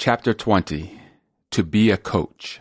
Chapter 0.00 0.32
20 0.32 0.96
To 1.50 1.64
Be 1.64 1.90
a 1.90 1.96
Coach. 1.96 2.60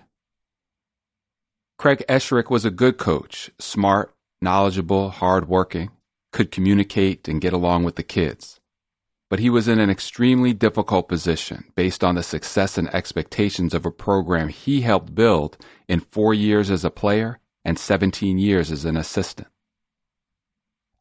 Craig 1.78 2.04
Esherick 2.10 2.50
was 2.50 2.66
a 2.66 2.72
good 2.72 2.98
coach, 2.98 3.52
smart, 3.60 4.16
knowledgeable, 4.42 5.12
hardworking, 5.12 5.92
could 6.32 6.50
communicate 6.50 7.28
and 7.28 7.40
get 7.40 7.54
along 7.54 7.84
with 7.84 7.96
the 7.96 8.02
kids. 8.02 8.60
But 9.30 9.38
he 9.38 9.52
was 9.52 9.68
in 9.68 9.80
an 9.80 9.92
extremely 9.92 10.52
difficult 10.52 11.08
position 11.08 11.72
based 11.76 12.04
on 12.04 12.16
the 12.16 12.24
success 12.24 12.76
and 12.76 12.92
expectations 12.92 13.76
of 13.76 13.86
a 13.86 13.92
program 13.92 14.48
he 14.48 14.82
helped 14.82 15.14
build 15.14 15.58
in 15.88 16.00
four 16.00 16.34
years 16.34 16.72
as 16.72 16.84
a 16.84 16.90
player 16.90 17.38
and 17.64 17.78
17 17.78 18.40
years 18.40 18.72
as 18.72 18.84
an 18.84 18.98
assistant. 18.98 19.50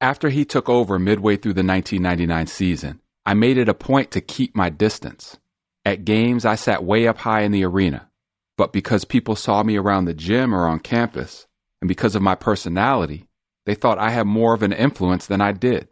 After 0.02 0.28
he 0.28 0.44
took 0.44 0.68
over 0.68 0.98
midway 0.98 1.36
through 1.38 1.54
the 1.54 1.64
1999 1.64 2.46
season, 2.46 3.00
I 3.24 3.32
made 3.32 3.56
it 3.56 3.70
a 3.70 3.74
point 3.74 4.10
to 4.10 4.20
keep 4.20 4.54
my 4.54 4.68
distance. 4.68 5.38
At 5.86 6.04
games, 6.04 6.44
I 6.44 6.56
sat 6.56 6.82
way 6.82 7.06
up 7.06 7.18
high 7.18 7.42
in 7.42 7.52
the 7.52 7.64
arena, 7.64 8.10
but 8.58 8.72
because 8.72 9.04
people 9.04 9.36
saw 9.36 9.62
me 9.62 9.76
around 9.76 10.06
the 10.06 10.14
gym 10.14 10.52
or 10.52 10.66
on 10.66 10.80
campus, 10.80 11.46
and 11.80 11.86
because 11.86 12.16
of 12.16 12.22
my 12.22 12.34
personality, 12.34 13.28
they 13.66 13.76
thought 13.76 13.96
I 13.96 14.10
had 14.10 14.26
more 14.26 14.52
of 14.52 14.64
an 14.64 14.72
influence 14.72 15.26
than 15.26 15.40
I 15.40 15.52
did. 15.52 15.86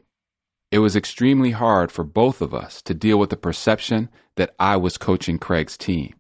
It 0.72 0.80
was 0.80 0.96
extremely 0.96 1.52
hard 1.52 1.92
for 1.92 2.02
both 2.02 2.42
of 2.42 2.52
us 2.52 2.82
to 2.82 2.92
deal 2.92 3.20
with 3.20 3.30
the 3.30 3.36
perception 3.36 4.08
that 4.34 4.52
I 4.58 4.76
was 4.78 4.98
coaching 4.98 5.38
Craig's 5.38 5.78
team. 5.78 6.16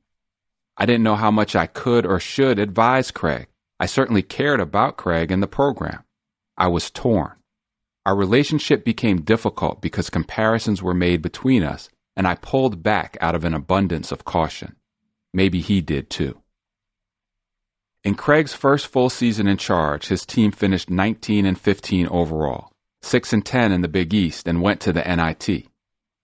I 0.76 0.86
didn't 0.86 1.02
know 1.02 1.16
how 1.16 1.32
much 1.32 1.56
I 1.56 1.66
could 1.66 2.06
or 2.06 2.20
should 2.20 2.60
advise 2.60 3.10
Craig. 3.10 3.48
I 3.80 3.86
certainly 3.86 4.22
cared 4.22 4.60
about 4.60 4.96
Craig 4.96 5.32
and 5.32 5.42
the 5.42 5.48
program. 5.48 6.04
I 6.56 6.68
was 6.68 6.92
torn. 6.92 7.32
Our 8.06 8.14
relationship 8.14 8.84
became 8.84 9.22
difficult 9.22 9.82
because 9.82 10.10
comparisons 10.10 10.80
were 10.80 10.94
made 10.94 11.22
between 11.22 11.64
us, 11.64 11.90
and 12.16 12.26
I 12.26 12.36
pulled 12.36 12.82
back 12.82 13.16
out 13.20 13.34
of 13.34 13.44
an 13.44 13.54
abundance 13.54 14.12
of 14.12 14.24
caution. 14.24 14.76
Maybe 15.32 15.60
he 15.60 15.80
did 15.80 16.10
too. 16.10 16.40
In 18.04 18.14
Craig's 18.14 18.52
first 18.52 18.86
full 18.86 19.08
season 19.08 19.46
in 19.46 19.56
charge, 19.56 20.08
his 20.08 20.26
team 20.26 20.52
finished 20.52 20.90
19 20.90 21.46
and 21.46 21.58
15 21.58 22.06
overall, 22.08 22.70
6 23.02 23.32
and 23.32 23.44
10 23.44 23.72
in 23.72 23.80
the 23.80 23.88
Big 23.88 24.12
East, 24.12 24.46
and 24.46 24.60
went 24.60 24.80
to 24.82 24.92
the 24.92 25.02
NIT. 25.02 25.66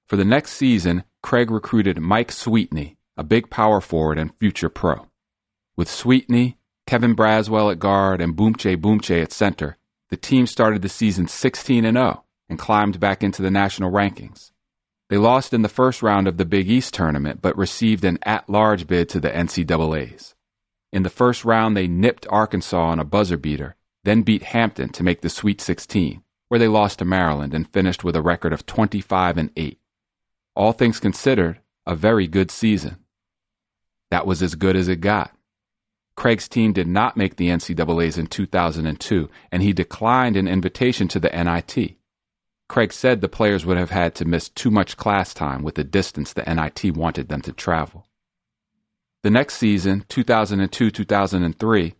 For 0.06 0.16
the 0.16 0.24
next 0.24 0.52
season, 0.52 1.04
Craig 1.22 1.50
recruited 1.50 1.98
Mike 1.98 2.30
Sweetney, 2.30 2.96
a 3.16 3.24
big 3.24 3.48
power 3.48 3.80
forward 3.80 4.18
and 4.18 4.34
future 4.36 4.68
pro. 4.68 5.06
With 5.76 5.88
Sweetney, 5.88 6.58
Kevin 6.86 7.14
Braswell 7.16 7.72
at 7.72 7.78
guard, 7.78 8.20
and 8.20 8.36
Boumtje 8.36 8.76
Boumtje 8.76 9.22
at 9.22 9.32
center, 9.32 9.78
the 10.10 10.16
team 10.16 10.46
started 10.46 10.82
the 10.82 10.88
season 10.88 11.28
16 11.28 11.84
and 11.84 11.96
0 11.96 12.24
and 12.48 12.58
climbed 12.58 13.00
back 13.00 13.22
into 13.22 13.40
the 13.40 13.50
national 13.50 13.90
rankings. 13.90 14.50
They 15.10 15.18
lost 15.18 15.52
in 15.52 15.62
the 15.62 15.68
first 15.68 16.04
round 16.04 16.28
of 16.28 16.36
the 16.36 16.44
Big 16.44 16.70
East 16.70 16.94
tournament 16.94 17.42
but 17.42 17.58
received 17.58 18.04
an 18.04 18.20
at-large 18.22 18.86
bid 18.86 19.08
to 19.08 19.18
the 19.18 19.28
NCAAs. 19.28 20.34
In 20.92 21.02
the 21.02 21.10
first 21.10 21.44
round, 21.44 21.76
they 21.76 21.88
nipped 21.88 22.28
Arkansas 22.30 22.80
on 22.80 23.00
a 23.00 23.04
buzzer 23.04 23.36
beater, 23.36 23.74
then 24.04 24.22
beat 24.22 24.44
Hampton 24.44 24.90
to 24.90 25.02
make 25.02 25.20
the 25.20 25.28
Sweet 25.28 25.60
16, 25.60 26.22
where 26.46 26.60
they 26.60 26.68
lost 26.68 27.00
to 27.00 27.04
Maryland 27.04 27.54
and 27.54 27.68
finished 27.72 28.04
with 28.04 28.14
a 28.14 28.22
record 28.22 28.52
of 28.52 28.66
25 28.66 29.36
and 29.36 29.50
8. 29.56 29.80
All 30.54 30.70
things 30.70 31.00
considered, 31.00 31.58
a 31.84 31.96
very 31.96 32.28
good 32.28 32.52
season. 32.52 32.98
That 34.12 34.28
was 34.28 34.42
as 34.42 34.54
good 34.54 34.76
as 34.76 34.86
it 34.86 35.00
got. 35.00 35.32
Craig's 36.14 36.48
team 36.48 36.72
did 36.72 36.86
not 36.86 37.16
make 37.16 37.34
the 37.34 37.48
NCAAs 37.48 38.16
in 38.16 38.28
2002, 38.28 39.28
and 39.50 39.60
he 39.60 39.72
declined 39.72 40.36
an 40.36 40.46
invitation 40.46 41.08
to 41.08 41.18
the 41.18 41.30
NIT. 41.30 41.96
Craig 42.70 42.92
said 42.92 43.20
the 43.20 43.28
players 43.28 43.66
would 43.66 43.76
have 43.76 43.90
had 43.90 44.14
to 44.14 44.24
miss 44.24 44.48
too 44.48 44.70
much 44.70 44.96
class 44.96 45.34
time 45.34 45.64
with 45.64 45.74
the 45.74 45.82
distance 45.82 46.32
the 46.32 46.44
NIT 46.44 46.96
wanted 46.96 47.28
them 47.28 47.40
to 47.40 47.52
travel. 47.52 48.06
The 49.24 49.30
next 49.30 49.56
season, 49.56 50.04
2002 50.08 50.92
2003, 50.92 51.94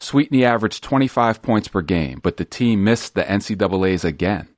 Sweetney 0.00 0.42
averaged 0.42 0.82
25 0.82 1.40
points 1.40 1.68
per 1.68 1.82
game, 1.82 2.18
but 2.20 2.36
the 2.36 2.44
team 2.44 2.82
missed 2.82 3.14
the 3.14 3.22
NCAAs 3.22 4.04
again. 4.04 4.48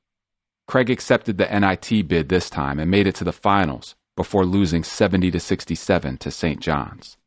Craig 0.66 0.88
accepted 0.88 1.36
the 1.36 1.44
NIT 1.44 2.08
bid 2.08 2.30
this 2.30 2.48
time 2.48 2.78
and 2.78 2.90
made 2.90 3.06
it 3.06 3.16
to 3.16 3.24
the 3.24 3.30
finals 3.30 3.96
before 4.16 4.46
losing 4.46 4.82
70 4.82 5.30
to 5.30 5.38
67 5.38 6.16
to 6.16 6.30
St. 6.30 6.60
John's. 6.60 7.18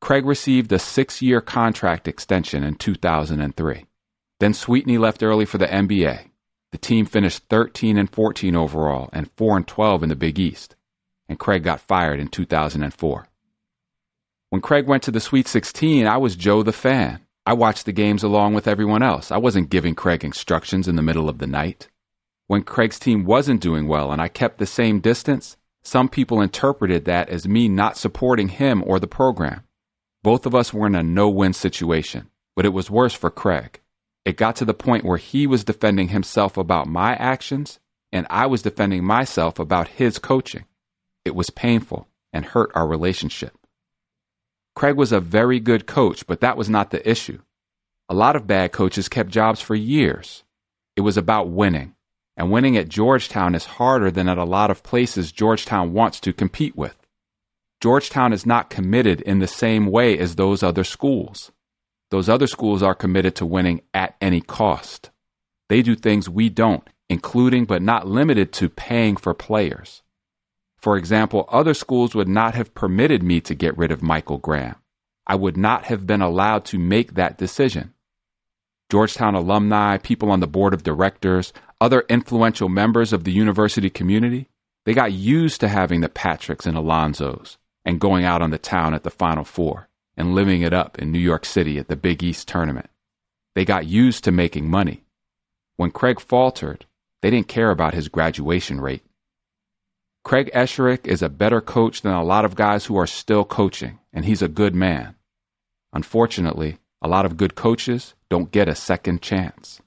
Craig 0.00 0.26
received 0.26 0.70
a 0.70 0.78
six 0.78 1.20
year 1.20 1.40
contract 1.40 2.06
extension 2.06 2.62
in 2.62 2.76
2003. 2.76 3.86
Then 4.38 4.52
Sweetney 4.52 4.96
left 4.96 5.24
early 5.24 5.44
for 5.44 5.58
the 5.58 5.66
NBA. 5.66 6.28
The 6.72 6.78
team 6.78 7.06
finished 7.06 7.44
13 7.48 7.98
and 7.98 8.10
14 8.10 8.56
overall 8.56 9.10
and 9.12 9.30
4 9.36 9.58
and 9.58 9.68
12 9.68 10.02
in 10.02 10.08
the 10.08 10.16
Big 10.16 10.38
East. 10.38 10.74
And 11.28 11.38
Craig 11.38 11.62
got 11.62 11.80
fired 11.80 12.18
in 12.18 12.28
2004. 12.28 13.28
When 14.48 14.60
Craig 14.60 14.86
went 14.86 15.02
to 15.04 15.10
the 15.10 15.20
Sweet 15.20 15.46
16, 15.46 16.06
I 16.06 16.16
was 16.16 16.34
Joe 16.34 16.62
the 16.62 16.72
fan. 16.72 17.20
I 17.44 17.52
watched 17.52 17.86
the 17.86 17.92
games 17.92 18.22
along 18.22 18.54
with 18.54 18.66
everyone 18.66 19.02
else. 19.02 19.30
I 19.30 19.36
wasn't 19.36 19.70
giving 19.70 19.94
Craig 19.94 20.24
instructions 20.24 20.88
in 20.88 20.96
the 20.96 21.02
middle 21.02 21.28
of 21.28 21.38
the 21.38 21.46
night. 21.46 21.88
When 22.46 22.62
Craig's 22.62 22.98
team 22.98 23.24
wasn't 23.24 23.60
doing 23.60 23.86
well 23.86 24.10
and 24.10 24.20
I 24.20 24.28
kept 24.28 24.58
the 24.58 24.66
same 24.66 25.00
distance, 25.00 25.56
some 25.82 26.08
people 26.08 26.40
interpreted 26.40 27.04
that 27.04 27.28
as 27.28 27.46
me 27.48 27.68
not 27.68 27.96
supporting 27.96 28.48
him 28.48 28.82
or 28.86 28.98
the 28.98 29.06
program. 29.06 29.64
Both 30.22 30.46
of 30.46 30.54
us 30.54 30.72
were 30.72 30.86
in 30.86 30.94
a 30.94 31.02
no 31.02 31.28
win 31.28 31.52
situation, 31.52 32.30
but 32.54 32.64
it 32.64 32.72
was 32.72 32.90
worse 32.90 33.14
for 33.14 33.30
Craig. 33.30 33.80
It 34.24 34.36
got 34.36 34.56
to 34.56 34.64
the 34.64 34.74
point 34.74 35.04
where 35.04 35.18
he 35.18 35.46
was 35.46 35.64
defending 35.64 36.08
himself 36.08 36.56
about 36.56 36.86
my 36.86 37.14
actions, 37.14 37.80
and 38.12 38.26
I 38.30 38.46
was 38.46 38.62
defending 38.62 39.04
myself 39.04 39.58
about 39.58 39.88
his 39.88 40.18
coaching. 40.18 40.64
It 41.24 41.34
was 41.34 41.50
painful 41.50 42.08
and 42.32 42.44
hurt 42.44 42.70
our 42.74 42.86
relationship. 42.86 43.56
Craig 44.74 44.96
was 44.96 45.12
a 45.12 45.20
very 45.20 45.60
good 45.60 45.86
coach, 45.86 46.26
but 46.26 46.40
that 46.40 46.56
was 46.56 46.70
not 46.70 46.90
the 46.90 47.08
issue. 47.08 47.40
A 48.08 48.14
lot 48.14 48.36
of 48.36 48.46
bad 48.46 48.72
coaches 48.72 49.08
kept 49.08 49.30
jobs 49.30 49.60
for 49.60 49.74
years. 49.74 50.44
It 50.96 51.02
was 51.02 51.16
about 51.16 51.50
winning, 51.50 51.94
and 52.36 52.50
winning 52.50 52.76
at 52.76 52.88
Georgetown 52.88 53.54
is 53.54 53.64
harder 53.64 54.10
than 54.10 54.28
at 54.28 54.38
a 54.38 54.44
lot 54.44 54.70
of 54.70 54.82
places 54.82 55.32
Georgetown 55.32 55.92
wants 55.92 56.20
to 56.20 56.32
compete 56.32 56.76
with. 56.76 56.96
Georgetown 57.80 58.32
is 58.32 58.46
not 58.46 58.70
committed 58.70 59.20
in 59.22 59.40
the 59.40 59.48
same 59.48 59.86
way 59.86 60.16
as 60.16 60.36
those 60.36 60.62
other 60.62 60.84
schools. 60.84 61.50
Those 62.12 62.28
other 62.28 62.46
schools 62.46 62.82
are 62.82 62.94
committed 62.94 63.34
to 63.36 63.46
winning 63.46 63.80
at 63.94 64.16
any 64.20 64.42
cost. 64.42 65.10
They 65.70 65.80
do 65.80 65.96
things 65.96 66.28
we 66.28 66.50
don't, 66.50 66.86
including 67.08 67.64
but 67.64 67.80
not 67.80 68.06
limited 68.06 68.52
to 68.52 68.68
paying 68.68 69.16
for 69.16 69.32
players. 69.32 70.02
For 70.76 70.98
example, 70.98 71.48
other 71.48 71.72
schools 71.72 72.14
would 72.14 72.28
not 72.28 72.54
have 72.54 72.74
permitted 72.74 73.22
me 73.22 73.40
to 73.40 73.54
get 73.54 73.78
rid 73.78 73.90
of 73.90 74.02
Michael 74.02 74.36
Graham. 74.36 74.74
I 75.26 75.36
would 75.36 75.56
not 75.56 75.84
have 75.84 76.06
been 76.06 76.20
allowed 76.20 76.66
to 76.66 76.78
make 76.78 77.14
that 77.14 77.38
decision. 77.38 77.94
Georgetown 78.90 79.34
alumni, 79.34 79.96
people 79.96 80.30
on 80.30 80.40
the 80.40 80.46
board 80.46 80.74
of 80.74 80.82
directors, 80.82 81.54
other 81.80 82.04
influential 82.10 82.68
members 82.68 83.14
of 83.14 83.24
the 83.24 83.32
university 83.32 83.88
community, 83.88 84.50
they 84.84 84.92
got 84.92 85.12
used 85.12 85.60
to 85.60 85.68
having 85.68 86.02
the 86.02 86.10
Patricks 86.10 86.66
and 86.66 86.76
Alonzos, 86.76 87.56
and 87.86 87.98
going 87.98 88.26
out 88.26 88.42
on 88.42 88.50
the 88.50 88.58
town 88.58 88.92
at 88.92 89.02
the 89.02 89.10
Final 89.10 89.44
Four 89.44 89.88
and 90.16 90.34
living 90.34 90.62
it 90.62 90.72
up 90.72 90.98
in 90.98 91.10
New 91.10 91.18
York 91.18 91.44
City 91.44 91.78
at 91.78 91.88
the 91.88 91.96
Big 91.96 92.22
East 92.22 92.48
tournament. 92.48 92.90
They 93.54 93.64
got 93.64 93.86
used 93.86 94.24
to 94.24 94.32
making 94.32 94.70
money. 94.70 95.04
When 95.76 95.90
Craig 95.90 96.20
faltered, 96.20 96.86
they 97.20 97.30
didn't 97.30 97.48
care 97.48 97.70
about 97.70 97.94
his 97.94 98.08
graduation 98.08 98.80
rate. 98.80 99.04
Craig 100.24 100.50
Esherick 100.54 101.06
is 101.06 101.22
a 101.22 101.28
better 101.28 101.60
coach 101.60 102.02
than 102.02 102.12
a 102.12 102.24
lot 102.24 102.44
of 102.44 102.54
guys 102.54 102.86
who 102.86 102.96
are 102.96 103.06
still 103.06 103.44
coaching, 103.44 103.98
and 104.12 104.24
he's 104.24 104.42
a 104.42 104.48
good 104.48 104.74
man. 104.74 105.16
Unfortunately, 105.92 106.78
a 107.00 107.08
lot 107.08 107.26
of 107.26 107.36
good 107.36 107.54
coaches 107.54 108.14
don't 108.28 108.52
get 108.52 108.68
a 108.68 108.74
second 108.74 109.20
chance. 109.20 109.80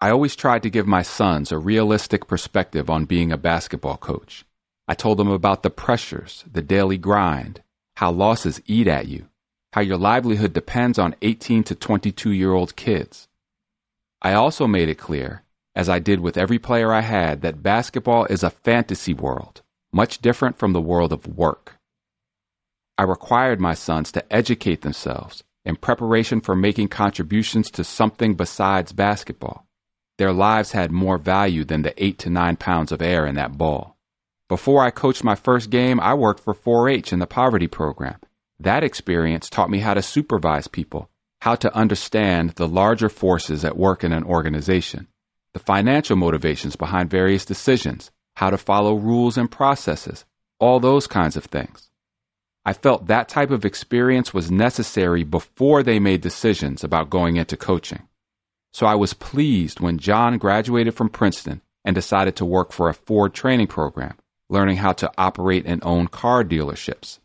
I 0.00 0.10
always 0.10 0.36
tried 0.36 0.62
to 0.62 0.70
give 0.70 0.86
my 0.86 1.02
sons 1.02 1.50
a 1.50 1.58
realistic 1.58 2.28
perspective 2.28 2.88
on 2.88 3.06
being 3.06 3.32
a 3.32 3.36
basketball 3.36 3.96
coach. 3.96 4.44
I 4.86 4.94
told 4.94 5.18
them 5.18 5.30
about 5.30 5.62
the 5.62 5.70
pressures, 5.70 6.44
the 6.50 6.62
daily 6.62 6.98
grind, 6.98 7.62
how 7.96 8.10
losses 8.10 8.60
eat 8.66 8.86
at 8.86 9.08
you, 9.08 9.26
how 9.72 9.80
your 9.80 9.96
livelihood 9.96 10.52
depends 10.52 10.98
on 10.98 11.16
18 11.22 11.64
to 11.64 11.74
22 11.74 12.30
year 12.30 12.52
old 12.52 12.76
kids. 12.76 13.28
I 14.22 14.34
also 14.34 14.66
made 14.66 14.88
it 14.88 14.98
clear, 14.98 15.42
as 15.74 15.88
I 15.88 15.98
did 15.98 16.20
with 16.20 16.36
every 16.36 16.58
player 16.58 16.92
I 16.92 17.00
had, 17.00 17.42
that 17.42 17.62
basketball 17.62 18.26
is 18.26 18.42
a 18.42 18.50
fantasy 18.50 19.14
world, 19.14 19.62
much 19.92 20.20
different 20.20 20.58
from 20.58 20.72
the 20.72 20.80
world 20.80 21.12
of 21.12 21.26
work. 21.26 21.78
I 22.98 23.02
required 23.02 23.60
my 23.60 23.74
sons 23.74 24.12
to 24.12 24.32
educate 24.32 24.82
themselves 24.82 25.44
in 25.64 25.76
preparation 25.76 26.40
for 26.40 26.54
making 26.54 26.88
contributions 26.88 27.70
to 27.72 27.84
something 27.84 28.34
besides 28.34 28.92
basketball. 28.92 29.66
Their 30.18 30.32
lives 30.32 30.72
had 30.72 30.90
more 30.90 31.18
value 31.18 31.64
than 31.64 31.82
the 31.82 31.94
eight 32.02 32.18
to 32.20 32.30
nine 32.30 32.56
pounds 32.56 32.92
of 32.92 33.02
air 33.02 33.26
in 33.26 33.34
that 33.34 33.58
ball. 33.58 33.95
Before 34.48 34.84
I 34.84 34.90
coached 34.90 35.24
my 35.24 35.34
first 35.34 35.70
game, 35.70 35.98
I 35.98 36.14
worked 36.14 36.38
for 36.38 36.54
4 36.54 36.88
H 36.88 37.12
in 37.12 37.18
the 37.18 37.26
poverty 37.26 37.66
program. 37.66 38.20
That 38.60 38.84
experience 38.84 39.50
taught 39.50 39.70
me 39.70 39.80
how 39.80 39.94
to 39.94 40.02
supervise 40.02 40.68
people, 40.68 41.10
how 41.40 41.56
to 41.56 41.74
understand 41.74 42.50
the 42.50 42.68
larger 42.68 43.08
forces 43.08 43.64
at 43.64 43.76
work 43.76 44.04
in 44.04 44.12
an 44.12 44.22
organization, 44.22 45.08
the 45.52 45.58
financial 45.58 46.14
motivations 46.14 46.76
behind 46.76 47.10
various 47.10 47.44
decisions, 47.44 48.12
how 48.36 48.50
to 48.50 48.56
follow 48.56 48.94
rules 48.94 49.36
and 49.36 49.50
processes, 49.50 50.24
all 50.60 50.78
those 50.78 51.08
kinds 51.08 51.36
of 51.36 51.46
things. 51.46 51.90
I 52.64 52.72
felt 52.72 53.08
that 53.08 53.28
type 53.28 53.50
of 53.50 53.64
experience 53.64 54.32
was 54.32 54.48
necessary 54.48 55.24
before 55.24 55.82
they 55.82 55.98
made 55.98 56.20
decisions 56.20 56.84
about 56.84 57.10
going 57.10 57.36
into 57.36 57.56
coaching. 57.56 58.06
So 58.72 58.86
I 58.86 58.94
was 58.94 59.12
pleased 59.12 59.80
when 59.80 59.98
John 59.98 60.38
graduated 60.38 60.94
from 60.94 61.08
Princeton 61.08 61.62
and 61.84 61.96
decided 61.96 62.36
to 62.36 62.44
work 62.44 62.70
for 62.70 62.88
a 62.88 62.94
Ford 62.94 63.34
training 63.34 63.66
program, 63.68 64.16
learning 64.48 64.76
how 64.76 64.92
to 64.92 65.10
operate 65.18 65.64
and 65.66 65.82
own 65.84 66.08
car 66.08 66.44
dealerships. 66.44 67.18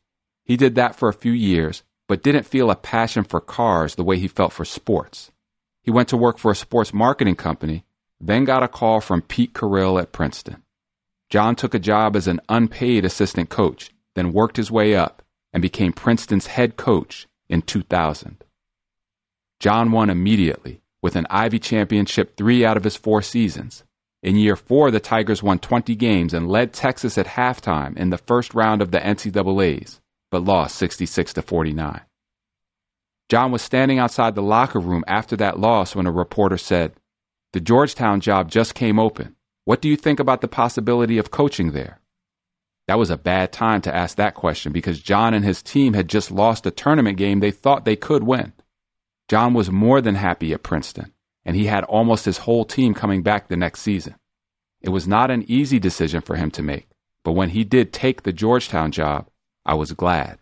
He 0.44 0.58
did 0.58 0.76
that 0.76 0.96
for 0.96 1.10
a 1.10 1.14
few 1.14 1.32
years, 1.32 1.84
but 2.08 2.24
didn't 2.24 2.44
feel 2.46 2.70
a 2.70 2.76
passion 2.76 3.24
for 3.24 3.40
cars 3.40 3.96
the 3.96 4.04
way 4.04 4.18
he 4.18 4.28
felt 4.28 4.54
for 4.54 4.66
sports. 4.66 5.32
He 5.82 5.92
went 5.92 6.10
to 6.10 6.18
work 6.18 6.38
for 6.38 6.52
a 6.52 6.56
sports 6.56 6.94
marketing 6.94 7.36
company, 7.36 7.86
then 8.20 8.46
got 8.46 8.64
a 8.64 8.68
call 8.68 9.02
from 9.02 9.22
Pete 9.22 9.54
Carril 9.54 10.00
at 10.00 10.12
Princeton. 10.12 10.64
John 11.30 11.56
took 11.56 11.74
a 11.74 11.80
job 11.80 12.16
as 12.16 12.28
an 12.28 12.42
unpaid 12.50 13.06
assistant 13.06 13.50
coach, 13.50 13.92
then 14.16 14.34
worked 14.34 14.58
his 14.58 14.70
way 14.70 14.96
up 14.96 15.22
and 15.54 15.62
became 15.62 15.94
Princeton's 15.94 16.48
head 16.48 16.76
coach 16.76 17.28
in 17.50 17.62
2000. 17.62 18.44
John 19.60 19.92
won 19.92 20.10
immediately 20.10 20.82
with 21.02 21.16
an 21.16 21.28
Ivy 21.30 21.60
championship 21.60 22.36
three 22.36 22.66
out 22.66 22.78
of 22.78 22.84
his 22.84 22.96
four 22.96 23.22
seasons. 23.22 23.84
In 24.24 24.36
year 24.36 24.56
four, 24.56 24.92
the 24.92 25.00
Tigers 25.00 25.42
won 25.42 25.58
20 25.58 25.96
games 25.96 26.34
and 26.34 26.48
led 26.48 26.74
Texas 26.74 27.18
at 27.18 27.26
halftime 27.26 27.98
in 27.98 28.12
the 28.12 28.20
first 28.20 28.54
round 28.54 28.82
of 28.82 28.92
the 28.92 29.00
NCAAs, 29.00 30.00
but 30.30 30.44
lost 30.44 30.76
66 30.76 31.34
to 31.34 31.42
49. 31.42 32.02
John 33.30 33.52
was 33.52 33.62
standing 33.62 33.98
outside 33.98 34.36
the 34.36 34.42
locker 34.42 34.80
room 34.80 35.04
after 35.08 35.36
that 35.38 35.60
loss 35.60 35.96
when 35.96 36.06
a 36.06 36.12
reporter 36.12 36.58
said, 36.58 36.94
The 37.54 37.60
Georgetown 37.60 38.20
job 38.20 38.52
just 38.52 38.76
came 38.76 39.00
open. 39.00 39.36
What 39.66 39.82
do 39.82 39.90
you 39.90 39.96
think 39.96 40.20
about 40.20 40.42
the 40.42 40.48
possibility 40.48 41.18
of 41.18 41.32
coaching 41.32 41.72
there? 41.72 42.02
That 42.88 43.00
was 43.00 43.10
a 43.10 43.18
bad 43.18 43.52
time 43.52 43.82
to 43.84 43.96
ask 43.96 44.18
that 44.18 44.36
question 44.36 44.72
because 44.72 45.00
John 45.00 45.34
and 45.34 45.46
his 45.46 45.64
team 45.64 45.94
had 45.94 46.10
just 46.10 46.30
lost 46.30 46.66
a 46.66 46.72
tournament 46.72 47.18
game 47.18 47.40
they 47.40 47.52
thought 47.52 47.86
they 47.86 47.96
could 47.96 48.24
win. 48.24 48.54
John 49.30 49.54
was 49.54 49.72
more 49.72 50.02
than 50.02 50.16
happy 50.16 50.52
at 50.52 50.62
Princeton, 50.62 51.14
and 51.46 51.56
he 51.56 51.66
had 51.66 51.84
almost 51.86 52.26
his 52.26 52.40
whole 52.40 52.66
team 52.66 52.94
coming 52.94 53.24
back 53.24 53.48
the 53.48 53.58
next 53.58 53.82
season. 53.82 54.16
It 54.82 54.90
was 54.90 55.08
not 55.08 55.32
an 55.32 55.46
easy 55.48 55.80
decision 55.80 56.22
for 56.22 56.36
him 56.36 56.52
to 56.52 56.64
make, 56.64 56.88
but 57.24 57.34
when 57.34 57.50
he 57.50 57.64
did 57.64 57.94
take 57.94 58.24
the 58.24 58.34
Georgetown 58.34 58.92
job, 58.92 59.28
I 59.66 59.76
was 59.76 59.94
glad. 59.94 60.40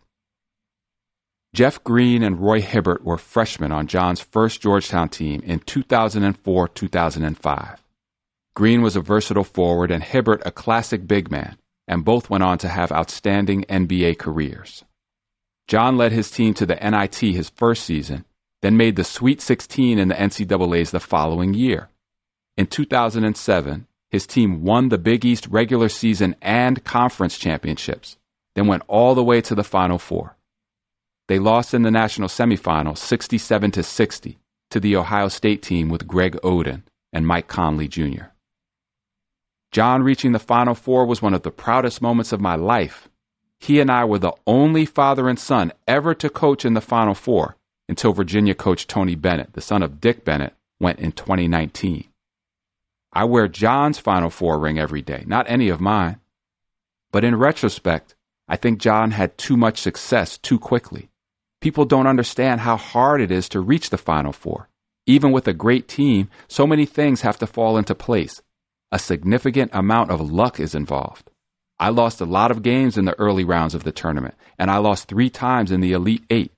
Jeff 1.54 1.84
Green 1.84 2.22
and 2.22 2.40
Roy 2.40 2.62
Hibbert 2.62 3.04
were 3.04 3.18
freshmen 3.18 3.72
on 3.72 3.88
John's 3.88 4.22
first 4.22 4.62
Georgetown 4.62 5.10
team 5.10 5.42
in 5.44 5.60
2004 5.60 6.68
2005. 6.68 7.84
Green 8.56 8.82
was 8.82 8.96
a 8.96 9.02
versatile 9.02 9.44
forward 9.44 9.90
and 9.90 10.04
Hibbert 10.04 10.42
a 10.46 10.52
classic 10.52 11.08
big 11.08 11.32
man 11.32 11.58
and 11.88 12.06
both 12.06 12.30
went 12.30 12.44
on 12.44 12.60
to 12.60 12.68
have 12.68 12.92
outstanding 12.92 13.64
NBA 13.64 14.20
careers. 14.20 14.86
John 15.68 15.98
led 15.98 16.12
his 16.12 16.30
team 16.30 16.54
to 16.56 16.66
the 16.66 16.76
NIT 16.76 17.16
his 17.16 17.50
first 17.50 17.84
season, 17.84 18.26
then 18.62 18.78
made 18.78 18.96
the 18.96 19.04
Sweet 19.04 19.42
16 19.42 19.98
in 19.98 20.08
the 20.10 20.16
NCAAs 20.16 20.92
the 20.92 21.00
following 21.00 21.54
year. 21.54 21.90
In 22.58 22.68
2007, 22.68 23.88
his 24.10 24.28
team 24.28 24.64
won 24.64 24.90
the 24.90 24.98
Big 24.98 25.24
East 25.24 25.48
regular 25.48 25.88
season 25.88 26.36
and 26.42 26.84
conference 26.84 27.38
championships, 27.38 28.18
then 28.56 28.68
went 28.68 28.84
all 28.88 29.16
the 29.16 29.24
way 29.24 29.40
to 29.42 29.56
the 29.56 29.64
Final 29.64 29.98
Four. 29.98 30.36
They 31.28 31.40
lost 31.40 31.74
in 31.74 31.84
the 31.84 31.92
national 31.92 32.28
semifinal 32.28 32.98
67 32.98 33.72
to 33.72 33.84
60 33.84 34.40
to 34.72 34.80
the 34.80 34.96
Ohio 34.96 35.28
State 35.28 35.62
team 35.62 35.90
with 35.90 36.08
Greg 36.08 36.36
Oden 36.44 36.84
and 37.14 37.26
Mike 37.26 37.48
Conley 37.48 37.88
Jr. 37.88 38.34
John 39.72 40.02
reaching 40.02 40.32
the 40.32 40.40
Final 40.40 40.74
Four 40.74 41.06
was 41.06 41.22
one 41.22 41.36
of 41.36 41.44
the 41.44 41.52
proudest 41.52 42.02
moments 42.02 42.32
of 42.32 42.42
my 42.42 42.56
life. 42.56 43.08
He 43.60 43.80
and 43.80 43.92
I 43.92 44.06
were 44.06 44.20
the 44.20 44.34
only 44.48 44.86
father 44.86 45.30
and 45.30 45.38
son 45.38 45.72
ever 45.88 46.16
to 46.16 46.30
coach 46.30 46.66
in 46.66 46.74
the 46.74 46.82
Final 46.82 47.14
Four 47.14 47.56
until 47.90 48.14
Virginia 48.14 48.56
coach 48.56 48.88
Tony 48.88 49.16
Bennett, 49.16 49.54
the 49.54 49.62
son 49.62 49.84
of 49.84 50.00
Dick 50.00 50.24
Bennett, 50.24 50.54
went 50.80 51.00
in 51.00 51.12
2019. 51.12 52.06
I 53.12 53.26
wear 53.26 53.48
John's 53.48 53.98
Final 53.98 54.30
Four 54.30 54.60
ring 54.60 54.80
every 54.80 55.02
day, 55.02 55.24
not 55.28 55.50
any 55.50 55.68
of 55.68 55.82
mine. 55.82 56.20
But 57.12 57.26
in 57.26 57.36
retrospect, 57.36 58.16
I 58.48 58.56
think 58.56 58.80
John 58.80 59.12
had 59.12 59.38
too 59.38 59.58
much 59.58 59.80
success 59.80 60.38
too 60.38 60.60
quickly. 60.60 61.10
People 61.60 61.84
don't 61.84 62.08
understand 62.08 62.62
how 62.62 62.78
hard 62.78 63.20
it 63.20 63.32
is 63.32 63.50
to 63.50 63.60
reach 63.60 63.90
the 63.90 63.98
Final 63.98 64.32
Four. 64.32 64.70
Even 65.06 65.32
with 65.32 65.48
a 65.48 65.54
great 65.54 65.88
team, 65.88 66.30
so 66.48 66.66
many 66.66 66.86
things 66.86 67.22
have 67.22 67.40
to 67.40 67.48
fall 67.48 67.78
into 67.78 67.96
place 67.96 68.42
a 68.92 69.00
significant 69.00 69.70
amount 69.74 70.10
of 70.10 70.32
luck 70.32 70.60
is 70.60 70.74
involved. 70.74 71.30
I 71.80 71.90
lost 71.90 72.22
a 72.22 72.26
lot 72.26 72.52
of 72.52 72.64
games 72.64 72.98
in 72.98 73.06
the 73.06 73.18
early 73.20 73.44
rounds 73.44 73.76
of 73.76 73.84
the 73.84 73.92
tournament, 73.92 74.36
and 74.58 74.70
I 74.70 74.78
lost 74.78 75.08
three 75.08 75.30
times 75.30 75.72
in 75.72 75.82
the 75.82 75.94
Elite 75.94 76.26
Eight. 76.30 76.52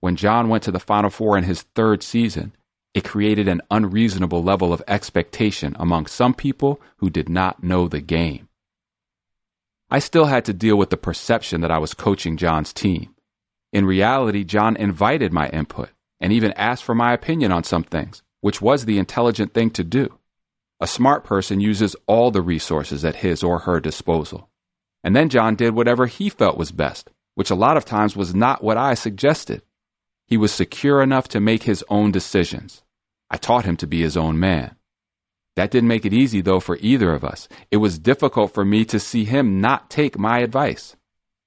When 0.00 0.16
John 0.16 0.48
went 0.48 0.62
to 0.64 0.70
the 0.70 0.78
Final 0.78 1.10
Four 1.10 1.36
in 1.36 1.44
his 1.44 1.62
third 1.62 2.02
season, 2.02 2.54
it 2.94 3.04
created 3.04 3.48
an 3.48 3.62
unreasonable 3.70 4.42
level 4.42 4.72
of 4.72 4.82
expectation 4.88 5.76
among 5.78 6.06
some 6.06 6.34
people 6.34 6.80
who 6.98 7.10
did 7.10 7.28
not 7.28 7.62
know 7.62 7.88
the 7.88 8.00
game. 8.00 8.48
I 9.90 9.98
still 9.98 10.26
had 10.26 10.44
to 10.46 10.52
deal 10.52 10.76
with 10.76 10.90
the 10.90 10.96
perception 10.96 11.60
that 11.62 11.70
I 11.70 11.78
was 11.78 11.94
coaching 11.94 12.36
John's 12.36 12.72
team. 12.72 13.14
In 13.72 13.84
reality, 13.84 14.44
John 14.44 14.76
invited 14.76 15.32
my 15.32 15.48
input 15.48 15.90
and 16.20 16.32
even 16.32 16.52
asked 16.52 16.84
for 16.84 16.94
my 16.94 17.12
opinion 17.12 17.52
on 17.52 17.64
some 17.64 17.84
things, 17.84 18.22
which 18.40 18.60
was 18.60 18.84
the 18.84 18.98
intelligent 18.98 19.54
thing 19.54 19.70
to 19.70 19.84
do. 19.84 20.18
A 20.80 20.86
smart 20.86 21.24
person 21.24 21.60
uses 21.60 21.96
all 22.06 22.30
the 22.30 22.42
resources 22.42 23.04
at 23.04 23.16
his 23.16 23.42
or 23.42 23.60
her 23.60 23.80
disposal. 23.80 24.48
And 25.02 25.14
then 25.14 25.28
John 25.28 25.56
did 25.56 25.74
whatever 25.74 26.06
he 26.06 26.28
felt 26.28 26.58
was 26.58 26.72
best, 26.72 27.10
which 27.34 27.50
a 27.50 27.56
lot 27.56 27.76
of 27.76 27.84
times 27.84 28.16
was 28.16 28.34
not 28.34 28.62
what 28.62 28.76
I 28.76 28.94
suggested. 28.94 29.62
He 30.28 30.36
was 30.36 30.52
secure 30.52 31.02
enough 31.02 31.26
to 31.28 31.40
make 31.40 31.62
his 31.62 31.82
own 31.88 32.12
decisions. 32.12 32.82
I 33.30 33.38
taught 33.38 33.64
him 33.64 33.76
to 33.78 33.86
be 33.86 34.02
his 34.02 34.16
own 34.16 34.38
man. 34.38 34.76
That 35.56 35.70
didn't 35.70 35.88
make 35.88 36.04
it 36.04 36.12
easy, 36.12 36.42
though, 36.42 36.60
for 36.60 36.76
either 36.80 37.12
of 37.14 37.24
us. 37.24 37.48
It 37.70 37.78
was 37.78 37.98
difficult 37.98 38.52
for 38.52 38.64
me 38.64 38.84
to 38.84 39.00
see 39.00 39.24
him 39.24 39.60
not 39.60 39.90
take 39.90 40.18
my 40.18 40.40
advice. 40.40 40.96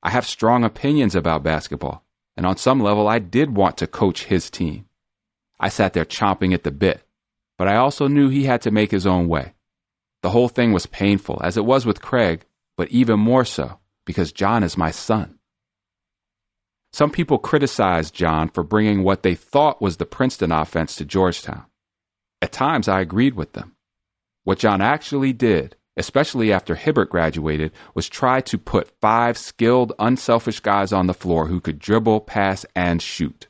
I 0.03 0.09
have 0.09 0.25
strong 0.25 0.63
opinions 0.63 1.15
about 1.15 1.43
basketball, 1.43 2.03
and 2.35 2.45
on 2.45 2.57
some 2.57 2.81
level, 2.81 3.07
I 3.07 3.19
did 3.19 3.55
want 3.55 3.77
to 3.77 3.87
coach 3.87 4.25
his 4.25 4.49
team. 4.49 4.85
I 5.59 5.69
sat 5.69 5.93
there 5.93 6.03
chomping 6.03 6.53
at 6.53 6.63
the 6.63 6.71
bit, 6.71 7.03
but 7.57 7.67
I 7.67 7.77
also 7.77 8.07
knew 8.07 8.29
he 8.29 8.45
had 8.45 8.63
to 8.63 8.71
make 8.71 8.89
his 8.89 9.05
own 9.05 9.27
way. 9.27 9.53
The 10.23 10.31
whole 10.31 10.49
thing 10.49 10.73
was 10.73 10.87
painful, 10.87 11.39
as 11.43 11.55
it 11.55 11.65
was 11.65 11.85
with 11.85 12.01
Craig, 12.01 12.45
but 12.75 12.89
even 12.89 13.19
more 13.19 13.45
so 13.45 13.79
because 14.05 14.31
John 14.31 14.63
is 14.63 14.77
my 14.77 14.91
son. 14.91 15.37
Some 16.93 17.11
people 17.11 17.37
criticized 17.37 18.13
John 18.13 18.49
for 18.49 18.63
bringing 18.63 19.03
what 19.03 19.23
they 19.23 19.35
thought 19.35 19.81
was 19.81 19.97
the 19.97 20.05
Princeton 20.05 20.51
offense 20.51 20.95
to 20.97 21.05
Georgetown. 21.05 21.65
At 22.41 22.51
times, 22.51 22.87
I 22.87 22.99
agreed 22.99 23.35
with 23.35 23.53
them. 23.53 23.75
What 24.43 24.59
John 24.59 24.81
actually 24.81 25.31
did, 25.31 25.75
especially 25.95 26.51
after 26.51 26.75
Hibbert 26.75 27.09
graduated, 27.09 27.71
was 27.93 28.09
try 28.09 28.41
to 28.41 28.57
put 28.57 28.99
five 28.99 29.37
skilled, 29.37 29.93
unselfish 29.99 30.59
guys 30.59 30.91
on 30.91 31.07
the 31.07 31.13
floor 31.13 31.47
who 31.47 31.61
could 31.61 31.79
dribble, 31.79 32.21
pass, 32.21 32.65
and 32.75 33.01
shoot. 33.01 33.47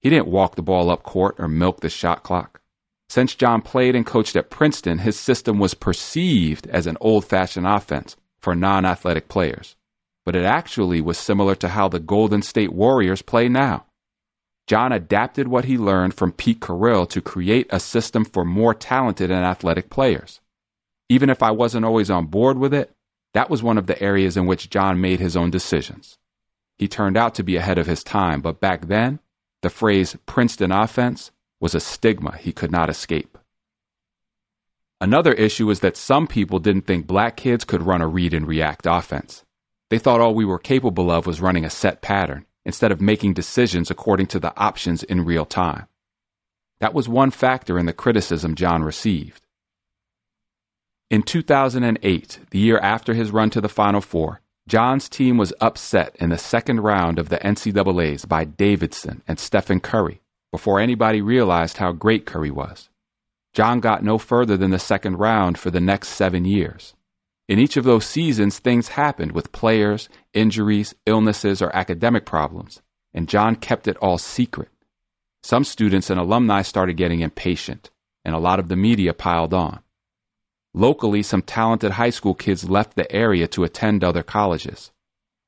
He 0.00 0.10
didn't 0.10 0.28
walk 0.28 0.54
the 0.54 0.62
ball 0.62 0.90
up 0.90 1.02
court 1.02 1.36
or 1.38 1.48
milk 1.48 1.80
the 1.80 1.88
shot 1.88 2.22
clock. 2.22 2.60
Since 3.08 3.34
John 3.34 3.62
played 3.62 3.96
and 3.96 4.04
coached 4.04 4.36
at 4.36 4.50
Princeton, 4.50 4.98
his 4.98 5.18
system 5.18 5.58
was 5.58 5.74
perceived 5.74 6.66
as 6.68 6.86
an 6.86 6.98
old 7.00 7.24
fashioned 7.24 7.66
offense 7.66 8.16
for 8.38 8.54
non 8.54 8.84
athletic 8.84 9.28
players, 9.28 9.74
but 10.26 10.34
it 10.34 10.44
actually 10.44 11.00
was 11.00 11.16
similar 11.16 11.54
to 11.54 11.68
how 11.68 11.88
the 11.88 12.00
Golden 12.00 12.42
State 12.42 12.72
Warriors 12.72 13.22
play 13.22 13.48
now. 13.48 13.86
John 14.66 14.90
adapted 14.90 15.46
what 15.46 15.66
he 15.66 15.78
learned 15.78 16.14
from 16.14 16.32
Pete 16.32 16.60
Carril 16.60 17.08
to 17.10 17.20
create 17.20 17.68
a 17.70 17.78
system 17.78 18.24
for 18.24 18.44
more 18.44 18.74
talented 18.74 19.30
and 19.30 19.44
athletic 19.44 19.88
players. 19.88 20.40
Even 21.08 21.30
if 21.30 21.44
I 21.44 21.52
wasn't 21.52 21.84
always 21.84 22.10
on 22.10 22.26
board 22.26 22.58
with 22.58 22.74
it, 22.74 22.90
that 23.34 23.48
was 23.48 23.62
one 23.62 23.78
of 23.78 23.86
the 23.86 24.02
areas 24.02 24.36
in 24.36 24.46
which 24.46 24.68
John 24.68 25.00
made 25.00 25.20
his 25.20 25.36
own 25.36 25.50
decisions. 25.50 26.18
He 26.76 26.88
turned 26.88 27.16
out 27.16 27.36
to 27.36 27.44
be 27.44 27.54
ahead 27.54 27.78
of 27.78 27.86
his 27.86 28.02
time, 28.02 28.40
but 28.40 28.60
back 28.60 28.88
then, 28.88 29.20
the 29.62 29.70
phrase 29.70 30.16
Princeton 30.26 30.72
offense 30.72 31.30
was 31.60 31.74
a 31.74 31.80
stigma 31.80 32.36
he 32.36 32.52
could 32.52 32.72
not 32.72 32.90
escape. 32.90 33.38
Another 35.00 35.32
issue 35.34 35.70
is 35.70 35.80
that 35.80 35.96
some 35.96 36.26
people 36.26 36.58
didn't 36.58 36.86
think 36.86 37.06
black 37.06 37.36
kids 37.36 37.64
could 37.64 37.82
run 37.84 38.02
a 38.02 38.08
read 38.08 38.34
and 38.34 38.48
react 38.48 38.86
offense. 38.86 39.44
They 39.90 39.98
thought 39.98 40.20
all 40.20 40.34
we 40.34 40.44
were 40.44 40.58
capable 40.58 41.10
of 41.10 41.26
was 41.26 41.40
running 41.40 41.64
a 41.64 41.70
set 41.70 42.02
pattern 42.02 42.46
instead 42.64 42.90
of 42.90 43.00
making 43.00 43.34
decisions 43.34 43.90
according 43.90 44.26
to 44.26 44.40
the 44.40 44.56
options 44.58 45.04
in 45.04 45.24
real 45.24 45.44
time. 45.44 45.86
That 46.80 46.94
was 46.94 47.08
one 47.08 47.30
factor 47.30 47.78
in 47.78 47.86
the 47.86 47.92
criticism 47.92 48.54
John 48.54 48.82
received. 48.82 49.46
In 51.08 51.22
2008, 51.22 52.40
the 52.50 52.58
year 52.58 52.78
after 52.78 53.14
his 53.14 53.30
run 53.30 53.50
to 53.50 53.60
the 53.60 53.68
Final 53.68 54.00
Four, 54.00 54.40
John's 54.66 55.08
team 55.08 55.38
was 55.38 55.54
upset 55.60 56.16
in 56.18 56.30
the 56.30 56.38
second 56.38 56.80
round 56.80 57.20
of 57.20 57.28
the 57.28 57.38
NCAAs 57.38 58.26
by 58.26 58.44
Davidson 58.44 59.22
and 59.28 59.38
Stephen 59.38 59.78
Curry, 59.78 60.20
before 60.50 60.80
anybody 60.80 61.22
realized 61.22 61.76
how 61.76 61.92
great 61.92 62.26
Curry 62.26 62.50
was. 62.50 62.90
John 63.54 63.78
got 63.78 64.02
no 64.02 64.18
further 64.18 64.56
than 64.56 64.72
the 64.72 64.80
second 64.80 65.18
round 65.18 65.56
for 65.56 65.70
the 65.70 65.80
next 65.80 66.08
seven 66.08 66.44
years. 66.44 66.95
In 67.48 67.58
each 67.58 67.76
of 67.76 67.84
those 67.84 68.04
seasons, 68.04 68.58
things 68.58 68.88
happened 68.88 69.32
with 69.32 69.52
players, 69.52 70.08
injuries, 70.34 70.94
illnesses, 71.06 71.62
or 71.62 71.74
academic 71.74 72.26
problems, 72.26 72.82
and 73.14 73.28
John 73.28 73.54
kept 73.54 73.86
it 73.86 73.96
all 73.98 74.18
secret. 74.18 74.68
Some 75.44 75.62
students 75.62 76.10
and 76.10 76.18
alumni 76.18 76.62
started 76.62 76.96
getting 76.96 77.20
impatient, 77.20 77.90
and 78.24 78.34
a 78.34 78.40
lot 78.40 78.58
of 78.58 78.66
the 78.68 78.74
media 78.74 79.14
piled 79.14 79.54
on. 79.54 79.78
Locally, 80.74 81.22
some 81.22 81.40
talented 81.40 81.92
high 81.92 82.10
school 82.10 82.34
kids 82.34 82.68
left 82.68 82.96
the 82.96 83.10
area 83.12 83.46
to 83.48 83.62
attend 83.62 84.02
other 84.02 84.24
colleges. 84.24 84.90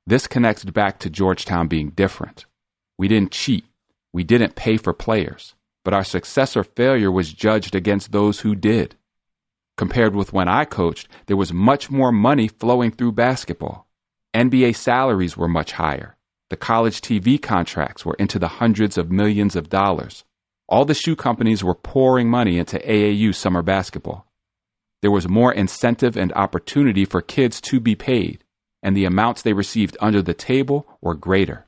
This 0.06 0.28
connects 0.28 0.64
back 0.64 1.00
to 1.00 1.10
Georgetown 1.10 1.66
being 1.66 1.90
different. 1.90 2.46
We 2.96 3.08
didn't 3.08 3.32
cheat. 3.32 3.64
We 4.12 4.22
didn't 4.22 4.54
pay 4.54 4.76
for 4.76 4.92
players, 4.92 5.54
but 5.84 5.92
our 5.92 6.04
success 6.04 6.56
or 6.56 6.64
failure 6.64 7.10
was 7.10 7.32
judged 7.32 7.74
against 7.74 8.12
those 8.12 8.40
who 8.40 8.54
did. 8.54 8.94
Compared 9.78 10.16
with 10.16 10.32
when 10.32 10.48
I 10.48 10.64
coached, 10.64 11.06
there 11.26 11.36
was 11.36 11.52
much 11.52 11.88
more 11.88 12.10
money 12.10 12.48
flowing 12.48 12.90
through 12.90 13.12
basketball. 13.12 13.86
NBA 14.34 14.74
salaries 14.74 15.36
were 15.36 15.46
much 15.46 15.72
higher. 15.72 16.16
The 16.50 16.56
college 16.56 17.00
TV 17.00 17.40
contracts 17.40 18.04
were 18.04 18.16
into 18.18 18.40
the 18.40 18.48
hundreds 18.48 18.98
of 18.98 19.12
millions 19.12 19.54
of 19.54 19.68
dollars. 19.70 20.24
All 20.68 20.84
the 20.84 20.94
shoe 20.94 21.14
companies 21.14 21.62
were 21.62 21.76
pouring 21.76 22.28
money 22.28 22.58
into 22.58 22.80
AAU 22.80 23.32
summer 23.32 23.62
basketball. 23.62 24.26
There 25.00 25.12
was 25.12 25.28
more 25.28 25.52
incentive 25.52 26.16
and 26.16 26.32
opportunity 26.32 27.04
for 27.04 27.22
kids 27.22 27.60
to 27.60 27.78
be 27.78 27.94
paid, 27.94 28.42
and 28.82 28.96
the 28.96 29.04
amounts 29.04 29.42
they 29.42 29.52
received 29.52 29.96
under 30.00 30.22
the 30.22 30.34
table 30.34 30.88
were 31.00 31.14
greater. 31.14 31.66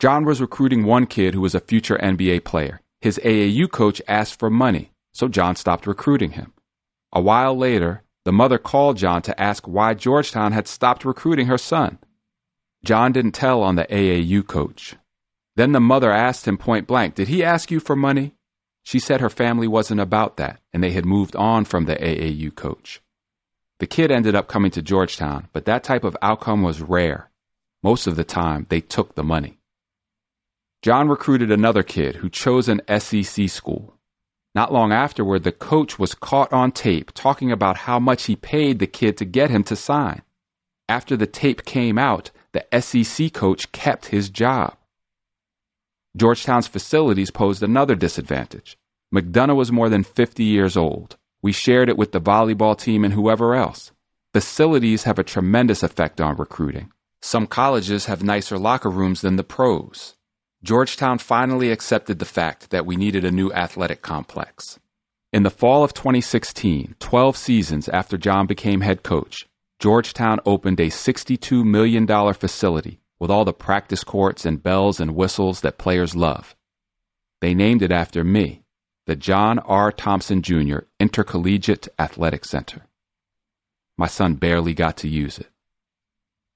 John 0.00 0.24
was 0.24 0.40
recruiting 0.40 0.84
one 0.84 1.06
kid 1.06 1.34
who 1.34 1.40
was 1.40 1.54
a 1.54 1.60
future 1.60 1.98
NBA 1.98 2.44
player. 2.44 2.80
His 3.00 3.20
AAU 3.22 3.70
coach 3.70 4.02
asked 4.08 4.40
for 4.40 4.50
money, 4.50 4.90
so 5.14 5.28
John 5.28 5.54
stopped 5.54 5.86
recruiting 5.86 6.32
him. 6.32 6.52
A 7.12 7.20
while 7.20 7.56
later, 7.56 8.02
the 8.24 8.32
mother 8.32 8.58
called 8.58 8.96
John 8.96 9.22
to 9.22 9.40
ask 9.40 9.66
why 9.66 9.94
Georgetown 9.94 10.52
had 10.52 10.68
stopped 10.68 11.04
recruiting 11.04 11.46
her 11.46 11.58
son. 11.58 11.98
John 12.84 13.12
didn't 13.12 13.32
tell 13.32 13.62
on 13.62 13.76
the 13.76 13.86
AAU 13.86 14.46
coach. 14.46 14.96
Then 15.56 15.72
the 15.72 15.80
mother 15.80 16.10
asked 16.10 16.46
him 16.46 16.56
point 16.56 16.86
blank, 16.86 17.14
Did 17.14 17.28
he 17.28 17.42
ask 17.42 17.70
you 17.70 17.80
for 17.80 17.96
money? 17.96 18.34
She 18.82 18.98
said 18.98 19.20
her 19.20 19.30
family 19.30 19.68
wasn't 19.68 20.00
about 20.00 20.36
that, 20.36 20.60
and 20.72 20.82
they 20.82 20.92
had 20.92 21.04
moved 21.04 21.36
on 21.36 21.64
from 21.64 21.84
the 21.84 21.96
AAU 21.96 22.54
coach. 22.54 23.02
The 23.78 23.86
kid 23.86 24.10
ended 24.10 24.34
up 24.34 24.48
coming 24.48 24.70
to 24.72 24.82
Georgetown, 24.82 25.48
but 25.52 25.64
that 25.64 25.84
type 25.84 26.04
of 26.04 26.16
outcome 26.22 26.62
was 26.62 26.80
rare. 26.80 27.30
Most 27.82 28.06
of 28.06 28.16
the 28.16 28.24
time, 28.24 28.66
they 28.68 28.80
took 28.80 29.14
the 29.14 29.24
money. 29.24 29.58
John 30.82 31.08
recruited 31.08 31.50
another 31.50 31.82
kid 31.82 32.16
who 32.16 32.30
chose 32.30 32.68
an 32.68 32.80
SEC 32.98 33.48
school. 33.48 33.98
Not 34.54 34.72
long 34.72 34.92
afterward, 34.92 35.44
the 35.44 35.52
coach 35.52 35.98
was 35.98 36.14
caught 36.14 36.52
on 36.52 36.72
tape 36.72 37.12
talking 37.14 37.52
about 37.52 37.78
how 37.78 38.00
much 38.00 38.24
he 38.24 38.34
paid 38.34 38.78
the 38.78 38.86
kid 38.86 39.16
to 39.18 39.24
get 39.24 39.50
him 39.50 39.62
to 39.64 39.76
sign. 39.76 40.22
After 40.88 41.16
the 41.16 41.26
tape 41.26 41.64
came 41.64 41.98
out, 41.98 42.30
the 42.52 42.66
SEC 42.80 43.32
coach 43.32 43.70
kept 43.70 44.06
his 44.06 44.28
job. 44.28 44.76
Georgetown's 46.16 46.66
facilities 46.66 47.30
posed 47.30 47.62
another 47.62 47.94
disadvantage. 47.94 48.76
McDonough 49.14 49.54
was 49.54 49.70
more 49.70 49.88
than 49.88 50.02
50 50.02 50.42
years 50.42 50.76
old. 50.76 51.16
We 51.42 51.52
shared 51.52 51.88
it 51.88 51.96
with 51.96 52.10
the 52.10 52.20
volleyball 52.20 52.76
team 52.76 53.04
and 53.04 53.14
whoever 53.14 53.54
else. 53.54 53.92
Facilities 54.34 55.04
have 55.04 55.18
a 55.18 55.24
tremendous 55.24 55.82
effect 55.82 56.20
on 56.20 56.36
recruiting. 56.36 56.90
Some 57.22 57.46
colleges 57.46 58.06
have 58.06 58.24
nicer 58.24 58.58
locker 58.58 58.90
rooms 58.90 59.20
than 59.20 59.36
the 59.36 59.44
pros. 59.44 60.16
Georgetown 60.62 61.16
finally 61.16 61.70
accepted 61.70 62.18
the 62.18 62.26
fact 62.26 62.68
that 62.68 62.84
we 62.84 62.94
needed 62.94 63.24
a 63.24 63.30
new 63.30 63.50
athletic 63.50 64.02
complex. 64.02 64.78
In 65.32 65.42
the 65.42 65.48
fall 65.48 65.82
of 65.82 65.94
2016, 65.94 66.96
12 66.98 67.36
seasons 67.36 67.88
after 67.88 68.18
John 68.18 68.46
became 68.46 68.82
head 68.82 69.02
coach, 69.02 69.48
Georgetown 69.78 70.38
opened 70.44 70.78
a 70.78 70.88
$62 70.88 71.64
million 71.64 72.06
facility 72.34 73.00
with 73.18 73.30
all 73.30 73.46
the 73.46 73.54
practice 73.54 74.04
courts 74.04 74.44
and 74.44 74.62
bells 74.62 75.00
and 75.00 75.14
whistles 75.14 75.62
that 75.62 75.78
players 75.78 76.14
love. 76.14 76.54
They 77.40 77.54
named 77.54 77.80
it 77.80 77.90
after 77.90 78.22
me, 78.22 78.62
the 79.06 79.16
John 79.16 79.60
R. 79.60 79.90
Thompson 79.90 80.42
Jr. 80.42 80.80
Intercollegiate 80.98 81.88
Athletic 81.98 82.44
Center. 82.44 82.82
My 83.96 84.08
son 84.08 84.34
barely 84.34 84.74
got 84.74 84.98
to 84.98 85.08
use 85.08 85.38
it. 85.38 85.48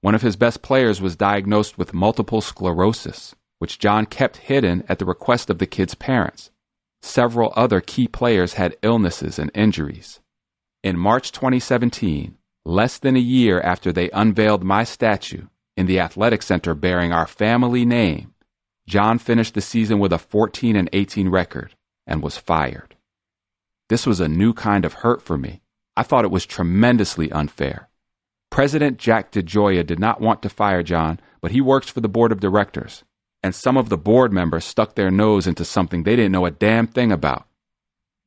One 0.02 0.14
of 0.14 0.20
his 0.20 0.36
best 0.36 0.60
players 0.60 1.00
was 1.00 1.16
diagnosed 1.16 1.78
with 1.78 1.94
multiple 1.94 2.42
sclerosis 2.42 3.34
which 3.58 3.78
John 3.78 4.06
kept 4.06 4.38
hidden 4.38 4.84
at 4.88 4.98
the 4.98 5.04
request 5.04 5.50
of 5.50 5.58
the 5.58 5.66
kid's 5.66 5.94
parents. 5.94 6.50
Several 7.02 7.52
other 7.56 7.80
key 7.80 8.08
players 8.08 8.54
had 8.54 8.76
illnesses 8.82 9.38
and 9.38 9.50
injuries. 9.54 10.20
In 10.82 10.98
March 10.98 11.32
2017, 11.32 12.36
less 12.64 12.98
than 12.98 13.16
a 13.16 13.20
year 13.20 13.60
after 13.60 13.92
they 13.92 14.10
unveiled 14.10 14.64
my 14.64 14.84
statue 14.84 15.46
in 15.76 15.86
the 15.86 16.00
athletic 16.00 16.42
center 16.42 16.74
bearing 16.74 17.12
our 17.12 17.26
family 17.26 17.84
name, 17.84 18.34
John 18.86 19.18
finished 19.18 19.54
the 19.54 19.60
season 19.60 19.98
with 19.98 20.12
a 20.12 20.18
14 20.18 20.76
and 20.76 20.88
18 20.92 21.28
record 21.28 21.74
and 22.06 22.22
was 22.22 22.38
fired. 22.38 22.96
This 23.88 24.06
was 24.06 24.20
a 24.20 24.28
new 24.28 24.52
kind 24.52 24.84
of 24.84 24.94
hurt 24.94 25.22
for 25.22 25.38
me. 25.38 25.62
I 25.96 26.02
thought 26.02 26.24
it 26.24 26.30
was 26.30 26.46
tremendously 26.46 27.30
unfair. 27.32 27.88
President 28.50 28.98
Jack 28.98 29.32
DeGioia 29.32 29.86
did 29.86 29.98
not 29.98 30.20
want 30.20 30.42
to 30.42 30.48
fire 30.48 30.82
John, 30.82 31.20
but 31.40 31.50
he 31.50 31.60
works 31.60 31.88
for 31.88 32.00
the 32.00 32.08
board 32.08 32.32
of 32.32 32.40
directors 32.40 33.04
and 33.44 33.54
some 33.54 33.76
of 33.76 33.90
the 33.90 33.98
board 33.98 34.32
members 34.32 34.64
stuck 34.64 34.94
their 34.94 35.10
nose 35.10 35.46
into 35.46 35.66
something 35.66 36.02
they 36.02 36.16
didn't 36.16 36.32
know 36.32 36.46
a 36.46 36.50
damn 36.50 36.86
thing 36.86 37.12
about. 37.12 37.46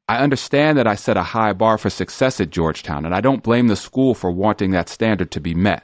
I 0.08 0.20
understand 0.20 0.78
that 0.78 0.86
I 0.86 0.94
set 0.94 1.18
a 1.18 1.34
high 1.34 1.54
bar 1.54 1.80
for 1.80 1.90
success 1.90 2.40
at 2.40 2.52
Georgetown, 2.52 3.04
and 3.04 3.16
I 3.16 3.20
don't 3.20 3.42
blame 3.42 3.68
the 3.68 3.76
school 3.76 4.14
for 4.14 4.30
wanting 4.30 4.70
that 4.72 4.90
standard 4.90 5.32
to 5.32 5.42
be 5.42 5.56
met. 5.56 5.84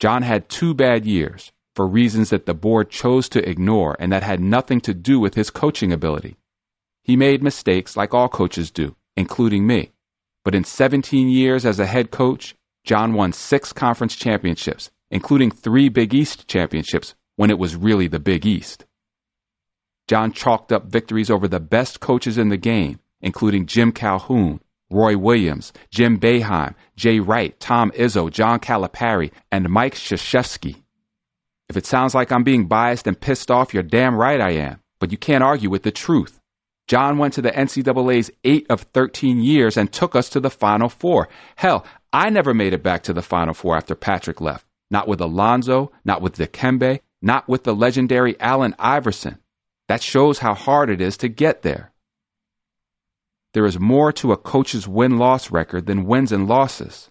John 0.00 0.22
had 0.22 0.48
two 0.48 0.72
bad 0.72 1.04
years 1.04 1.52
for 1.74 1.86
reasons 1.86 2.30
that 2.30 2.46
the 2.46 2.54
board 2.54 2.88
chose 2.88 3.28
to 3.28 3.46
ignore 3.46 3.94
and 4.00 4.10
that 4.10 4.22
had 4.22 4.40
nothing 4.40 4.80
to 4.80 4.94
do 4.94 5.20
with 5.20 5.34
his 5.34 5.50
coaching 5.50 5.92
ability. 5.92 6.38
He 7.04 7.14
made 7.14 7.42
mistakes 7.42 7.94
like 7.94 8.14
all 8.14 8.30
coaches 8.30 8.70
do, 8.70 8.96
including 9.18 9.66
me. 9.66 9.92
But 10.46 10.54
in 10.54 10.64
17 10.64 11.28
years 11.28 11.66
as 11.66 11.78
a 11.78 11.84
head 11.84 12.10
coach, 12.10 12.54
John 12.84 13.12
won 13.12 13.34
six 13.34 13.74
conference 13.74 14.16
championships, 14.16 14.90
including 15.10 15.50
three 15.50 15.90
Big 15.90 16.14
East 16.14 16.48
championships 16.48 17.14
when 17.36 17.50
it 17.50 17.58
was 17.58 17.76
really 17.76 18.08
the 18.08 18.18
Big 18.18 18.44
East. 18.44 18.84
John 20.08 20.32
chalked 20.32 20.72
up 20.72 20.86
victories 20.86 21.30
over 21.30 21.48
the 21.48 21.60
best 21.60 22.00
coaches 22.00 22.38
in 22.38 22.48
the 22.48 22.56
game, 22.56 23.00
including 23.20 23.66
Jim 23.66 23.92
Calhoun, 23.92 24.60
Roy 24.90 25.16
Williams, 25.16 25.72
Jim 25.90 26.18
Boeheim, 26.18 26.74
Jay 26.96 27.18
Wright, 27.18 27.58
Tom 27.58 27.90
Izzo, 27.92 28.30
John 28.30 28.60
Calipari, 28.60 29.32
and 29.50 29.68
Mike 29.68 29.94
Krzyzewski. 29.94 30.82
If 31.68 31.76
it 31.76 31.86
sounds 31.86 32.14
like 32.14 32.30
I'm 32.30 32.44
being 32.44 32.66
biased 32.66 33.08
and 33.08 33.20
pissed 33.20 33.50
off, 33.50 33.74
you're 33.74 33.82
damn 33.82 34.14
right 34.14 34.40
I 34.40 34.52
am, 34.52 34.80
but 35.00 35.10
you 35.10 35.18
can't 35.18 35.42
argue 35.42 35.70
with 35.70 35.82
the 35.82 35.90
truth. 35.90 36.40
John 36.86 37.18
went 37.18 37.34
to 37.34 37.42
the 37.42 37.50
NCAA's 37.50 38.30
8 38.44 38.66
of 38.70 38.82
13 38.82 39.40
years 39.40 39.76
and 39.76 39.92
took 39.92 40.14
us 40.14 40.28
to 40.30 40.38
the 40.38 40.50
Final 40.50 40.88
Four. 40.88 41.28
Hell, 41.56 41.84
I 42.12 42.30
never 42.30 42.54
made 42.54 42.72
it 42.72 42.84
back 42.84 43.02
to 43.04 43.12
the 43.12 43.22
Final 43.22 43.54
Four 43.54 43.76
after 43.76 43.96
Patrick 43.96 44.40
left. 44.40 44.64
Not 44.88 45.08
with 45.08 45.20
Alonzo, 45.20 45.90
not 46.04 46.22
with 46.22 46.36
Dikembe, 46.36 47.00
not 47.26 47.48
with 47.48 47.64
the 47.64 47.74
legendary 47.74 48.40
Allen 48.40 48.74
Iverson. 48.78 49.38
That 49.88 50.02
shows 50.02 50.38
how 50.38 50.54
hard 50.54 50.88
it 50.88 51.00
is 51.00 51.16
to 51.18 51.28
get 51.28 51.62
there. 51.62 51.92
There 53.52 53.66
is 53.66 53.78
more 53.78 54.12
to 54.12 54.32
a 54.32 54.36
coach's 54.36 54.86
win 54.88 55.18
loss 55.18 55.50
record 55.50 55.86
than 55.86 56.06
wins 56.06 56.32
and 56.32 56.46
losses. 56.46 57.10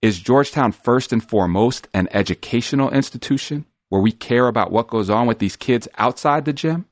Is 0.00 0.18
Georgetown 0.18 0.72
first 0.72 1.12
and 1.12 1.22
foremost 1.22 1.86
an 1.94 2.08
educational 2.10 2.90
institution 2.90 3.66
where 3.88 4.00
we 4.00 4.10
care 4.10 4.48
about 4.48 4.72
what 4.72 4.88
goes 4.88 5.10
on 5.10 5.26
with 5.26 5.38
these 5.38 5.56
kids 5.56 5.86
outside 5.98 6.44
the 6.44 6.52
gym? 6.52 6.86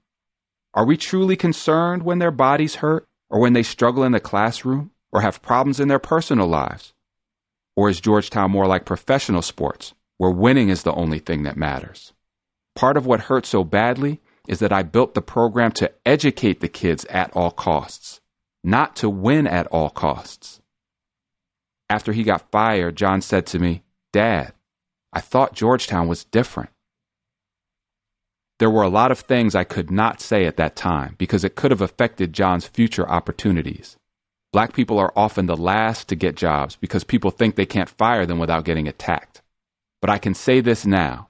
Are 0.75 0.85
we 0.85 0.97
truly 0.97 1.37
concerned 1.37 2.05
when 2.05 2.19
their 2.19 2.31
bodies 2.31 2.77
hurt 2.77 3.07
or 3.29 3.41
when 3.41 3.53
they 3.53 3.63
struggle 3.63 4.05
in 4.05 4.13
the 4.13 4.21
classroom 4.21 4.91
or 5.13 5.23
have 5.23 5.43
problems 5.43 5.81
in 5.81 5.89
their 5.89 5.99
personal 5.99 6.47
lives? 6.47 6.93
Or 7.75 7.89
is 7.89 8.01
Georgetown 8.01 8.51
more 8.51 8.67
like 8.67 8.85
professional 8.85 9.43
sports 9.43 9.95
where 10.19 10.31
winning 10.31 10.69
is 10.69 10.83
the 10.83 10.93
only 10.93 11.19
thing 11.19 11.43
that 11.45 11.57
matters? 11.57 12.13
Part 12.75 12.97
of 12.97 13.07
what 13.07 13.23
hurt 13.23 13.47
so 13.47 13.65
badly 13.65 14.21
is 14.49 14.59
that 14.59 14.73
I 14.73 14.83
built 14.83 15.15
the 15.15 15.23
program 15.23 15.73
to 15.73 15.93
educate 16.05 16.61
the 16.61 16.69
kids 16.69 17.05
at 17.07 17.35
all 17.37 17.51
costs, 17.51 18.21
not 18.65 18.97
to 18.97 19.09
win 19.09 19.47
at 19.47 19.67
all 19.69 19.91
costs. 19.91 20.61
After 21.89 22.13
he 22.13 22.23
got 22.23 22.51
fired, 22.51 22.97
John 22.97 23.21
said 23.21 23.47
to 23.47 23.59
me, 23.59 23.83
Dad, 24.13 24.53
I 25.13 25.21
thought 25.21 25.55
Georgetown 25.55 26.09
was 26.09 26.25
different. 26.25 26.71
There 28.61 28.71
were 28.71 28.83
a 28.83 28.91
lot 28.91 29.11
of 29.11 29.21
things 29.21 29.55
I 29.55 29.65
could 29.65 29.91
not 29.91 30.21
say 30.21 30.45
at 30.45 30.59
that 30.59 30.77
time 30.77 31.15
because 31.17 31.45
it 31.45 31.57
could 31.57 31.71
have 31.71 31.81
affected 31.81 32.33
John's 32.33 32.67
future 32.67 33.09
opportunities. 33.09 33.97
Black 34.53 34.75
people 34.75 34.99
are 34.99 35.13
often 35.17 35.47
the 35.47 35.57
last 35.57 36.09
to 36.09 36.17
get 36.17 36.35
jobs 36.35 36.77
because 36.77 37.03
people 37.03 37.31
think 37.31 37.55
they 37.55 37.65
can't 37.65 37.89
fire 37.89 38.27
them 38.27 38.39
without 38.39 38.65
getting 38.65 38.87
attacked. 38.87 39.41
But 40.03 40.11
I 40.11 40.19
can 40.19 40.35
say 40.35 40.61
this 40.61 40.85
now 40.85 41.30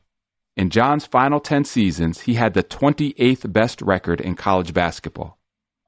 in 0.60 0.68
John's 0.68 1.06
final 1.06 1.40
10 1.40 1.64
seasons, 1.64 2.20
he 2.20 2.34
had 2.34 2.52
the 2.52 2.62
28th 2.62 3.50
best 3.50 3.80
record 3.80 4.20
in 4.20 4.34
college 4.34 4.74
basketball. 4.74 5.38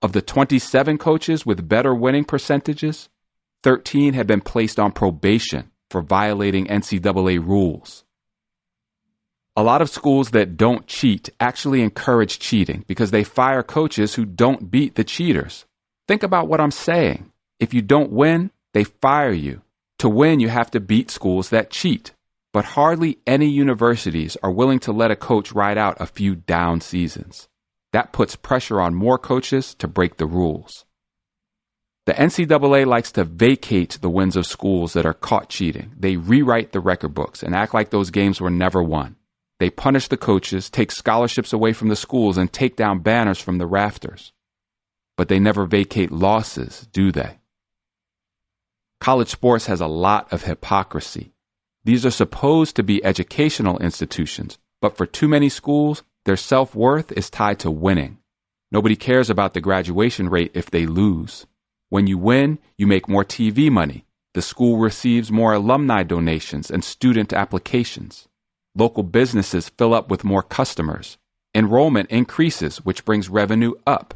Of 0.00 0.12
the 0.12 0.22
27 0.22 0.96
coaches 0.96 1.44
with 1.44 1.68
better 1.68 1.94
winning 1.94 2.24
percentages, 2.24 3.10
13 3.64 4.14
had 4.14 4.26
been 4.26 4.40
placed 4.40 4.80
on 4.80 4.92
probation 4.92 5.70
for 5.90 6.00
violating 6.00 6.68
NCAA 6.68 7.46
rules. 7.46 8.04
A 9.56 9.62
lot 9.62 9.82
of 9.82 9.90
schools 9.90 10.30
that 10.30 10.56
don't 10.56 10.86
cheat 10.86 11.28
actually 11.38 11.82
encourage 11.82 12.38
cheating 12.38 12.86
because 12.86 13.10
they 13.10 13.24
fire 13.24 13.62
coaches 13.62 14.14
who 14.14 14.24
don't 14.24 14.70
beat 14.70 14.94
the 14.94 15.04
cheaters. 15.04 15.66
Think 16.08 16.22
about 16.22 16.48
what 16.48 16.62
I'm 16.62 16.70
saying. 16.70 17.30
If 17.60 17.74
you 17.74 17.82
don't 17.82 18.10
win, 18.10 18.50
they 18.72 18.84
fire 18.84 19.32
you. 19.32 19.60
To 19.98 20.08
win, 20.08 20.40
you 20.40 20.48
have 20.48 20.70
to 20.70 20.80
beat 20.80 21.10
schools 21.10 21.50
that 21.50 21.68
cheat. 21.68 22.12
But 22.52 22.64
hardly 22.66 23.18
any 23.26 23.48
universities 23.48 24.36
are 24.42 24.50
willing 24.50 24.78
to 24.80 24.92
let 24.92 25.10
a 25.10 25.16
coach 25.16 25.52
ride 25.52 25.78
out 25.78 26.00
a 26.00 26.06
few 26.06 26.34
down 26.34 26.80
seasons. 26.80 27.48
That 27.92 28.12
puts 28.12 28.36
pressure 28.36 28.80
on 28.80 28.94
more 28.94 29.18
coaches 29.18 29.74
to 29.76 29.88
break 29.88 30.16
the 30.16 30.26
rules. 30.26 30.84
The 32.04 32.14
NCAA 32.14 32.84
likes 32.84 33.12
to 33.12 33.24
vacate 33.24 33.98
the 34.00 34.10
wins 34.10 34.36
of 34.36 34.46
schools 34.46 34.92
that 34.94 35.06
are 35.06 35.14
caught 35.14 35.48
cheating. 35.48 35.92
They 35.96 36.16
rewrite 36.16 36.72
the 36.72 36.80
record 36.80 37.14
books 37.14 37.42
and 37.42 37.54
act 37.54 37.74
like 37.74 37.90
those 37.90 38.10
games 38.10 38.40
were 38.40 38.50
never 38.50 38.82
won. 38.82 39.16
They 39.60 39.70
punish 39.70 40.08
the 40.08 40.16
coaches, 40.16 40.68
take 40.68 40.90
scholarships 40.90 41.52
away 41.52 41.72
from 41.72 41.88
the 41.88 41.96
schools, 41.96 42.36
and 42.36 42.52
take 42.52 42.74
down 42.74 42.98
banners 42.98 43.38
from 43.38 43.58
the 43.58 43.66
rafters. 43.66 44.32
But 45.16 45.28
they 45.28 45.38
never 45.38 45.66
vacate 45.66 46.10
losses, 46.10 46.88
do 46.92 47.12
they? 47.12 47.38
College 49.00 49.28
sports 49.28 49.66
has 49.66 49.80
a 49.80 49.86
lot 49.86 50.32
of 50.32 50.42
hypocrisy. 50.42 51.31
These 51.84 52.06
are 52.06 52.10
supposed 52.10 52.76
to 52.76 52.84
be 52.84 53.04
educational 53.04 53.78
institutions, 53.78 54.58
but 54.80 54.96
for 54.96 55.04
too 55.04 55.26
many 55.26 55.48
schools, 55.48 56.04
their 56.24 56.36
self 56.36 56.74
worth 56.76 57.10
is 57.12 57.28
tied 57.28 57.58
to 57.60 57.70
winning. 57.70 58.18
Nobody 58.70 58.94
cares 58.94 59.28
about 59.28 59.54
the 59.54 59.60
graduation 59.60 60.28
rate 60.28 60.52
if 60.54 60.70
they 60.70 60.86
lose. 60.86 61.46
When 61.88 62.06
you 62.06 62.18
win, 62.18 62.58
you 62.78 62.86
make 62.86 63.08
more 63.08 63.24
TV 63.24 63.70
money. 63.70 64.06
The 64.34 64.42
school 64.42 64.78
receives 64.78 65.32
more 65.32 65.52
alumni 65.52 66.04
donations 66.04 66.70
and 66.70 66.84
student 66.84 67.32
applications. 67.32 68.28
Local 68.74 69.02
businesses 69.02 69.68
fill 69.68 69.92
up 69.92 70.08
with 70.08 70.24
more 70.24 70.42
customers. 70.42 71.18
Enrollment 71.54 72.10
increases, 72.10 72.78
which 72.78 73.04
brings 73.04 73.28
revenue 73.28 73.74
up. 73.86 74.14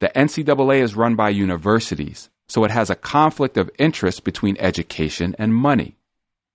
The 0.00 0.08
NCAA 0.08 0.82
is 0.82 0.96
run 0.96 1.14
by 1.14 1.30
universities, 1.30 2.28
so 2.48 2.64
it 2.64 2.70
has 2.70 2.90
a 2.90 2.94
conflict 2.94 3.56
of 3.56 3.70
interest 3.78 4.24
between 4.24 4.58
education 4.58 5.34
and 5.38 5.54
money. 5.54 5.96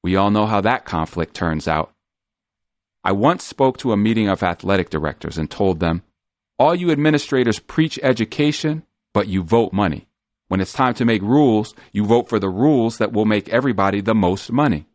We 0.05 0.15
all 0.15 0.29
know 0.29 0.45
how 0.45 0.61
that 0.61 0.85
conflict 0.85 1.33
turns 1.33 1.67
out. 1.67 1.91
I 3.03 3.11
once 3.11 3.43
spoke 3.43 3.79
to 3.79 3.91
a 3.91 3.97
meeting 3.97 4.29
of 4.29 4.43
athletic 4.43 4.91
directors 4.91 5.35
and 5.35 5.49
told 5.49 5.79
them, 5.79 6.03
All 6.59 6.75
you 6.75 6.91
administrators 6.91 7.57
preach 7.57 7.97
education, 8.03 8.83
but 9.15 9.27
you 9.27 9.41
vote 9.41 9.73
money. 9.73 10.05
When 10.47 10.61
it's 10.61 10.73
time 10.73 10.93
to 10.93 11.05
make 11.05 11.23
rules, 11.23 11.73
you 11.91 12.05
vote 12.05 12.29
for 12.29 12.37
the 12.37 12.49
rules 12.49 12.99
that 12.99 13.13
will 13.13 13.25
make 13.25 13.49
everybody 13.49 13.99
the 13.99 14.13
most 14.13 14.51
money. 14.51 14.85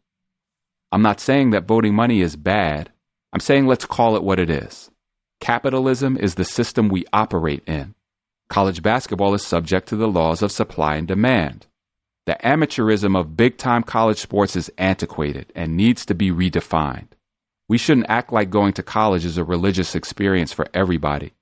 I'm 0.93 1.03
not 1.03 1.19
saying 1.19 1.51
that 1.51 1.67
voting 1.67 1.97
money 1.97 2.21
is 2.21 2.37
bad. 2.37 2.93
I'm 3.33 3.41
saying 3.41 3.67
let's 3.67 3.87
call 3.87 4.15
it 4.15 4.23
what 4.23 4.39
it 4.39 4.49
is. 4.49 4.93
Capitalism 5.41 6.19
is 6.19 6.37
the 6.37 6.45
system 6.45 6.89
we 6.89 7.05
operate 7.13 7.65
in. 7.67 7.97
College 8.49 8.81
basketball 8.81 9.35
is 9.35 9.45
subject 9.45 9.89
to 9.89 9.97
the 9.97 10.07
laws 10.07 10.41
of 10.41 10.53
supply 10.53 10.95
and 10.95 11.09
demand. 11.09 11.67
The 12.31 12.39
amateurism 12.45 13.19
of 13.19 13.37
big 13.37 13.59
time 13.59 13.83
college 13.83 14.19
sports 14.19 14.55
is 14.55 14.71
antiquated 14.79 15.53
and 15.57 15.77
needs 15.77 16.07
to 16.07 16.15
be 16.15 16.31
redefined. 16.31 17.09
We 17.69 17.77
shouldn't 17.77 18.09
act 18.09 18.33
like 18.33 18.51
going 18.51 18.73
to 18.75 18.85
college 18.85 19.25
is 19.25 19.37
a 19.37 19.43
religious 19.43 19.97
experience 19.97 20.53
for 20.53 20.69
everybody. 20.73 21.33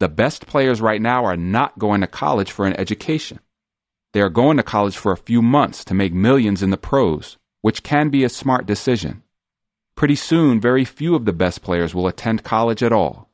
The 0.00 0.08
best 0.08 0.46
players 0.46 0.80
right 0.80 1.02
now 1.02 1.26
are 1.26 1.36
not 1.36 1.78
going 1.78 2.00
to 2.00 2.06
college 2.06 2.50
for 2.50 2.64
an 2.64 2.72
education. 2.80 3.40
They 4.14 4.22
are 4.22 4.30
going 4.30 4.56
to 4.56 4.62
college 4.62 4.96
for 4.96 5.12
a 5.12 5.18
few 5.18 5.42
months 5.42 5.84
to 5.84 5.92
make 5.92 6.14
millions 6.14 6.62
in 6.62 6.70
the 6.70 6.78
pros 6.78 7.36
which 7.60 7.82
can 7.82 8.08
be 8.08 8.24
a 8.24 8.30
smart 8.30 8.64
decision. 8.64 9.22
Pretty 9.98 10.16
soon, 10.16 10.62
very 10.62 10.86
few 10.86 11.14
of 11.14 11.26
the 11.26 11.34
best 11.34 11.60
players 11.60 11.94
will 11.94 12.08
attend 12.08 12.42
college 12.42 12.82
at 12.82 12.90
all. 12.90 13.28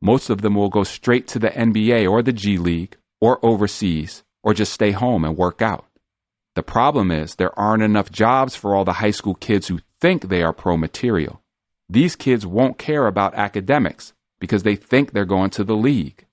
Most 0.00 0.30
of 0.30 0.42
them 0.42 0.54
will 0.54 0.68
go 0.68 0.84
straight 0.84 1.26
to 1.26 1.40
the 1.40 1.50
NBA 1.50 2.08
or 2.08 2.22
the 2.22 2.32
G 2.32 2.58
League 2.58 2.96
or 3.20 3.44
overseas 3.44 4.22
or 4.44 4.54
just 4.54 4.72
stay 4.72 4.92
home 4.92 5.24
and 5.24 5.36
work 5.36 5.60
out. 5.60 5.87
The 6.58 6.64
problem 6.64 7.12
is 7.12 7.36
there 7.36 7.56
aren't 7.56 7.84
enough 7.84 8.10
jobs 8.10 8.56
for 8.56 8.74
all 8.74 8.84
the 8.84 8.94
high 8.94 9.12
school 9.12 9.36
kids 9.36 9.68
who 9.68 9.78
think 10.00 10.22
they 10.24 10.42
are 10.42 10.52
pro 10.52 10.76
material. 10.76 11.40
These 11.88 12.16
kids 12.16 12.44
won't 12.44 12.78
care 12.78 13.06
about 13.06 13.36
academics 13.36 14.12
because 14.40 14.64
they 14.64 14.74
think 14.74 15.12
they're 15.12 15.24
going 15.24 15.50
to 15.50 15.62
the 15.62 15.76
league. 15.76 16.26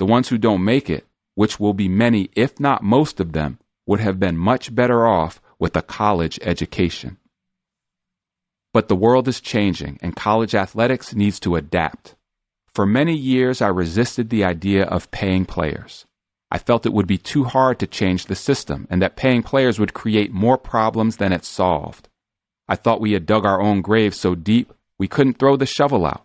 The 0.00 0.04
ones 0.04 0.30
who 0.30 0.36
don't 0.36 0.64
make 0.64 0.90
it, 0.90 1.06
which 1.36 1.60
will 1.60 1.74
be 1.74 1.88
many, 1.88 2.28
if 2.34 2.58
not 2.58 2.82
most 2.82 3.20
of 3.20 3.34
them, 3.34 3.60
would 3.86 4.00
have 4.00 4.18
been 4.18 4.36
much 4.36 4.74
better 4.74 5.06
off 5.06 5.40
with 5.60 5.76
a 5.76 5.82
college 5.82 6.40
education. 6.42 7.18
But 8.72 8.88
the 8.88 8.96
world 8.96 9.28
is 9.28 9.40
changing 9.40 10.00
and 10.02 10.16
college 10.16 10.56
athletics 10.56 11.14
needs 11.14 11.38
to 11.38 11.54
adapt. 11.54 12.16
For 12.66 12.84
many 12.84 13.14
years, 13.14 13.62
I 13.62 13.68
resisted 13.68 14.28
the 14.28 14.42
idea 14.42 14.86
of 14.86 15.12
paying 15.12 15.44
players. 15.44 16.04
I 16.50 16.58
felt 16.58 16.86
it 16.86 16.92
would 16.92 17.06
be 17.06 17.18
too 17.18 17.44
hard 17.44 17.78
to 17.78 17.86
change 17.86 18.24
the 18.24 18.34
system 18.34 18.86
and 18.88 19.02
that 19.02 19.16
paying 19.16 19.42
players 19.42 19.78
would 19.78 19.92
create 19.92 20.32
more 20.32 20.56
problems 20.56 21.18
than 21.18 21.32
it 21.32 21.44
solved. 21.44 22.08
I 22.68 22.74
thought 22.74 23.00
we 23.00 23.12
had 23.12 23.26
dug 23.26 23.44
our 23.44 23.60
own 23.60 23.82
grave 23.82 24.14
so 24.14 24.34
deep 24.34 24.72
we 24.98 25.08
couldn't 25.08 25.38
throw 25.38 25.56
the 25.56 25.66
shovel 25.66 26.06
out. 26.06 26.24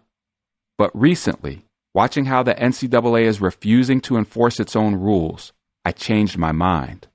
But 0.78 0.92
recently, 0.94 1.66
watching 1.94 2.26
how 2.26 2.42
the 2.42 2.56
NCAA 2.56 3.24
is 3.24 3.42
refusing 3.42 4.02
to 4.02 4.18
enforce 4.18 4.60
its 4.60 4.76
own 4.76 4.96
rules, 4.96 5.52
I 5.86 5.92
changed 5.92 6.38
my 6.38 6.52
mind. 6.52 7.08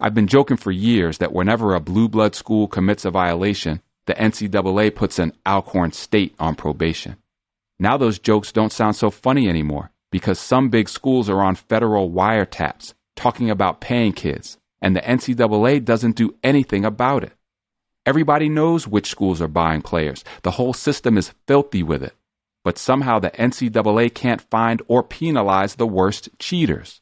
I've 0.00 0.14
been 0.14 0.26
joking 0.26 0.56
for 0.56 0.70
years 0.70 1.18
that 1.18 1.32
whenever 1.32 1.74
a 1.74 1.80
blue 1.80 2.08
blood 2.08 2.34
school 2.34 2.68
commits 2.68 3.04
a 3.04 3.10
violation, 3.10 3.82
the 4.06 4.14
NCAA 4.14 4.94
puts 4.94 5.18
an 5.18 5.32
Alcorn 5.46 5.92
State 5.92 6.34
on 6.38 6.54
probation. 6.54 7.16
Now 7.78 7.96
those 7.96 8.18
jokes 8.18 8.52
don't 8.52 8.72
sound 8.72 8.96
so 8.96 9.10
funny 9.10 9.48
anymore 9.48 9.90
because 10.14 10.38
some 10.38 10.68
big 10.68 10.88
schools 10.88 11.28
are 11.28 11.42
on 11.42 11.56
federal 11.56 12.08
wiretaps 12.08 12.94
talking 13.16 13.50
about 13.50 13.80
paying 13.80 14.12
kids, 14.12 14.58
and 14.80 14.94
the 14.94 15.00
NCAA 15.00 15.84
doesn't 15.84 16.14
do 16.14 16.36
anything 16.40 16.84
about 16.84 17.24
it. 17.24 17.32
Everybody 18.06 18.48
knows 18.48 18.86
which 18.86 19.10
schools 19.10 19.42
are 19.42 19.48
buying 19.48 19.82
players. 19.82 20.22
The 20.42 20.52
whole 20.52 20.72
system 20.72 21.18
is 21.18 21.34
filthy 21.48 21.82
with 21.82 22.00
it. 22.00 22.14
But 22.62 22.78
somehow 22.78 23.18
the 23.18 23.32
NCAA 23.32 24.14
can't 24.14 24.40
find 24.40 24.80
or 24.86 25.02
penalize 25.02 25.74
the 25.74 25.86
worst 25.88 26.28
cheaters. 26.38 27.00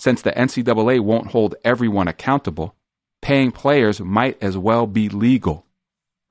Since 0.00 0.22
the 0.22 0.32
NCAA 0.32 0.98
won't 0.98 1.30
hold 1.30 1.54
everyone 1.64 2.08
accountable, 2.08 2.74
paying 3.22 3.52
players 3.52 4.00
might 4.00 4.42
as 4.42 4.58
well 4.58 4.88
be 4.88 5.08
legal. 5.08 5.66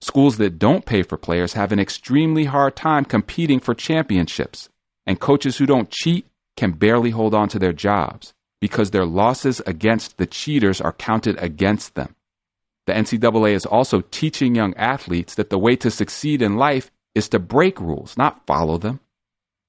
Schools 0.02 0.36
that 0.36 0.60
don't 0.60 0.86
pay 0.86 1.02
for 1.02 1.16
players 1.16 1.54
have 1.54 1.72
an 1.72 1.80
extremely 1.80 2.44
hard 2.44 2.76
time 2.76 3.06
competing 3.06 3.62
for 3.62 3.74
championships, 3.74 4.68
and 5.06 5.20
coaches 5.20 5.58
who 5.58 5.66
don't 5.66 5.90
cheat 5.90 6.28
can 6.56 6.72
barely 6.72 7.12
hold 7.12 7.34
on 7.34 7.50
to 7.50 7.60
their 7.60 7.74
jobs 7.74 8.34
because 8.62 8.92
their 8.92 9.06
losses 9.06 9.62
against 9.66 10.18
the 10.18 10.26
cheaters 10.26 10.80
are 10.80 10.94
counted 10.94 11.38
against 11.42 11.96
them. 11.96 12.16
The 12.86 12.94
NCAA 12.94 13.54
is 13.54 13.66
also 13.66 14.02
teaching 14.02 14.56
young 14.56 14.74
athletes 14.76 15.36
that 15.36 15.50
the 15.50 15.58
way 15.58 15.76
to 15.78 15.92
succeed 15.92 16.42
in 16.42 16.56
life 16.56 16.92
is 17.16 17.30
to 17.30 17.40
break 17.40 17.80
rules, 17.80 18.18
not 18.18 18.46
follow 18.46 18.78
them. 18.78 19.00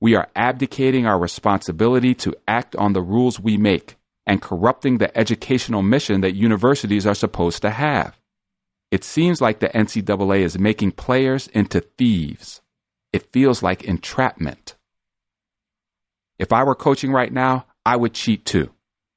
We 0.01 0.15
are 0.15 0.29
abdicating 0.37 1.07
our 1.07 1.19
responsibility 1.19 2.15
to 2.17 2.37
act 2.47 2.77
on 2.77 2.93
the 2.93 3.03
rules 3.03 3.41
we 3.41 3.57
make 3.57 3.97
and 4.27 4.43
corrupting 4.43 4.99
the 4.99 5.17
educational 5.17 5.83
mission 5.83 6.21
that 6.23 6.35
universities 6.35 7.07
are 7.07 7.15
supposed 7.15 7.63
to 7.63 7.71
have. 7.71 8.19
It 8.91 9.05
seems 9.05 9.41
like 9.41 9.61
the 9.61 9.69
NCAA 9.69 10.41
is 10.41 10.59
making 10.59 10.93
players 10.93 11.49
into 11.49 11.81
thieves. 11.81 12.61
It 13.13 13.33
feels 13.33 13.63
like 13.63 13.85
entrapment. 13.85 14.77
If 16.39 16.53
I 16.53 16.65
were 16.65 16.75
coaching 16.75 17.13
right 17.13 17.33
now, 17.33 17.67
I 17.87 17.97
would 17.97 18.15
cheat 18.15 18.45
too. 18.45 18.71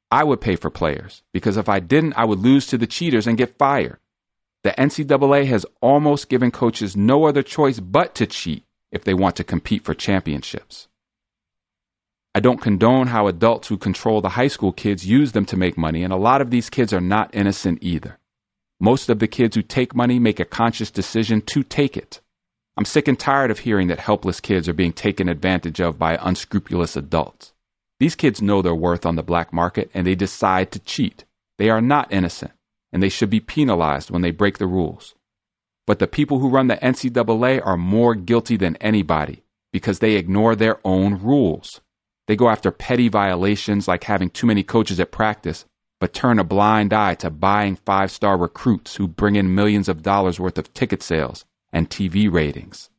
I 0.09 0.23
would 0.23 0.41
pay 0.41 0.55
for 0.55 0.69
players 0.69 1.23
because 1.33 1.57
if 1.57 1.67
I 1.67 1.79
didn't, 1.79 2.13
I 2.13 2.25
would 2.25 2.39
lose 2.39 2.67
to 2.67 2.77
the 2.77 2.87
cheaters 2.87 3.27
and 3.27 3.37
get 3.37 3.57
fired. 3.57 3.99
The 4.63 4.71
NCAA 4.71 5.45
has 5.47 5.65
almost 5.81 6.29
given 6.29 6.51
coaches 6.51 6.95
no 6.95 7.25
other 7.25 7.43
choice 7.43 7.79
but 7.79 8.15
to 8.15 8.25
cheat 8.25 8.65
if 8.91 9.03
they 9.03 9.13
want 9.13 9.35
to 9.37 9.43
compete 9.43 9.83
for 9.83 9.93
championships. 9.93 10.87
I 12.33 12.39
don't 12.39 12.61
condone 12.61 13.07
how 13.07 13.27
adults 13.27 13.67
who 13.67 13.77
control 13.77 14.21
the 14.21 14.29
high 14.29 14.47
school 14.47 14.71
kids 14.71 15.07
use 15.07 15.31
them 15.31 15.45
to 15.45 15.57
make 15.57 15.77
money, 15.77 16.03
and 16.03 16.13
a 16.13 16.17
lot 16.17 16.41
of 16.41 16.51
these 16.51 16.69
kids 16.69 16.93
are 16.93 17.01
not 17.01 17.33
innocent 17.33 17.79
either. 17.81 18.19
Most 18.79 19.09
of 19.09 19.19
the 19.19 19.27
kids 19.27 19.55
who 19.55 19.63
take 19.63 19.95
money 19.95 20.19
make 20.19 20.39
a 20.39 20.45
conscious 20.45 20.91
decision 20.91 21.41
to 21.41 21.63
take 21.63 21.97
it. 21.97 22.21
I'm 22.77 22.85
sick 22.85 23.07
and 23.07 23.17
tired 23.17 23.49
of 23.49 23.59
hearing 23.59 23.87
that 23.87 24.01
helpless 24.01 24.39
kids 24.39 24.69
are 24.69 24.73
being 24.73 24.93
taken 24.93 25.27
advantage 25.27 25.81
of 25.81 25.97
by 25.97 26.19
unscrupulous 26.21 26.95
adults. 26.95 27.53
These 27.99 28.13
kids 28.13 28.39
know 28.39 28.61
their 28.61 28.75
worth 28.75 29.03
on 29.03 29.15
the 29.15 29.23
black 29.23 29.51
market 29.51 29.89
and 29.95 30.05
they 30.05 30.13
decide 30.13 30.71
to 30.71 30.79
cheat. 30.79 31.25
They 31.57 31.71
are 31.71 31.81
not 31.81 32.13
innocent, 32.13 32.51
and 32.93 33.01
they 33.01 33.09
should 33.09 33.31
be 33.31 33.39
penalized 33.39 34.11
when 34.11 34.21
they 34.21 34.29
break 34.29 34.59
the 34.59 34.67
rules. 34.67 35.15
But 35.87 35.97
the 35.97 36.05
people 36.05 36.37
who 36.37 36.49
run 36.49 36.67
the 36.67 36.75
NCAA 36.75 37.65
are 37.65 37.77
more 37.77 38.13
guilty 38.13 38.57
than 38.57 38.75
anybody 38.75 39.43
because 39.73 39.97
they 39.97 40.13
ignore 40.13 40.55
their 40.55 40.79
own 40.85 41.19
rules. 41.19 41.81
They 42.27 42.35
go 42.35 42.47
after 42.47 42.69
petty 42.69 43.09
violations 43.09 43.87
like 43.87 44.03
having 44.03 44.29
too 44.29 44.45
many 44.45 44.61
coaches 44.61 44.99
at 44.99 45.11
practice, 45.11 45.65
but 45.99 46.13
turn 46.13 46.37
a 46.37 46.43
blind 46.43 46.93
eye 46.93 47.15
to 47.15 47.31
buying 47.31 47.75
five 47.75 48.11
star 48.11 48.37
recruits 48.37 48.97
who 48.97 49.07
bring 49.07 49.35
in 49.35 49.55
millions 49.55 49.89
of 49.89 50.03
dollars 50.03 50.39
worth 50.39 50.59
of 50.59 50.71
ticket 50.75 51.01
sales 51.01 51.43
and 51.71 51.89
TV 51.89 52.31
ratings. 52.31 52.89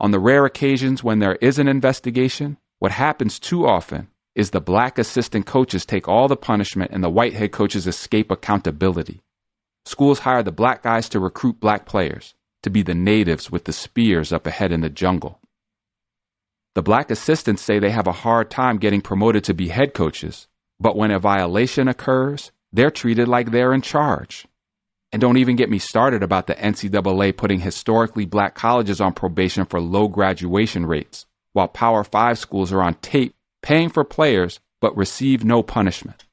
On 0.00 0.10
the 0.10 0.20
rare 0.20 0.44
occasions 0.44 1.04
when 1.04 1.20
there 1.20 1.36
is 1.36 1.58
an 1.58 1.68
investigation, 1.68 2.58
what 2.78 2.92
happens 2.92 3.38
too 3.38 3.66
often 3.66 4.08
is 4.34 4.50
the 4.50 4.60
black 4.60 4.98
assistant 4.98 5.46
coaches 5.46 5.84
take 5.84 6.08
all 6.08 6.26
the 6.26 6.36
punishment 6.36 6.90
and 6.92 7.04
the 7.04 7.10
white 7.10 7.34
head 7.34 7.52
coaches 7.52 7.86
escape 7.86 8.30
accountability. 8.30 9.20
Schools 9.84 10.20
hire 10.20 10.42
the 10.42 10.52
black 10.52 10.82
guys 10.82 11.08
to 11.10 11.20
recruit 11.20 11.60
black 11.60 11.86
players, 11.86 12.34
to 12.62 12.70
be 12.70 12.82
the 12.82 12.94
natives 12.94 13.50
with 13.50 13.64
the 13.64 13.72
spears 13.72 14.32
up 14.32 14.46
ahead 14.46 14.72
in 14.72 14.80
the 14.80 14.88
jungle. 14.88 15.40
The 16.74 16.82
black 16.82 17.10
assistants 17.10 17.62
say 17.62 17.78
they 17.78 17.90
have 17.90 18.06
a 18.06 18.12
hard 18.12 18.50
time 18.50 18.78
getting 18.78 19.02
promoted 19.02 19.44
to 19.44 19.54
be 19.54 19.68
head 19.68 19.92
coaches, 19.92 20.48
but 20.80 20.96
when 20.96 21.10
a 21.10 21.18
violation 21.18 21.86
occurs, 21.86 22.50
they're 22.72 22.90
treated 22.90 23.28
like 23.28 23.50
they're 23.50 23.74
in 23.74 23.82
charge. 23.82 24.46
And 25.12 25.20
don't 25.20 25.36
even 25.36 25.56
get 25.56 25.68
me 25.68 25.78
started 25.78 26.22
about 26.22 26.46
the 26.46 26.54
NCAA 26.54 27.36
putting 27.36 27.60
historically 27.60 28.24
black 28.24 28.54
colleges 28.54 29.00
on 29.00 29.12
probation 29.12 29.66
for 29.66 29.80
low 29.80 30.08
graduation 30.08 30.86
rates, 30.86 31.26
while 31.52 31.68
Power 31.68 32.02
5 32.02 32.38
schools 32.38 32.72
are 32.72 32.82
on 32.82 32.94
tape 32.94 33.34
paying 33.62 33.90
for 33.90 34.04
players 34.04 34.58
but 34.80 34.96
receive 34.96 35.44
no 35.44 35.62
punishment. 35.62 36.24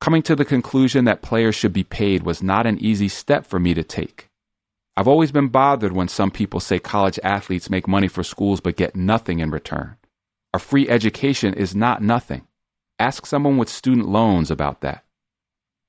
Coming 0.00 0.22
to 0.22 0.36
the 0.36 0.44
conclusion 0.44 1.04
that 1.04 1.22
players 1.22 1.54
should 1.54 1.72
be 1.72 1.84
paid 1.84 2.22
was 2.22 2.42
not 2.42 2.66
an 2.66 2.78
easy 2.78 3.08
step 3.08 3.46
for 3.46 3.58
me 3.58 3.72
to 3.74 3.84
take. 3.84 4.28
I've 4.96 5.08
always 5.08 5.30
been 5.30 5.48
bothered 5.48 5.92
when 5.92 6.08
some 6.08 6.30
people 6.30 6.60
say 6.60 6.78
college 6.78 7.20
athletes 7.22 7.70
make 7.70 7.86
money 7.86 8.08
for 8.08 8.22
schools 8.22 8.60
but 8.60 8.76
get 8.76 8.96
nothing 8.96 9.40
in 9.40 9.50
return. 9.50 9.96
A 10.52 10.58
free 10.58 10.88
education 10.88 11.54
is 11.54 11.74
not 11.74 12.02
nothing. 12.02 12.46
Ask 12.98 13.26
someone 13.26 13.58
with 13.58 13.68
student 13.68 14.08
loans 14.08 14.50
about 14.50 14.80
that. 14.80 15.04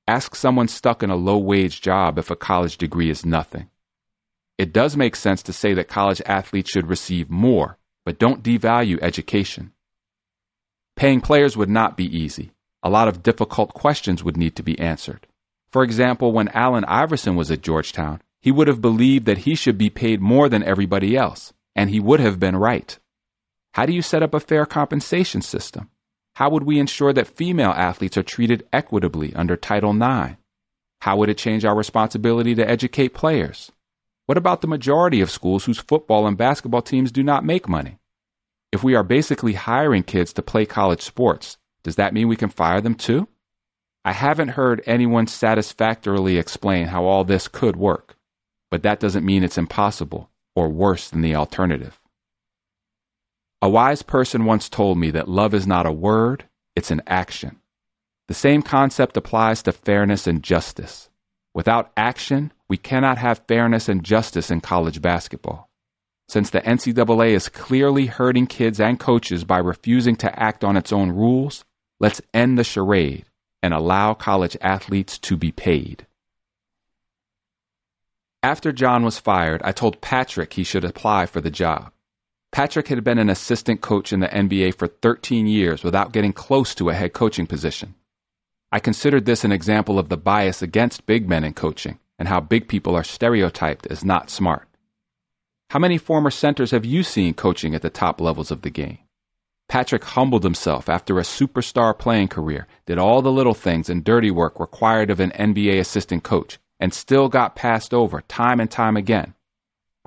Ask 0.08 0.36
someone 0.36 0.70
stuck 0.70 1.04
in 1.04 1.10
a 1.10 1.18
low 1.18 1.38
wage 1.38 1.82
job 1.82 2.18
if 2.18 2.32
a 2.32 2.36
college 2.36 2.78
degree 2.78 3.10
is 3.10 3.26
nothing. 3.26 3.70
It 4.58 4.72
does 4.72 4.96
make 4.96 5.16
sense 5.16 5.44
to 5.44 5.54
say 5.54 5.74
that 5.74 5.90
college 5.90 6.22
athletes 6.26 6.72
should 6.72 6.88
receive 6.88 7.30
more, 7.30 7.78
but 8.06 8.18
don't 8.18 8.42
devalue 8.42 9.00
education. 9.02 9.74
Paying 10.96 11.20
players 11.20 11.58
would 11.58 11.70
not 11.70 11.98
be 11.98 12.06
easy. 12.06 12.54
A 12.82 12.90
lot 12.90 13.10
of 13.10 13.22
difficult 13.22 13.74
questions 13.74 14.24
would 14.24 14.38
need 14.38 14.56
to 14.56 14.64
be 14.64 14.80
answered. 14.80 15.28
For 15.70 15.84
example, 15.84 16.32
when 16.32 16.48
Allen 16.50 16.86
Iverson 16.86 17.36
was 17.36 17.52
at 17.52 17.62
Georgetown, 17.62 18.22
he 18.40 18.52
would 18.52 18.70
have 18.70 18.82
believed 18.82 19.26
that 19.26 19.40
he 19.40 19.56
should 19.56 19.78
be 19.78 19.90
paid 19.90 20.22
more 20.22 20.48
than 20.48 20.64
everybody 20.64 21.18
else, 21.18 21.52
and 21.76 21.90
he 21.90 22.00
would 22.00 22.22
have 22.22 22.40
been 22.40 22.56
right. 22.56 22.98
How 23.74 23.86
do 23.86 23.94
you 23.94 24.02
set 24.02 24.24
up 24.24 24.34
a 24.34 24.40
fair 24.40 24.66
compensation 24.66 25.42
system? 25.42 25.90
How 26.38 26.52
would 26.52 26.66
we 26.66 26.78
ensure 26.78 27.14
that 27.14 27.36
female 27.36 27.72
athletes 27.72 28.16
are 28.16 28.22
treated 28.22 28.68
equitably 28.72 29.34
under 29.34 29.58
Title 29.58 29.90
IX? 29.90 30.36
How 31.02 31.18
would 31.18 31.30
it 31.30 31.38
change 31.40 31.66
our 31.66 31.76
responsibility 31.76 32.54
to 32.54 32.70
educate 32.70 33.16
players? 33.16 33.72
What 34.28 34.38
about 34.38 34.62
the 34.62 34.68
majority 34.68 35.20
of 35.20 35.32
schools 35.32 35.66
whose 35.66 35.80
football 35.80 36.28
and 36.28 36.38
basketball 36.38 36.84
teams 36.84 37.12
do 37.12 37.24
not 37.24 37.44
make 37.44 37.68
money? 37.68 37.98
If 38.72 38.84
we 38.84 38.94
are 38.94 39.02
basically 39.02 39.54
hiring 39.54 40.04
kids 40.04 40.32
to 40.34 40.44
play 40.44 40.68
college 40.68 41.02
sports, 41.02 41.58
does 41.82 41.96
that 41.96 42.14
mean 42.14 42.28
we 42.28 42.36
can 42.36 42.50
fire 42.50 42.82
them 42.82 42.94
too? 42.94 43.28
I 44.06 44.12
haven't 44.12 44.50
heard 44.50 44.84
anyone 44.86 45.26
satisfactorily 45.26 46.38
explain 46.38 46.86
how 46.86 47.06
all 47.06 47.24
this 47.24 47.48
could 47.48 47.78
work, 47.78 48.16
but 48.70 48.84
that 48.84 49.00
doesn't 49.00 49.26
mean 49.26 49.44
it's 49.44 49.58
impossible 49.58 50.30
or 50.56 50.70
worse 50.70 51.10
than 51.10 51.22
the 51.22 51.36
alternative. 51.36 52.00
A 53.62 53.70
wise 53.70 54.04
person 54.04 54.46
once 54.46 54.70
told 54.70 55.00
me 55.00 55.10
that 55.12 55.28
love 55.28 55.56
is 55.56 55.66
not 55.66 55.88
a 55.88 55.92
word, 55.92 56.46
it's 56.76 56.92
an 56.92 57.02
action. 57.08 57.60
The 58.28 58.36
same 58.36 58.62
concept 58.62 59.18
applies 59.18 59.64
to 59.64 59.72
fairness 59.72 60.28
and 60.28 60.44
justice. 60.44 61.10
Without 61.56 61.92
action, 61.98 62.52
we 62.68 62.78
cannot 62.78 63.18
have 63.18 63.48
fairness 63.48 63.90
and 63.90 64.04
justice 64.04 64.52
in 64.52 64.62
college 64.62 65.02
basketball. 65.02 65.72
Since 66.30 66.52
the 66.52 66.62
NCAA 66.62 67.30
is 67.30 67.50
clearly 67.50 68.06
hurting 68.06 68.46
kids 68.46 68.80
and 68.80 69.00
coaches 69.00 69.44
by 69.44 69.58
refusing 69.58 70.16
to 70.18 70.40
act 70.40 70.64
on 70.64 70.78
its 70.78 70.94
own 70.94 71.12
rules, 71.12 71.66
let's 72.00 72.22
end 72.34 72.60
the 72.60 72.64
charade 72.64 73.26
and 73.64 73.74
allow 73.74 74.14
college 74.14 74.56
athletes 74.62 75.18
to 75.20 75.36
be 75.36 75.52
paid. 75.52 76.06
After 78.44 78.72
John 78.72 79.04
was 79.04 79.18
fired, 79.18 79.62
I 79.64 79.72
told 79.72 80.00
Patrick 80.00 80.54
he 80.54 80.64
should 80.64 80.86
apply 80.86 81.26
for 81.26 81.42
the 81.42 81.50
job. 81.50 81.92
Patrick 82.58 82.88
had 82.88 83.04
been 83.04 83.20
an 83.20 83.30
assistant 83.30 83.82
coach 83.82 84.12
in 84.12 84.20
the 84.20 84.30
NBA 84.30 84.74
for 84.74 84.88
13 84.88 85.46
years 85.46 85.84
without 85.84 86.12
getting 86.12 86.34
close 86.34 86.74
to 86.74 86.90
a 86.90 86.96
head 86.96 87.14
coaching 87.14 87.46
position. 87.46 87.94
I 88.72 88.80
considered 88.80 89.26
this 89.26 89.44
an 89.44 89.52
example 89.52 90.00
of 90.00 90.10
the 90.10 90.18
bias 90.18 90.64
against 90.64 91.06
big 91.06 91.30
men 91.30 91.44
in 91.44 91.54
coaching 91.54 92.00
and 92.18 92.28
how 92.28 92.40
big 92.40 92.68
people 92.68 92.96
are 92.96 93.04
stereotyped 93.04 93.86
as 93.92 94.04
not 94.04 94.32
smart. 94.32 94.68
How 95.70 95.78
many 95.78 96.00
former 96.00 96.32
centers 96.32 96.72
have 96.72 96.84
you 96.84 97.04
seen 97.04 97.36
coaching 97.36 97.76
at 97.76 97.84
the 97.84 97.92
top 97.92 98.20
levels 98.20 98.50
of 98.50 98.64
the 98.64 98.72
game? 98.72 98.98
Patrick 99.70 100.04
humbled 100.04 100.44
himself 100.44 100.90
after 100.90 101.20
a 101.20 101.22
superstar 101.22 101.96
playing 101.96 102.30
career, 102.30 102.66
did 102.88 102.98
all 102.98 103.22
the 103.22 103.32
little 103.32 103.54
things 103.54 103.88
and 103.88 104.04
dirty 104.04 104.32
work 104.32 104.60
required 104.60 105.12
of 105.12 105.20
an 105.20 105.30
NBA 105.30 105.80
assistant 105.80 106.24
coach, 106.24 106.58
and 106.80 106.92
still 106.92 107.30
got 107.30 107.56
passed 107.56 107.94
over 107.94 108.22
time 108.22 108.60
and 108.60 108.72
time 108.72 108.98
again. 108.98 109.36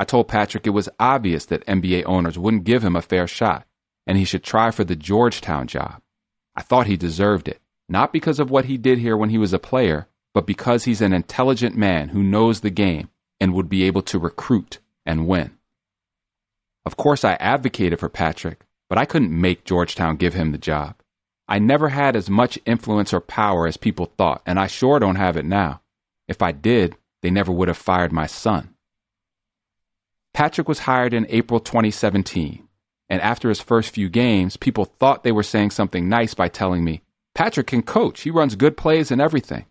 I 0.00 0.04
told 0.04 0.28
Patrick 0.28 0.66
it 0.66 0.70
was 0.70 0.88
obvious 0.98 1.44
that 1.44 1.66
NBA 1.66 2.04
owners 2.06 2.38
wouldn't 2.38 2.64
give 2.64 2.82
him 2.82 2.96
a 2.96 3.02
fair 3.02 3.26
shot, 3.26 3.66
and 4.06 4.16
he 4.16 4.24
should 4.24 4.42
try 4.42 4.70
for 4.70 4.82
the 4.82 4.96
Georgetown 4.96 5.66
job. 5.66 6.00
I 6.56 6.62
thought 6.62 6.86
he 6.86 6.96
deserved 6.96 7.48
it, 7.48 7.60
not 7.86 8.10
because 8.10 8.40
of 8.40 8.50
what 8.50 8.64
he 8.64 8.78
did 8.78 8.96
here 8.96 9.14
when 9.14 9.28
he 9.28 9.36
was 9.36 9.52
a 9.52 9.58
player, 9.58 10.08
but 10.32 10.46
because 10.46 10.84
he's 10.84 11.02
an 11.02 11.12
intelligent 11.12 11.76
man 11.76 12.08
who 12.08 12.22
knows 12.22 12.60
the 12.60 12.70
game 12.70 13.10
and 13.42 13.52
would 13.52 13.68
be 13.68 13.82
able 13.82 14.00
to 14.04 14.18
recruit 14.18 14.78
and 15.04 15.28
win. 15.28 15.58
Of 16.86 16.96
course, 16.96 17.22
I 17.22 17.34
advocated 17.34 18.00
for 18.00 18.08
Patrick, 18.08 18.64
but 18.88 18.96
I 18.96 19.04
couldn't 19.04 19.38
make 19.38 19.66
Georgetown 19.66 20.16
give 20.16 20.32
him 20.32 20.52
the 20.52 20.56
job. 20.56 20.94
I 21.46 21.58
never 21.58 21.90
had 21.90 22.16
as 22.16 22.30
much 22.30 22.58
influence 22.64 23.12
or 23.12 23.20
power 23.20 23.66
as 23.66 23.76
people 23.76 24.06
thought, 24.16 24.40
and 24.46 24.58
I 24.58 24.66
sure 24.66 24.98
don't 24.98 25.16
have 25.16 25.36
it 25.36 25.44
now. 25.44 25.82
If 26.26 26.40
I 26.40 26.52
did, 26.52 26.96
they 27.20 27.30
never 27.30 27.52
would 27.52 27.68
have 27.68 27.76
fired 27.76 28.12
my 28.12 28.26
son. 28.26 28.74
Patrick 30.32 30.68
was 30.68 30.80
hired 30.80 31.12
in 31.12 31.26
April 31.28 31.60
2017, 31.60 32.66
and 33.08 33.20
after 33.20 33.48
his 33.48 33.60
first 33.60 33.90
few 33.90 34.08
games, 34.08 34.56
people 34.56 34.84
thought 34.84 35.24
they 35.24 35.32
were 35.32 35.42
saying 35.42 35.70
something 35.70 36.08
nice 36.08 36.34
by 36.34 36.48
telling 36.48 36.84
me, 36.84 37.02
Patrick 37.34 37.68
can 37.68 37.82
coach, 37.82 38.22
he 38.22 38.30
runs 38.30 38.54
good 38.56 38.76
plays 38.76 39.10
and 39.10 39.20
everything. 39.20 39.66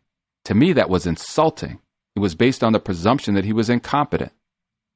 To 0.45 0.55
me, 0.55 0.73
that 0.73 0.89
was 0.89 1.07
insulting. 1.07 1.79
It 2.15 2.19
was 2.19 2.35
based 2.35 2.63
on 2.63 2.73
the 2.73 2.79
presumption 2.79 3.35
that 3.35 3.45
he 3.45 3.53
was 3.53 3.69
incompetent. 3.69 4.31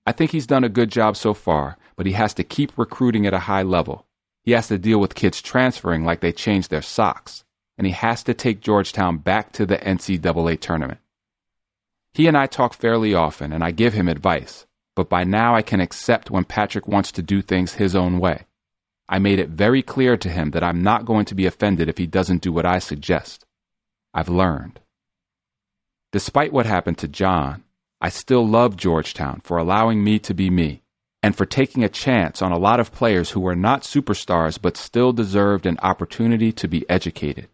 I 0.06 0.12
think 0.12 0.32
he's 0.32 0.48
done 0.48 0.64
a 0.64 0.70
good 0.70 0.92
job 0.92 1.16
so 1.16 1.34
far, 1.34 1.78
but 1.96 2.06
he 2.06 2.14
has 2.14 2.34
to 2.36 2.44
keep 2.44 2.78
recruiting 2.78 3.26
at 3.26 3.34
a 3.34 3.40
high 3.40 3.64
level. 3.64 4.06
He 4.44 4.52
has 4.52 4.68
to 4.68 4.78
deal 4.78 5.00
with 5.00 5.16
kids 5.16 5.42
transferring 5.42 6.04
like 6.04 6.20
they 6.20 6.34
changed 6.34 6.70
their 6.70 6.82
socks, 6.82 7.46
and 7.78 7.88
he 7.88 7.94
has 7.94 8.24
to 8.24 8.34
take 8.34 8.60
Georgetown 8.60 9.18
back 9.18 9.54
to 9.54 9.66
the 9.66 9.78
NCAA 9.78 10.60
tournament. 10.60 11.00
He 12.14 12.28
and 12.28 12.38
I 12.38 12.48
talk 12.48 12.74
fairly 12.74 13.14
often, 13.14 13.54
and 13.54 13.64
I 13.64 13.72
give 13.72 13.94
him 13.94 14.10
advice, 14.10 14.68
but 14.96 15.10
by 15.10 15.24
now 15.24 15.56
I 15.56 15.62
can 15.62 15.80
accept 15.80 16.32
when 16.32 16.44
Patrick 16.44 16.88
wants 16.88 17.12
to 17.14 17.22
do 17.22 17.42
things 17.42 17.74
his 17.74 17.96
own 17.96 18.20
way. 18.20 18.46
I 19.10 19.20
made 19.20 19.40
it 19.40 19.50
very 19.50 19.82
clear 19.82 20.18
to 20.18 20.30
him 20.30 20.52
that 20.52 20.64
I'm 20.64 20.82
not 20.82 21.06
going 21.06 21.26
to 21.26 21.36
be 21.36 21.46
offended 21.46 21.90
if 21.90 21.98
he 21.98 22.08
doesn't 22.08 22.42
do 22.42 22.52
what 22.52 22.66
I 22.66 22.80
suggest. 22.80 23.46
I've 24.14 24.30
learned. 24.30 24.80
Despite 26.12 26.54
what 26.54 26.66
happened 26.66 26.98
to 27.00 27.08
John, 27.08 27.64
I 28.00 28.10
still 28.10 28.48
love 28.48 28.78
Georgetown 28.78 29.42
for 29.44 29.58
allowing 29.58 30.04
me 30.04 30.20
to 30.20 30.34
be 30.34 30.50
me 30.50 30.84
and 31.24 31.36
for 31.36 31.46
taking 31.46 31.84
a 31.84 31.90
chance 31.90 32.42
on 32.42 32.52
a 32.52 32.60
lot 32.60 32.80
of 32.80 32.92
players 32.92 33.32
who 33.32 33.40
were 33.40 33.56
not 33.56 33.82
superstars 33.82 34.62
but 34.62 34.78
still 34.78 35.14
deserved 35.14 35.66
an 35.66 35.80
opportunity 35.82 36.52
to 36.52 36.68
be 36.68 36.88
educated. 36.90 37.48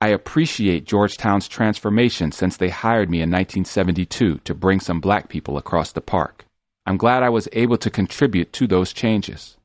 I 0.00 0.08
appreciate 0.08 0.86
Georgetown's 0.86 1.46
transformation 1.46 2.32
since 2.32 2.56
they 2.56 2.70
hired 2.70 3.10
me 3.10 3.18
in 3.18 3.30
1972 3.30 4.38
to 4.38 4.54
bring 4.54 4.80
some 4.80 5.00
black 5.00 5.28
people 5.28 5.58
across 5.58 5.92
the 5.92 6.00
park. 6.00 6.46
I'm 6.86 6.96
glad 6.96 7.22
I 7.22 7.28
was 7.28 7.48
able 7.52 7.76
to 7.78 7.90
contribute 7.90 8.52
to 8.54 8.66
those 8.66 8.92
changes. 8.92 9.58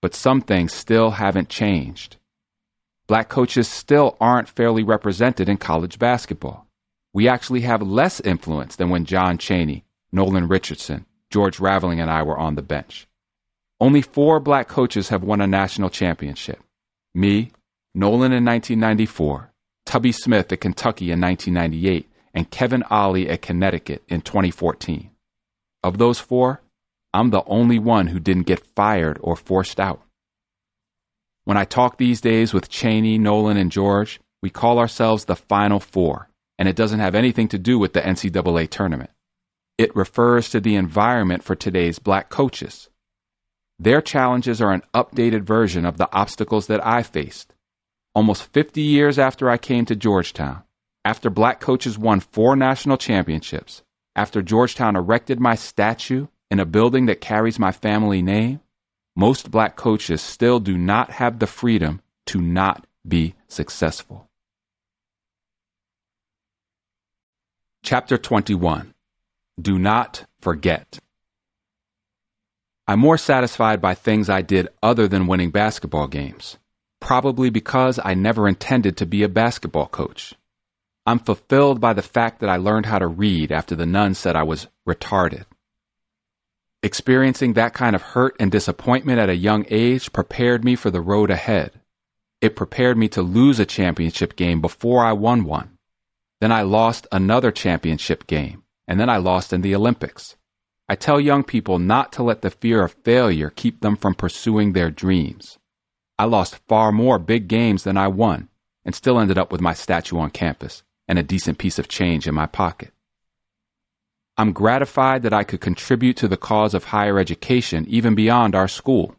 But 0.00 0.14
some 0.14 0.40
things 0.40 0.72
still 0.72 1.10
haven't 1.12 1.48
changed. 1.48 2.16
Black 3.06 3.28
coaches 3.28 3.68
still 3.68 4.16
aren't 4.20 4.48
fairly 4.48 4.82
represented 4.82 5.48
in 5.48 5.56
college 5.58 5.98
basketball 5.98 6.68
we 7.12 7.28
actually 7.28 7.62
have 7.62 7.82
less 7.82 8.20
influence 8.20 8.76
than 8.76 8.90
when 8.90 9.04
John 9.04 9.38
Chaney, 9.38 9.84
Nolan 10.12 10.46
Richardson, 10.48 11.06
George 11.30 11.58
Raveling, 11.58 12.00
and 12.00 12.10
I 12.10 12.22
were 12.22 12.38
on 12.38 12.54
the 12.54 12.62
bench. 12.62 13.08
Only 13.80 14.02
four 14.02 14.40
black 14.40 14.68
coaches 14.68 15.08
have 15.08 15.22
won 15.22 15.40
a 15.40 15.46
national 15.46 15.90
championship. 15.90 16.60
Me, 17.14 17.50
Nolan 17.94 18.32
in 18.32 18.44
1994, 18.44 19.50
Tubby 19.88 20.12
Smith 20.12 20.52
at 20.52 20.60
Kentucky 20.60 21.10
in 21.10 21.18
1998, 21.18 22.10
and 22.34 22.50
Kevin 22.50 22.82
Ollie 22.90 23.30
at 23.30 23.40
Connecticut 23.40 24.02
in 24.06 24.20
2014. 24.20 25.10
Of 25.82 25.96
those 25.96 26.20
four, 26.20 26.60
I'm 27.14 27.30
the 27.30 27.42
only 27.46 27.78
one 27.78 28.08
who 28.08 28.20
didn't 28.20 28.46
get 28.46 28.66
fired 28.76 29.18
or 29.22 29.34
forced 29.34 29.80
out. 29.80 30.02
When 31.46 31.56
I 31.56 31.64
talk 31.64 31.96
these 31.96 32.20
days 32.20 32.52
with 32.52 32.68
Chaney, 32.68 33.16
Nolan, 33.16 33.56
and 33.56 33.72
George, 33.72 34.20
We 34.42 34.50
call 34.50 34.78
ourselves 34.78 35.24
the 35.24 35.34
Final 35.34 35.80
Four, 35.80 36.28
and 36.58 36.68
it 36.68 36.76
doesn't 36.76 37.00
have 37.00 37.14
anything 37.14 37.48
to 37.48 37.58
do 37.58 37.78
with 37.78 37.94
the 37.94 38.02
NCAA 38.02 38.68
tournament. 38.68 39.10
It 39.78 39.96
refers 39.96 40.50
to 40.50 40.60
the 40.60 40.76
environment 40.76 41.42
for 41.42 41.54
today's 41.54 41.98
black 41.98 42.28
coaches. 42.28 42.90
Their 43.78 44.02
challenges 44.02 44.60
are 44.60 44.72
an 44.72 44.82
updated 44.92 45.44
version 45.44 45.86
of 45.86 45.96
the 45.96 46.12
obstacles 46.12 46.66
that 46.66 46.86
I 46.86 47.02
faced. 47.02 47.54
Almost 48.14 48.52
50 48.52 48.80
years 48.80 49.18
after 49.18 49.48
I 49.48 49.58
came 49.58 49.84
to 49.86 49.96
Georgetown, 49.96 50.62
after 51.04 51.30
black 51.30 51.60
coaches 51.60 51.98
won 51.98 52.20
four 52.20 52.56
national 52.56 52.96
championships, 52.96 53.82
after 54.16 54.42
Georgetown 54.42 54.96
erected 54.96 55.38
my 55.38 55.54
statue 55.54 56.26
in 56.50 56.60
a 56.60 56.64
building 56.64 57.06
that 57.06 57.20
carries 57.20 57.58
my 57.58 57.72
family 57.72 58.22
name, 58.22 58.60
most 59.14 59.50
black 59.50 59.76
coaches 59.76 60.20
still 60.20 60.60
do 60.60 60.76
not 60.76 61.12
have 61.12 61.38
the 61.38 61.46
freedom 61.46 62.00
to 62.26 62.40
not 62.40 62.86
be 63.06 63.34
successful. 63.48 64.28
Chapter 67.82 68.18
21 68.18 68.94
Do 69.60 69.78
Not 69.78 70.26
Forget. 70.40 70.98
I'm 72.86 73.00
more 73.00 73.18
satisfied 73.18 73.80
by 73.80 73.94
things 73.94 74.28
I 74.28 74.42
did 74.42 74.68
other 74.82 75.08
than 75.08 75.26
winning 75.26 75.50
basketball 75.50 76.06
games, 76.06 76.58
probably 77.08 77.48
because 77.48 77.98
I 78.04 78.12
never 78.12 78.46
intended 78.46 78.98
to 78.98 79.06
be 79.06 79.22
a 79.22 79.30
basketball 79.30 79.86
coach. 79.86 80.34
I'm 81.06 81.18
fulfilled 81.18 81.80
by 81.80 81.94
the 81.94 82.02
fact 82.02 82.40
that 82.40 82.50
I 82.50 82.56
learned 82.58 82.84
how 82.84 82.98
to 82.98 83.06
read 83.06 83.50
after 83.50 83.74
the 83.74 83.86
nun 83.86 84.12
said 84.12 84.36
I 84.36 84.42
was 84.42 84.66
retarded. 84.86 85.46
Experiencing 86.82 87.54
that 87.54 87.72
kind 87.72 87.96
of 87.96 88.02
hurt 88.02 88.36
and 88.38 88.52
disappointment 88.52 89.18
at 89.18 89.30
a 89.30 89.36
young 89.36 89.64
age 89.70 90.12
prepared 90.12 90.66
me 90.66 90.76
for 90.76 90.90
the 90.90 91.00
road 91.00 91.30
ahead. 91.30 91.80
It 92.42 92.54
prepared 92.54 92.98
me 92.98 93.08
to 93.08 93.22
lose 93.22 93.58
a 93.58 93.64
championship 93.64 94.36
game 94.36 94.60
before 94.60 95.02
I 95.02 95.12
won 95.12 95.44
one. 95.44 95.78
Then 96.42 96.52
I 96.52 96.60
lost 96.60 97.06
another 97.10 97.50
championship 97.50 98.26
game, 98.26 98.64
and 98.86 99.00
then 99.00 99.08
I 99.08 99.16
lost 99.16 99.54
in 99.54 99.62
the 99.62 99.74
Olympics. 99.74 100.36
I 100.90 100.94
tell 100.94 101.18
young 101.18 101.42
people 101.42 101.78
not 101.78 102.12
to 102.12 102.22
let 102.22 102.42
the 102.42 102.50
fear 102.50 102.84
of 102.84 102.92
failure 103.02 103.48
keep 103.48 103.80
them 103.80 103.96
from 103.96 104.14
pursuing 104.14 104.74
their 104.74 104.90
dreams. 104.90 105.57
I 106.18 106.24
lost 106.24 106.60
far 106.66 106.90
more 106.92 107.18
big 107.18 107.48
games 107.48 107.84
than 107.84 107.96
I 107.96 108.08
won, 108.08 108.48
and 108.84 108.94
still 108.94 109.20
ended 109.20 109.38
up 109.38 109.52
with 109.52 109.60
my 109.60 109.72
statue 109.72 110.18
on 110.18 110.30
campus 110.30 110.82
and 111.06 111.18
a 111.18 111.22
decent 111.22 111.58
piece 111.58 111.78
of 111.78 111.88
change 111.88 112.26
in 112.26 112.34
my 112.34 112.46
pocket. 112.46 112.90
I'm 114.36 114.52
gratified 114.52 115.22
that 115.22 115.32
I 115.32 115.44
could 115.44 115.60
contribute 115.60 116.16
to 116.18 116.28
the 116.28 116.36
cause 116.36 116.74
of 116.74 116.84
higher 116.84 117.18
education 117.18 117.84
even 117.88 118.14
beyond 118.14 118.54
our 118.54 118.68
school. 118.68 119.16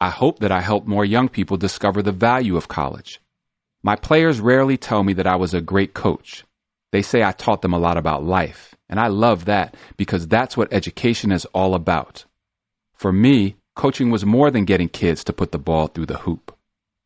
I 0.00 0.10
hope 0.10 0.38
that 0.38 0.52
I 0.52 0.60
helped 0.60 0.86
more 0.86 1.04
young 1.04 1.28
people 1.28 1.56
discover 1.56 2.02
the 2.02 2.12
value 2.12 2.56
of 2.56 2.68
college. 2.68 3.20
My 3.82 3.96
players 3.96 4.40
rarely 4.40 4.76
tell 4.76 5.02
me 5.02 5.12
that 5.14 5.26
I 5.26 5.36
was 5.36 5.52
a 5.52 5.60
great 5.60 5.94
coach. 5.94 6.44
They 6.92 7.02
say 7.02 7.22
I 7.22 7.32
taught 7.32 7.62
them 7.62 7.72
a 7.72 7.78
lot 7.78 7.96
about 7.96 8.24
life 8.24 8.74
and 8.90 8.98
I 8.98 9.06
love 9.06 9.44
that 9.44 9.76
because 9.96 10.26
that's 10.26 10.56
what 10.56 10.72
education 10.72 11.30
is 11.30 11.46
all 11.46 11.74
about. 11.74 12.24
For 12.92 13.12
me, 13.12 13.56
coaching 13.76 14.10
was 14.10 14.24
more 14.24 14.50
than 14.50 14.64
getting 14.64 14.88
kids 14.88 15.24
to 15.24 15.32
put 15.32 15.52
the 15.52 15.58
ball 15.58 15.86
through 15.86 16.06
the 16.06 16.18
hoop. 16.18 16.56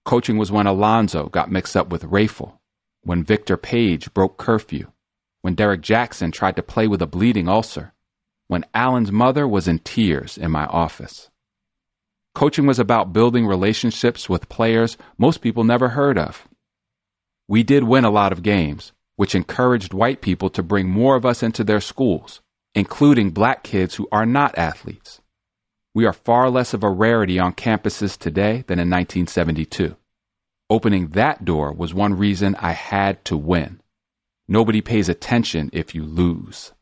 Coaching 0.05 0.37
was 0.37 0.53
when 0.53 0.66
Alonzo 0.66 1.29
got 1.29 1.50
mixed 1.50 1.77
up 1.77 1.88
with 1.88 2.03
Rayful, 2.05 2.59
when 3.03 3.24
Victor 3.24 3.57
Page 3.57 4.12
broke 4.12 4.37
curfew, 4.37 4.90
when 5.42 5.55
Derek 5.55 5.81
Jackson 5.81 6.31
tried 6.31 6.57
to 6.57 6.62
play 6.62 6.87
with 6.87 7.00
a 7.00 7.07
bleeding 7.07 7.48
ulcer, 7.48 7.92
when 8.48 8.64
Allen's 8.74 9.12
mother 9.12 9.48
was 9.48 9.68
in 9.68 9.79
tears 9.79 10.37
in 10.37 10.50
my 10.50 10.66
office. 10.66 11.31
Coaching 12.35 12.66
was 12.66 12.79
about 12.79 13.12
building 13.12 13.46
relationships 13.46 14.29
with 14.29 14.48
players 14.48 14.98
most 15.16 15.40
people 15.40 15.64
never 15.64 15.90
heard 15.90 16.18
of. 16.18 16.48
We 17.46 17.62
did 17.62 17.85
win 17.85 18.05
a 18.05 18.11
lot 18.11 18.33
of 18.33 18.42
games, 18.42 18.92
which 19.16 19.35
encouraged 19.35 19.94
white 19.94 20.20
people 20.20 20.50
to 20.50 20.62
bring 20.62 20.88
more 20.88 21.14
of 21.14 21.24
us 21.24 21.42
into 21.42 21.62
their 21.62 21.81
schools, 21.81 22.40
including 22.74 23.31
black 23.31 23.62
kids 23.62 23.94
who 23.94 24.09
are 24.11 24.27
not 24.27 24.59
athletes. 24.59 25.20
We 25.94 26.07
are 26.07 26.12
far 26.12 26.50
less 26.50 26.74
of 26.74 26.83
a 26.83 26.90
rarity 26.90 27.38
on 27.38 27.52
campuses 27.52 28.18
today 28.18 28.64
than 28.66 28.80
in 28.80 28.90
1972. 28.90 29.94
Opening 30.68 31.09
that 31.11 31.44
door 31.44 31.72
was 31.72 31.94
one 31.94 32.14
reason 32.14 32.57
I 32.57 32.72
had 32.72 33.24
to 33.26 33.37
win. 33.37 33.80
Nobody 34.48 34.80
pays 34.80 35.09
attention 35.09 35.70
if 35.72 35.94
you 35.94 36.02
lose. 36.02 36.72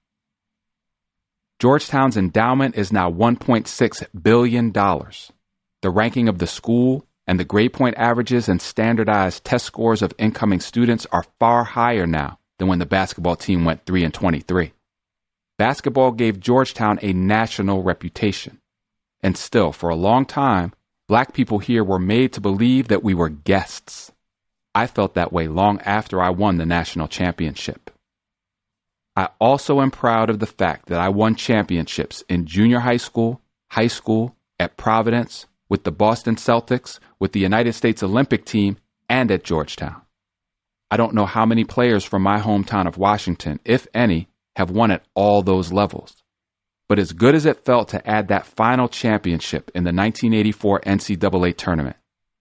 Georgetown's 1.58 2.16
endowment 2.16 2.74
is 2.74 2.90
now 2.90 3.10
$1.6 3.10 4.06
billion. 4.22 4.72
The 4.72 5.90
ranking 5.90 6.28
of 6.28 6.38
the 6.38 6.46
school 6.46 7.06
and 7.26 7.38
the 7.38 7.44
grade 7.44 7.74
point 7.74 7.96
averages 7.98 8.48
and 8.48 8.62
standardized 8.62 9.44
test 9.44 9.66
scores 9.66 10.00
of 10.00 10.14
incoming 10.18 10.60
students 10.60 11.06
are 11.12 11.26
far 11.38 11.64
higher 11.64 12.06
now 12.06 12.38
than 12.58 12.66
when 12.66 12.78
the 12.78 12.86
basketball 12.86 13.36
team 13.36 13.66
went 13.66 13.84
3 13.84 14.04
and 14.04 14.14
23. 14.14 14.72
Basketball 15.58 16.12
gave 16.12 16.40
Georgetown 16.40 16.98
a 17.02 17.12
national 17.12 17.82
reputation. 17.82 18.58
And 19.22 19.36
still, 19.36 19.72
for 19.72 19.88
a 19.88 19.96
long 19.96 20.26
time, 20.26 20.72
black 21.08 21.32
people 21.32 21.58
here 21.58 21.84
were 21.84 21.98
made 21.98 22.32
to 22.32 22.40
believe 22.40 22.88
that 22.88 23.04
we 23.04 23.14
were 23.14 23.28
guests. 23.28 24.12
I 24.74 24.86
felt 24.86 25.14
that 25.14 25.32
way 25.32 25.48
long 25.48 25.80
after 25.80 26.20
I 26.20 26.30
won 26.30 26.56
the 26.56 26.66
national 26.66 27.08
championship. 27.08 27.90
I 29.14 29.28
also 29.38 29.80
am 29.80 29.90
proud 29.90 30.30
of 30.30 30.38
the 30.38 30.46
fact 30.46 30.86
that 30.86 31.00
I 31.00 31.10
won 31.10 31.34
championships 31.34 32.24
in 32.28 32.46
junior 32.46 32.80
high 32.80 32.96
school, 32.96 33.42
high 33.70 33.88
school, 33.88 34.34
at 34.58 34.76
Providence, 34.76 35.46
with 35.68 35.84
the 35.84 35.92
Boston 35.92 36.36
Celtics, 36.36 36.98
with 37.18 37.32
the 37.32 37.40
United 37.40 37.74
States 37.74 38.02
Olympic 38.02 38.44
team, 38.44 38.78
and 39.08 39.30
at 39.30 39.44
Georgetown. 39.44 40.00
I 40.90 40.96
don't 40.96 41.14
know 41.14 41.26
how 41.26 41.44
many 41.44 41.64
players 41.64 42.04
from 42.04 42.22
my 42.22 42.40
hometown 42.40 42.86
of 42.86 42.96
Washington, 42.96 43.60
if 43.64 43.86
any, 43.92 44.28
have 44.56 44.70
won 44.70 44.90
at 44.90 45.04
all 45.14 45.42
those 45.42 45.72
levels. 45.72 46.21
But 46.92 46.98
as 46.98 47.14
good 47.14 47.34
as 47.34 47.46
it 47.46 47.64
felt 47.64 47.88
to 47.88 48.06
add 48.06 48.28
that 48.28 48.44
final 48.44 48.86
championship 48.86 49.70
in 49.74 49.84
the 49.84 49.94
1984 49.94 50.80
NCAA 50.80 51.56
tournament, 51.56 51.96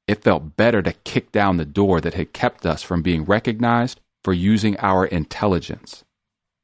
it 0.10 0.22
felt 0.22 0.58
better 0.58 0.82
to 0.82 0.92
kick 0.92 1.32
down 1.32 1.56
the 1.56 1.64
door 1.64 2.02
that 2.02 2.16
had 2.16 2.34
kept 2.34 2.66
us 2.66 2.84
from 2.84 3.02
being 3.02 3.24
recognized 3.24 4.02
for 4.26 4.34
using 4.34 4.76
our 4.80 5.06
intelligence. 5.06 6.04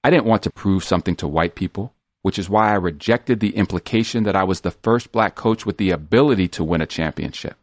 I 0.04 0.10
didn't 0.10 0.26
want 0.26 0.44
to 0.44 0.50
prove 0.50 0.84
something 0.84 1.16
to 1.16 1.30
white 1.30 1.56
people 1.56 1.94
which 2.24 2.38
is 2.38 2.50
why 2.50 2.72
I 2.72 2.76
rejected 2.76 3.40
the 3.40 3.56
implication 3.56 4.24
that 4.24 4.36
I 4.36 4.44
was 4.44 4.60
the 4.60 4.72
first 4.72 5.14
black 5.14 5.36
coach 5.36 5.66
with 5.66 5.78
the 5.78 5.92
ability 5.92 6.50
to 6.50 6.64
win 6.66 6.82
a 6.82 6.86
championship. 6.86 7.56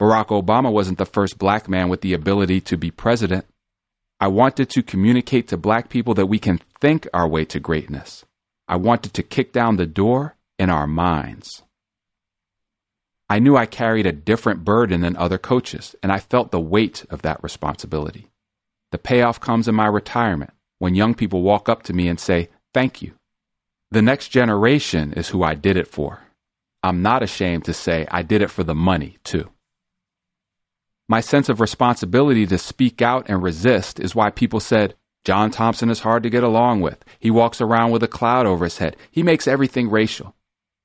Barack 0.00 0.30
Obama 0.30 0.72
wasn't 0.72 0.98
the 0.98 1.06
first 1.06 1.38
black 1.38 1.68
man 1.68 1.88
with 1.88 2.00
the 2.00 2.12
ability 2.12 2.60
to 2.62 2.76
be 2.76 2.90
president. 2.90 3.44
I 4.18 4.26
wanted 4.26 4.70
to 4.70 4.82
communicate 4.82 5.46
to 5.48 5.56
black 5.56 5.88
people 5.88 6.14
that 6.14 6.26
we 6.26 6.40
can 6.40 6.58
think 6.80 7.06
our 7.14 7.28
way 7.28 7.44
to 7.44 7.60
greatness. 7.60 8.24
I 8.68 8.76
wanted 8.76 9.14
to 9.14 9.22
kick 9.22 9.52
down 9.52 9.76
the 9.76 9.86
door 9.86 10.36
in 10.58 10.70
our 10.70 10.86
minds. 10.86 11.62
I 13.28 13.38
knew 13.38 13.56
I 13.56 13.66
carried 13.66 14.06
a 14.06 14.12
different 14.12 14.64
burden 14.64 15.00
than 15.00 15.16
other 15.16 15.38
coaches, 15.38 15.96
and 16.02 16.12
I 16.12 16.18
felt 16.18 16.50
the 16.50 16.60
weight 16.60 17.04
of 17.10 17.22
that 17.22 17.42
responsibility. 17.42 18.28
The 18.90 18.98
payoff 18.98 19.40
comes 19.40 19.68
in 19.68 19.74
my 19.74 19.86
retirement 19.86 20.52
when 20.78 20.94
young 20.94 21.14
people 21.14 21.42
walk 21.42 21.68
up 21.68 21.82
to 21.84 21.92
me 21.92 22.08
and 22.08 22.20
say, 22.20 22.50
Thank 22.74 23.00
you. 23.00 23.14
The 23.90 24.02
next 24.02 24.28
generation 24.28 25.12
is 25.14 25.30
who 25.30 25.42
I 25.42 25.54
did 25.54 25.76
it 25.76 25.88
for. 25.88 26.20
I'm 26.82 27.02
not 27.02 27.22
ashamed 27.22 27.64
to 27.66 27.74
say 27.74 28.06
I 28.10 28.22
did 28.22 28.42
it 28.42 28.50
for 28.50 28.64
the 28.64 28.74
money, 28.74 29.18
too. 29.24 29.50
My 31.08 31.20
sense 31.20 31.48
of 31.48 31.60
responsibility 31.60 32.46
to 32.46 32.58
speak 32.58 33.02
out 33.02 33.28
and 33.28 33.42
resist 33.42 34.00
is 34.00 34.14
why 34.14 34.30
people 34.30 34.60
said, 34.60 34.94
John 35.24 35.50
Thompson 35.50 35.88
is 35.88 36.00
hard 36.00 36.22
to 36.24 36.30
get 36.30 36.42
along 36.42 36.80
with. 36.80 37.04
He 37.18 37.30
walks 37.30 37.60
around 37.60 37.92
with 37.92 38.02
a 38.02 38.08
cloud 38.08 38.46
over 38.46 38.64
his 38.64 38.78
head. 38.78 38.96
He 39.10 39.22
makes 39.22 39.46
everything 39.46 39.88
racial. 39.88 40.34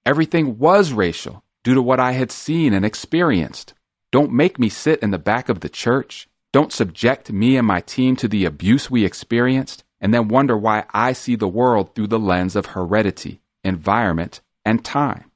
Everything 0.06 0.58
was 0.60 0.94
racial 0.94 1.44
due 1.64 1.74
to 1.74 1.82
what 1.82 2.00
I 2.00 2.12
had 2.12 2.32
seen 2.32 2.74
and 2.74 2.86
experienced. 2.86 3.74
Don't 4.12 4.32
make 4.32 4.60
me 4.60 4.70
sit 4.70 5.00
in 5.00 5.12
the 5.12 5.18
back 5.18 5.50
of 5.50 5.62
the 5.62 5.70
church. 5.70 6.30
Don't 6.54 6.72
subject 6.72 7.32
me 7.32 7.58
and 7.58 7.68
my 7.68 7.82
team 7.82 8.16
to 8.18 8.28
the 8.28 8.46
abuse 8.46 8.90
we 8.90 9.06
experienced 9.06 9.84
and 10.00 10.14
then 10.14 10.28
wonder 10.28 10.56
why 10.56 10.86
I 10.94 11.14
see 11.14 11.36
the 11.36 11.48
world 11.48 11.94
through 11.94 12.08
the 12.08 12.20
lens 12.20 12.56
of 12.56 12.68
heredity, 12.68 13.42
environment, 13.64 14.42
and 14.64 14.86
time. 14.86 15.32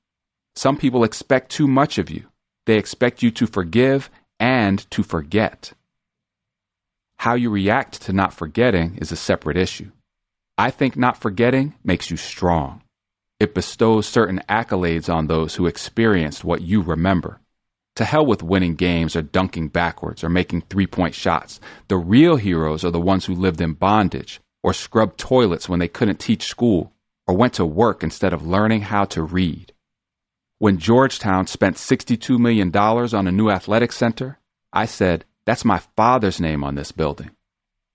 Some 0.55 0.77
people 0.77 1.03
expect 1.03 1.51
too 1.51 1.67
much 1.67 1.97
of 1.97 2.09
you. 2.09 2.27
They 2.65 2.77
expect 2.77 3.23
you 3.23 3.31
to 3.31 3.47
forgive 3.47 4.09
and 4.39 4.89
to 4.91 5.03
forget. 5.03 5.73
How 7.21 7.35
you 7.35 7.51
react 7.51 8.01
to 8.01 8.13
not 8.13 8.33
forgetting 8.33 8.97
is 8.97 9.11
a 9.11 9.15
separate 9.15 9.55
issue. 9.55 9.91
I 10.57 10.71
think 10.71 10.97
not 10.97 11.21
forgetting 11.21 11.75
makes 11.83 12.09
you 12.09 12.17
strong. 12.17 12.81
It 13.39 13.53
bestows 13.53 14.07
certain 14.07 14.41
accolades 14.49 15.07
on 15.07 15.27
those 15.27 15.53
who 15.53 15.67
experienced 15.67 16.43
what 16.43 16.63
you 16.63 16.81
remember. 16.81 17.39
To 17.97 18.05
hell 18.05 18.25
with 18.25 18.41
winning 18.41 18.73
games 18.73 19.15
or 19.15 19.21
dunking 19.21 19.67
backwards 19.67 20.23
or 20.23 20.29
making 20.29 20.61
three 20.61 20.87
point 20.87 21.13
shots. 21.13 21.59
The 21.89 21.97
real 21.97 22.37
heroes 22.37 22.83
are 22.83 22.89
the 22.89 22.99
ones 22.99 23.25
who 23.25 23.35
lived 23.35 23.61
in 23.61 23.73
bondage, 23.73 24.41
or 24.63 24.73
scrubbed 24.73 25.19
toilets 25.19 25.69
when 25.69 25.77
they 25.77 25.87
couldn't 25.87 26.19
teach 26.19 26.47
school, 26.47 26.91
or 27.27 27.35
went 27.35 27.53
to 27.53 27.67
work 27.67 28.01
instead 28.01 28.33
of 28.33 28.47
learning 28.47 28.81
how 28.81 29.05
to 29.05 29.21
read. 29.21 29.73
When 30.57 30.79
Georgetown 30.79 31.45
spent 31.45 31.75
$62 31.75 32.39
million 32.39 32.75
on 32.75 33.27
a 33.27 33.31
new 33.31 33.51
athletic 33.51 33.91
center, 33.91 34.39
I 34.73 34.87
said, 34.87 35.25
That's 35.45 35.65
my 35.65 35.79
father's 35.95 36.39
name 36.39 36.63
on 36.63 36.75
this 36.75 36.91
building. 36.91 37.31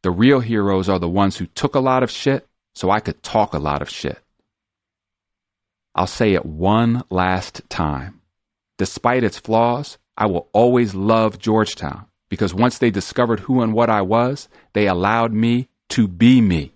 The 0.03 0.11
real 0.11 0.41
heroes 0.41 0.89
are 0.89 0.99
the 0.99 1.09
ones 1.09 1.37
who 1.37 1.47
took 1.47 1.75
a 1.75 1.81
lot 1.81 2.03
of 2.03 2.11
shit 2.11 2.47
so 2.75 2.91
I 2.91 3.01
could 3.01 3.23
talk 3.23 3.55
a 3.55 3.59
lot 3.59 3.83
of 3.83 3.91
shit. 3.91 4.19
I'll 5.95 6.07
say 6.07 6.35
it 6.35 6.45
one 6.45 7.03
last 7.11 7.63
time. 7.71 8.21
Despite 8.79 9.25
its 9.25 9.39
flaws, 9.39 9.97
I 10.17 10.27
will 10.27 10.49
always 10.53 10.95
love 10.95 11.39
Georgetown 11.39 12.07
because 12.29 12.53
once 12.53 12.79
they 12.79 12.91
discovered 12.91 13.41
who 13.41 13.63
and 13.63 13.73
what 13.73 13.89
I 13.89 14.03
was, 14.03 14.49
they 14.75 14.87
allowed 14.87 15.33
me 15.33 15.69
to 15.91 16.07
be 16.07 16.41
me. 16.41 16.73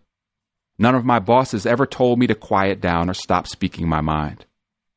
None 0.79 0.95
of 0.95 1.05
my 1.05 1.19
bosses 1.19 1.67
ever 1.67 1.85
told 1.85 2.19
me 2.19 2.27
to 2.29 2.35
quiet 2.35 2.81
down 2.81 3.11
or 3.11 3.15
stop 3.15 3.47
speaking 3.47 3.87
my 3.87 4.01
mind. 4.01 4.47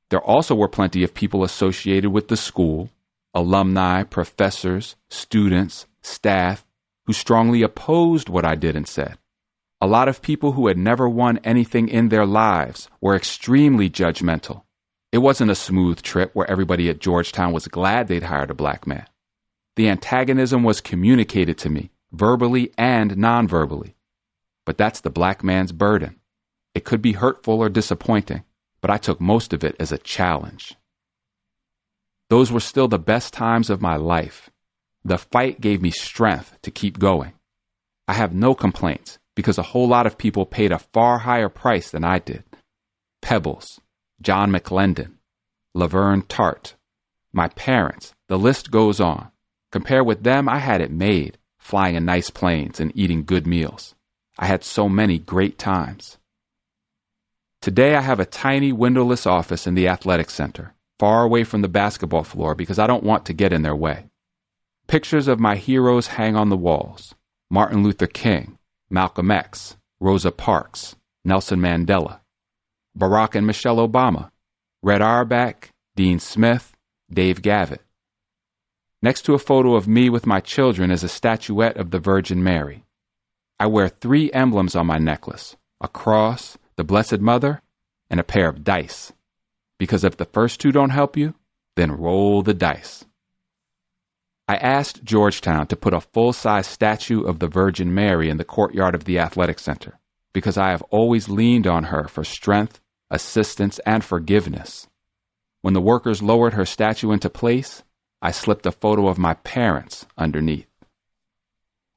There 0.10 0.22
also 0.22 0.56
were 0.56 0.70
plenty 0.70 1.04
of 1.04 1.14
people 1.14 1.44
associated 1.44 2.12
with 2.12 2.30
the 2.30 2.38
school, 2.38 2.90
alumni, 3.34 4.04
professors, 4.04 4.96
students, 5.10 5.88
staff, 6.02 6.66
who 7.06 7.14
strongly 7.14 7.62
opposed 7.62 8.30
what 8.30 8.46
I 8.46 8.56
did 8.56 8.76
and 8.76 8.88
said. 8.88 9.18
A 9.82 9.88
lot 9.88 10.08
of 10.08 10.22
people 10.22 10.54
who 10.54 10.68
had 10.68 10.78
never 10.78 11.10
won 11.10 11.40
anything 11.44 11.90
in 11.90 12.10
their 12.10 12.26
lives 12.26 12.90
were 13.02 13.16
extremely 13.16 13.90
judgmental. 13.90 14.64
It 15.12 15.18
wasn't 15.18 15.52
a 15.52 15.56
smooth 15.56 16.02
trip 16.02 16.32
where 16.34 16.50
everybody 16.50 16.90
at 16.90 17.00
Georgetown 17.00 17.52
was 17.52 17.68
glad 17.68 18.08
they'd 18.08 18.24
hired 18.24 18.50
a 18.50 18.56
black 18.56 18.88
man. 18.88 19.06
The 19.76 19.90
antagonism 19.90 20.64
was 20.64 20.82
communicated 20.82 21.58
to 21.60 21.70
me, 21.70 21.92
verbally 22.12 22.72
and 22.78 23.12
nonverbally. 23.18 23.94
But 24.66 24.78
that's 24.78 25.02
the 25.02 25.10
black 25.10 25.44
man's 25.44 25.72
burden. 25.72 26.20
It 26.74 26.86
could 26.86 27.02
be 27.02 27.14
hurtful 27.14 27.60
or 27.60 27.70
disappointing, 27.70 28.44
but 28.82 28.90
I 28.90 28.98
took 28.98 29.20
most 29.20 29.54
of 29.54 29.64
it 29.64 29.76
as 29.80 29.92
a 29.92 29.98
challenge. 29.98 30.76
Those 32.34 32.52
were 32.52 32.60
still 32.60 32.88
the 32.88 32.98
best 32.98 33.32
times 33.32 33.70
of 33.70 33.80
my 33.80 33.96
life. 33.96 34.50
The 35.06 35.20
fight 35.20 35.62
gave 35.62 35.84
me 35.84 35.92
strength 35.92 36.58
to 36.64 36.72
keep 36.72 36.98
going. 36.98 37.34
I 38.08 38.14
have 38.14 38.34
no 38.34 38.56
complaints 38.56 39.20
because 39.36 39.60
a 39.60 39.70
whole 39.72 39.88
lot 39.88 40.08
of 40.08 40.18
people 40.18 40.48
paid 40.48 40.72
a 40.72 40.80
far 40.80 41.20
higher 41.20 41.48
price 41.48 41.92
than 41.92 42.04
I 42.04 42.18
did. 42.18 42.44
Pebbles, 43.22 43.80
John 44.20 44.52
McLendon, 44.52 45.18
Levern 45.76 46.24
Tart, 46.28 46.74
my 47.32 47.50
parents, 47.50 48.16
the 48.28 48.40
list 48.40 48.72
goes 48.72 49.00
on. 49.00 49.30
Compare 49.72 50.04
with 50.04 50.24
them, 50.24 50.50
I 50.50 50.58
had 50.58 50.82
it 50.82 50.90
made, 50.90 51.38
flying 51.60 51.94
in 51.94 52.04
nice 52.04 52.32
planes 52.32 52.80
and 52.80 52.92
eating 52.96 53.26
good 53.26 53.46
meals. 53.46 53.94
I 54.40 54.48
had 54.48 54.64
so 54.64 54.90
many 54.90 55.20
great 55.20 55.60
times. 55.60 56.18
Today 57.62 57.94
I 57.94 58.02
have 58.02 58.20
a 58.20 58.26
tiny 58.26 58.72
windowless 58.72 59.28
office 59.28 59.68
in 59.68 59.76
the 59.76 59.88
athletic 59.88 60.32
center, 60.32 60.74
far 61.04 61.26
away 61.26 61.44
from 61.44 61.62
the 61.62 61.68
basketball 61.68 62.24
floor 62.24 62.56
because 62.56 62.80
I 62.80 62.88
don't 62.88 63.04
want 63.04 63.26
to 63.26 63.34
get 63.34 63.52
in 63.52 63.62
their 63.62 63.76
way. 63.76 64.06
Pictures 64.88 65.28
of 65.28 65.38
my 65.38 65.58
heroes 65.58 66.08
hang 66.08 66.38
on 66.38 66.48
the 66.48 66.56
walls. 66.56 67.14
Martin 67.50 67.84
Luther 67.84 68.08
King, 68.08 68.58
Malcolm 68.90 69.30
X, 69.30 69.76
Rosa 70.00 70.32
Parks, 70.32 70.96
Nelson 71.26 71.60
Mandela, 71.60 72.22
Barack 72.98 73.36
and 73.36 73.46
Michelle 73.46 73.86
Obama, 73.86 74.32
Red 74.82 75.02
Auerbach, 75.02 75.72
Dean 75.98 76.20
Smith, 76.20 76.72
Dave 77.12 77.42
Gavitt. 77.42 77.82
Next 79.02 79.24
to 79.24 79.34
a 79.34 79.40
photo 79.40 79.76
of 79.76 79.90
me 79.90 80.10
with 80.10 80.26
my 80.26 80.40
children 80.40 80.90
is 80.90 81.04
a 81.04 81.10
statuette 81.10 81.76
of 81.76 81.92
the 81.92 82.00
Virgin 82.00 82.42
Mary. 82.42 82.86
I 83.60 83.66
wear 83.66 83.90
three 83.90 84.32
emblems 84.32 84.74
on 84.74 84.88
my 84.88 85.00
necklace 85.00 85.58
a 85.82 85.90
cross, 85.90 86.58
the 86.78 86.86
Blessed 86.86 87.20
Mother, 87.20 87.62
and 88.10 88.22
a 88.22 88.24
pair 88.24 88.48
of 88.48 88.64
dice. 88.64 89.12
Because 89.84 90.06
if 90.06 90.16
the 90.16 90.24
first 90.24 90.62
two 90.62 90.72
don't 90.72 90.92
help 90.92 91.18
you, 91.18 91.36
then 91.76 91.92
roll 91.92 92.42
the 92.42 92.54
dice. 92.54 93.04
I 94.48 94.56
asked 94.56 95.04
Georgetown 95.04 95.68
to 95.68 95.76
put 95.76 95.94
a 95.94 96.00
full 96.00 96.32
size 96.32 96.68
statue 96.68 97.24
of 97.24 97.40
the 97.40 97.50
Virgin 97.50 97.94
Mary 97.94 98.30
in 98.30 98.38
the 98.38 98.46
courtyard 98.46 98.96
of 98.96 99.04
the 99.04 99.20
athletic 99.20 99.60
center 99.60 100.00
because 100.32 100.58
I 100.58 100.70
have 100.70 100.84
always 100.84 101.28
leaned 101.28 101.68
on 101.68 101.84
her 101.92 102.08
for 102.08 102.24
strength, 102.24 102.80
assistance, 103.12 103.78
and 103.86 104.06
forgiveness. 104.06 104.88
When 105.64 105.74
the 105.74 105.82
workers 105.82 106.24
lowered 106.24 106.54
her 106.54 106.66
statue 106.66 107.12
into 107.12 107.30
place, 107.30 107.84
I 108.22 108.32
slipped 108.32 108.66
a 108.66 108.72
photo 108.72 109.10
of 109.10 109.18
my 109.18 109.34
parents 109.34 110.06
underneath. 110.18 110.72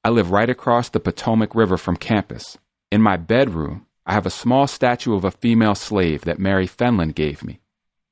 I 0.03 0.09
live 0.09 0.33
right 0.33 0.51
across 0.51 0.89
the 0.89 0.99
Potomac 0.99 1.55
River 1.55 1.77
from 1.77 1.97
campus. 1.97 2.59
In 2.91 3.01
my 3.01 3.17
bedroom, 3.17 3.87
I 4.05 4.15
have 4.15 4.27
a 4.27 4.41
small 4.43 4.67
statue 4.67 5.15
of 5.15 5.25
a 5.25 5.31
female 5.31 5.77
slave 5.77 6.23
that 6.23 6.41
Mary 6.41 6.67
Fenlon 6.67 7.15
gave 7.15 7.45
me. 7.45 7.61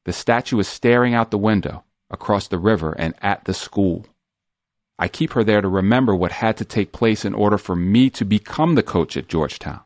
The 0.04 0.12
statue 0.12 0.58
is 0.58 0.68
staring 0.68 1.14
out 1.14 1.30
the 1.30 1.38
window, 1.38 1.84
across 2.10 2.48
the 2.48 2.58
river, 2.58 2.92
and 2.92 3.14
at 3.22 3.44
the 3.44 3.54
school. 3.54 4.06
I 4.98 5.08
keep 5.08 5.32
her 5.32 5.42
there 5.42 5.60
to 5.60 5.68
remember 5.68 6.14
what 6.14 6.32
had 6.32 6.56
to 6.58 6.64
take 6.64 6.92
place 6.92 7.24
in 7.24 7.34
order 7.34 7.58
for 7.58 7.74
me 7.74 8.10
to 8.10 8.24
become 8.24 8.74
the 8.74 8.82
coach 8.82 9.16
at 9.16 9.28
Georgetown. 9.28 9.80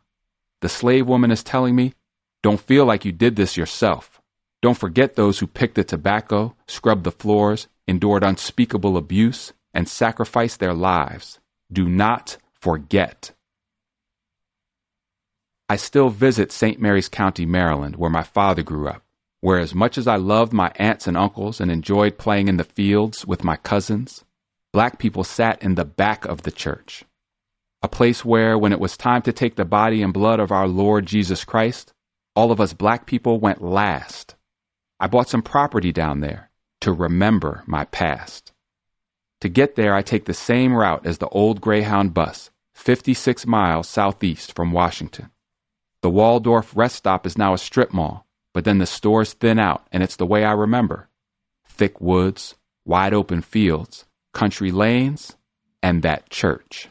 The 0.61 0.69
slave 0.69 1.07
woman 1.07 1.31
is 1.31 1.43
telling 1.43 1.75
me, 1.77 1.95
don't 2.43 2.61
feel 2.61 2.85
like 2.85 3.05
you 3.05 3.13
did 3.13 3.37
this 3.37 3.57
yourself. 3.57 4.21
Don't 4.61 4.77
forget 4.77 5.15
those 5.15 5.39
who 5.39 5.47
picked 5.47 5.77
the 5.77 5.85
tobacco, 5.85 6.55
scrubbed 6.67 7.05
the 7.05 7.13
floors, 7.13 7.69
endured 7.87 8.25
unspeakable 8.25 8.97
abuse, 8.97 9.53
and 9.73 9.89
sacrificed 9.89 10.61
their 10.61 10.75
lives. 10.75 11.39
Do 11.73 11.89
not 11.89 12.37
forget. 12.53 13.33
I 15.69 15.77
still 15.77 16.09
visit 16.09 16.51
St. 16.51 16.81
Mary's 16.81 17.09
County, 17.09 17.47
Maryland, 17.47 17.97
where 17.97 18.11
my 18.11 18.23
father 18.23 18.63
grew 18.63 18.89
up, 18.89 19.03
where 19.40 19.59
as 19.59 19.74
much 19.74 19.96
as 19.96 20.07
I 20.07 20.16
loved 20.16 20.53
my 20.53 20.72
aunts 20.77 21.07
and 21.07 21.16
uncles 21.16 21.61
and 21.61 21.70
enjoyed 21.70 22.18
playing 22.18 22.48
in 22.48 22.57
the 22.57 22.64
fields 22.64 23.27
with 23.27 23.44
my 23.44 23.57
cousins, 23.57 24.24
black 24.72 24.98
people 24.98 25.24
sat 25.24 25.62
in 25.62 25.74
the 25.74 25.85
back 25.85 26.24
of 26.24 26.42
the 26.42 26.51
church, 26.51 27.05
a 27.83 27.88
place 27.88 28.24
where, 28.24 28.59
when 28.59 28.72
it 28.72 28.81
was 28.81 28.96
time 28.96 29.22
to 29.22 29.33
take 29.33 29.57
the 29.57 29.64
body 29.64 30.03
and 30.03 30.12
blood 30.12 30.40
of 30.40 30.51
our 30.51 30.66
Lord 30.66 31.07
Jesus 31.07 31.44
Christ, 31.44 31.92
all 32.35 32.51
of 32.51 32.61
us 32.61 32.72
black 32.72 33.07
people 33.07 33.38
went 33.38 33.62
last. 33.62 34.35
I 35.01 35.07
bought 35.07 35.29
some 35.29 35.42
property 35.42 35.92
down 35.92 36.20
there 36.20 36.51
to 36.81 36.92
remember 36.92 37.62
my 37.66 37.85
past. 37.87 38.53
To 39.40 39.48
get 39.48 39.77
there, 39.77 39.94
I 39.94 40.03
take 40.03 40.24
the 40.24 40.35
same 40.35 40.74
route 40.74 41.07
as 41.07 41.18
the 41.18 41.29
old 41.29 41.61
Greyhound 41.61 42.12
bus, 42.12 42.51
56 42.74 43.46
miles 43.46 43.88
southeast 43.88 44.55
from 44.55 44.72
Washington. 44.72 45.31
The 46.03 46.11
Waldorf 46.11 46.77
rest 46.77 46.96
stop 46.96 47.27
is 47.27 47.38
now 47.38 47.55
a 47.55 47.59
strip 47.59 47.92
mall, 47.92 48.27
but 48.59 48.64
then 48.64 48.79
the 48.79 48.87
stores 48.87 49.35
thin 49.35 49.57
out, 49.57 49.87
and 49.92 50.03
it's 50.03 50.16
the 50.16 50.27
way 50.27 50.44
I 50.44 50.51
remember 50.51 51.09
thick 51.68 52.01
woods, 52.01 52.57
wide 52.85 53.14
open 53.14 53.40
fields, 53.40 54.05
country 54.35 54.73
lanes, 54.73 55.37
and 55.81 56.03
that 56.03 56.29
church. 56.29 56.88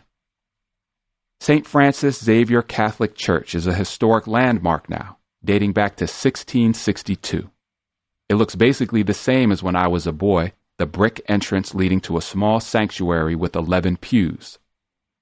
St. 1.42 1.68
Francis 1.68 2.24
Xavier 2.24 2.62
Catholic 2.62 3.16
Church 3.16 3.54
is 3.54 3.68
a 3.68 3.74
historic 3.74 4.28
landmark 4.28 4.90
now, 4.90 5.18
dating 5.44 5.74
back 5.74 5.98
to 5.98 6.04
1662. 6.04 7.50
It 8.30 8.36
looks 8.36 8.56
basically 8.56 9.04
the 9.04 9.14
same 9.14 9.52
as 9.52 9.62
when 9.62 9.76
I 9.76 9.90
was 9.90 10.08
a 10.08 10.14
boy, 10.14 10.54
the 10.78 10.86
brick 10.86 11.20
entrance 11.28 11.76
leading 11.76 12.00
to 12.00 12.16
a 12.16 12.22
small 12.22 12.62
sanctuary 12.62 13.36
with 13.36 13.58
11 13.58 13.98
pews. 13.98 14.58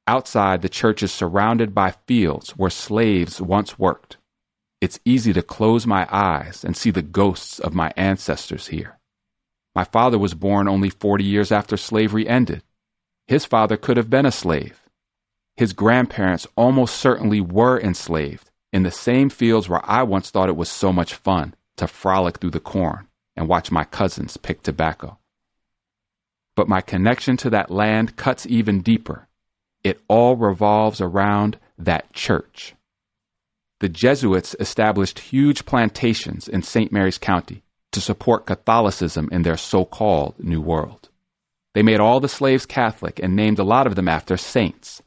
Outside, 0.05 0.61
the 0.61 0.69
church 0.69 1.01
is 1.01 1.11
surrounded 1.11 1.73
by 1.73 1.95
fields 2.05 2.51
where 2.51 2.69
slaves 2.69 3.41
once 3.41 3.79
worked. 3.79 4.17
It's 4.85 4.99
easy 5.03 5.33
to 5.33 5.41
close 5.41 5.87
my 5.87 6.07
eyes 6.11 6.63
and 6.63 6.77
see 6.77 6.91
the 6.91 7.01
ghosts 7.01 7.59
of 7.59 7.73
my 7.73 7.91
ancestors 7.97 8.67
here. 8.67 8.99
My 9.73 9.83
father 9.83 10.19
was 10.19 10.35
born 10.35 10.67
only 10.67 10.91
40 10.91 11.23
years 11.23 11.51
after 11.51 11.75
slavery 11.75 12.29
ended. 12.29 12.61
His 13.25 13.45
father 13.45 13.77
could 13.77 13.97
have 13.97 14.11
been 14.11 14.27
a 14.27 14.31
slave. 14.31 14.79
His 15.57 15.73
grandparents 15.73 16.45
almost 16.55 16.97
certainly 16.97 17.41
were 17.41 17.79
enslaved 17.79 18.51
in 18.71 18.83
the 18.83 18.91
same 18.91 19.31
fields 19.31 19.67
where 19.67 19.83
I 19.83 20.03
once 20.03 20.29
thought 20.29 20.49
it 20.49 20.55
was 20.55 20.69
so 20.69 20.93
much 20.93 21.15
fun 21.15 21.55
to 21.77 21.87
frolic 21.87 22.37
through 22.37 22.51
the 22.51 22.59
corn 22.59 23.07
and 23.35 23.47
watch 23.47 23.71
my 23.71 23.85
cousins 23.85 24.37
pick 24.37 24.61
tobacco. 24.61 25.17
But 26.55 26.69
my 26.69 26.81
connection 26.81 27.37
to 27.37 27.49
that 27.49 27.71
land 27.71 28.17
cuts 28.17 28.45
even 28.45 28.81
deeper. 28.81 29.27
It 29.83 29.99
all 30.07 30.35
revolves 30.35 31.01
around 31.01 31.57
that 31.75 32.13
church. 32.13 32.74
The 33.81 33.89
Jesuits 33.89 34.55
established 34.59 35.19
huge 35.19 35.65
plantations 35.65 36.47
in 36.47 36.61
St. 36.61 36.91
Mary's 36.91 37.17
County 37.17 37.63
to 37.91 37.99
support 37.99 38.45
Catholicism 38.45 39.27
in 39.31 39.41
their 39.41 39.57
so 39.57 39.83
called 39.83 40.35
New 40.39 40.61
World. 40.61 41.09
They 41.73 41.83
made 41.83 41.99
all 41.99 42.21
the 42.21 42.29
slaves 42.29 42.65
Catholic 42.65 43.19
and 43.21 43.35
named 43.35 43.59
a 43.59 43.65
lot 43.65 43.85
of 43.85 43.95
them 43.95 44.07
after 44.07 44.37
saints. 44.37 45.03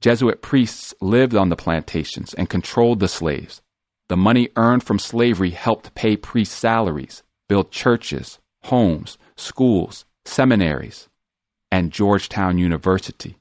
Jesuit 0.00 0.42
priests 0.42 0.94
lived 1.00 1.34
on 1.34 1.48
the 1.48 1.56
plantations 1.56 2.34
and 2.34 2.48
controlled 2.48 3.00
the 3.00 3.08
slaves. 3.08 3.62
The 4.08 4.16
money 4.16 4.48
earned 4.54 4.84
from 4.84 4.98
slavery 4.98 5.50
helped 5.50 5.94
pay 5.94 6.16
priests' 6.16 6.54
salaries, 6.54 7.22
build 7.48 7.72
churches, 7.72 8.38
homes, 8.64 9.18
schools, 9.36 10.04
seminaries, 10.24 11.08
and 11.72 11.90
Georgetown 11.90 12.58
University. 12.58 13.38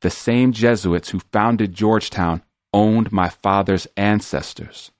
The 0.00 0.10
same 0.10 0.52
Jesuits 0.52 1.10
who 1.10 1.20
founded 1.32 1.74
Georgetown 1.74 2.42
owned 2.76 3.10
my 3.10 3.30
father's 3.30 3.88
ancestors. 3.96 4.90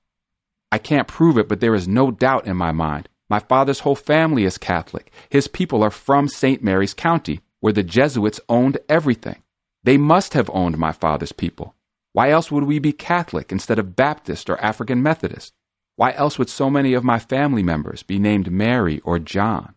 I 0.73 0.79
can't 0.79 1.07
prove 1.07 1.37
it, 1.37 1.47
but 1.47 1.61
there 1.61 1.75
is 1.75 1.87
no 1.87 2.11
doubt 2.11 2.47
in 2.47 2.57
my 2.57 2.73
mind. 2.73 3.11
My 3.29 3.39
father's 3.39 3.81
whole 3.81 3.95
family 3.95 4.45
is 4.45 4.57
Catholic. 4.57 5.13
His 5.29 5.47
people 5.47 5.83
are 5.83 5.91
from 5.91 6.27
St. 6.27 6.63
Mary's 6.63 6.95
County, 6.95 7.43
where 7.61 7.75
the 7.75 7.83
Jesuits 7.83 8.41
owned 8.49 8.79
everything. 8.89 9.43
They 9.85 9.99
must 9.99 10.33
have 10.33 10.51
owned 10.55 10.79
my 10.79 10.93
father's 10.93 11.33
people. 11.33 11.75
Why 12.15 12.31
else 12.31 12.51
would 12.51 12.65
we 12.65 12.79
be 12.79 12.93
Catholic 12.93 13.53
instead 13.53 13.79
of 13.79 13.95
Baptist 13.95 14.49
or 14.49 14.59
African 14.59 15.03
Methodist? 15.03 15.53
Why 15.97 16.13
else 16.13 16.39
would 16.39 16.49
so 16.49 16.71
many 16.71 16.95
of 16.95 17.05
my 17.05 17.19
family 17.19 17.63
members 17.63 18.03
be 18.03 18.19
named 18.19 18.51
Mary 18.51 19.01
or 19.01 19.19
John? 19.19 19.75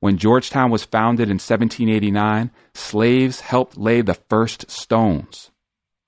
When 0.00 0.16
Georgetown 0.16 0.70
was 0.70 0.84
founded 0.84 1.28
in 1.28 1.34
1789, 1.34 2.50
slaves 2.72 3.40
helped 3.40 3.76
lay 3.76 4.00
the 4.00 4.14
first 4.14 4.70
stones. 4.70 5.50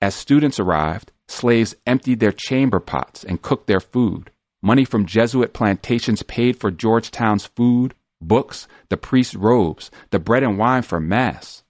As 0.03 0.17
students 0.17 0.59
arrived, 0.59 1.13
slaves 1.29 1.77
emptied 1.87 2.19
their 2.19 2.33
chamber 2.33 2.81
pots 2.81 3.23
and 3.23 3.41
cooked 3.41 3.69
their 3.69 3.79
food. 3.79 4.33
Money 4.61 4.85
from 4.85 5.07
Jesuit 5.07 5.53
plantations 5.53 6.25
paid 6.25 6.59
for 6.59 6.73
Georgetown's 6.73 7.47
food, 7.47 7.95
books, 8.21 8.67
the 8.89 8.97
priest's 8.97 9.37
robes, 9.37 9.93
the 10.11 10.19
bread 10.19 10.43
and 10.43 10.59
wine 10.59 10.83
for 10.83 10.99
Mass. 10.99 11.63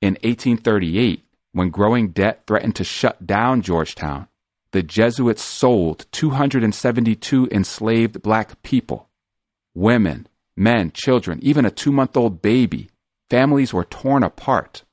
In 0.00 0.14
1838, 0.14 1.26
when 1.52 1.68
growing 1.68 2.08
debt 2.08 2.44
threatened 2.46 2.74
to 2.76 2.84
shut 2.84 3.26
down 3.26 3.60
Georgetown, 3.60 4.28
the 4.72 4.82
Jesuits 4.82 5.42
sold 5.42 6.06
272 6.12 7.48
enslaved 7.52 8.22
black 8.22 8.62
people, 8.62 9.10
women, 9.74 10.26
men, 10.56 10.90
children, 10.90 11.38
even 11.42 11.66
a 11.66 11.70
two 11.70 11.92
month 11.92 12.16
old 12.16 12.40
baby. 12.40 12.88
Families 13.28 13.74
were 13.74 13.84
torn 13.84 14.22
apart. 14.22 14.84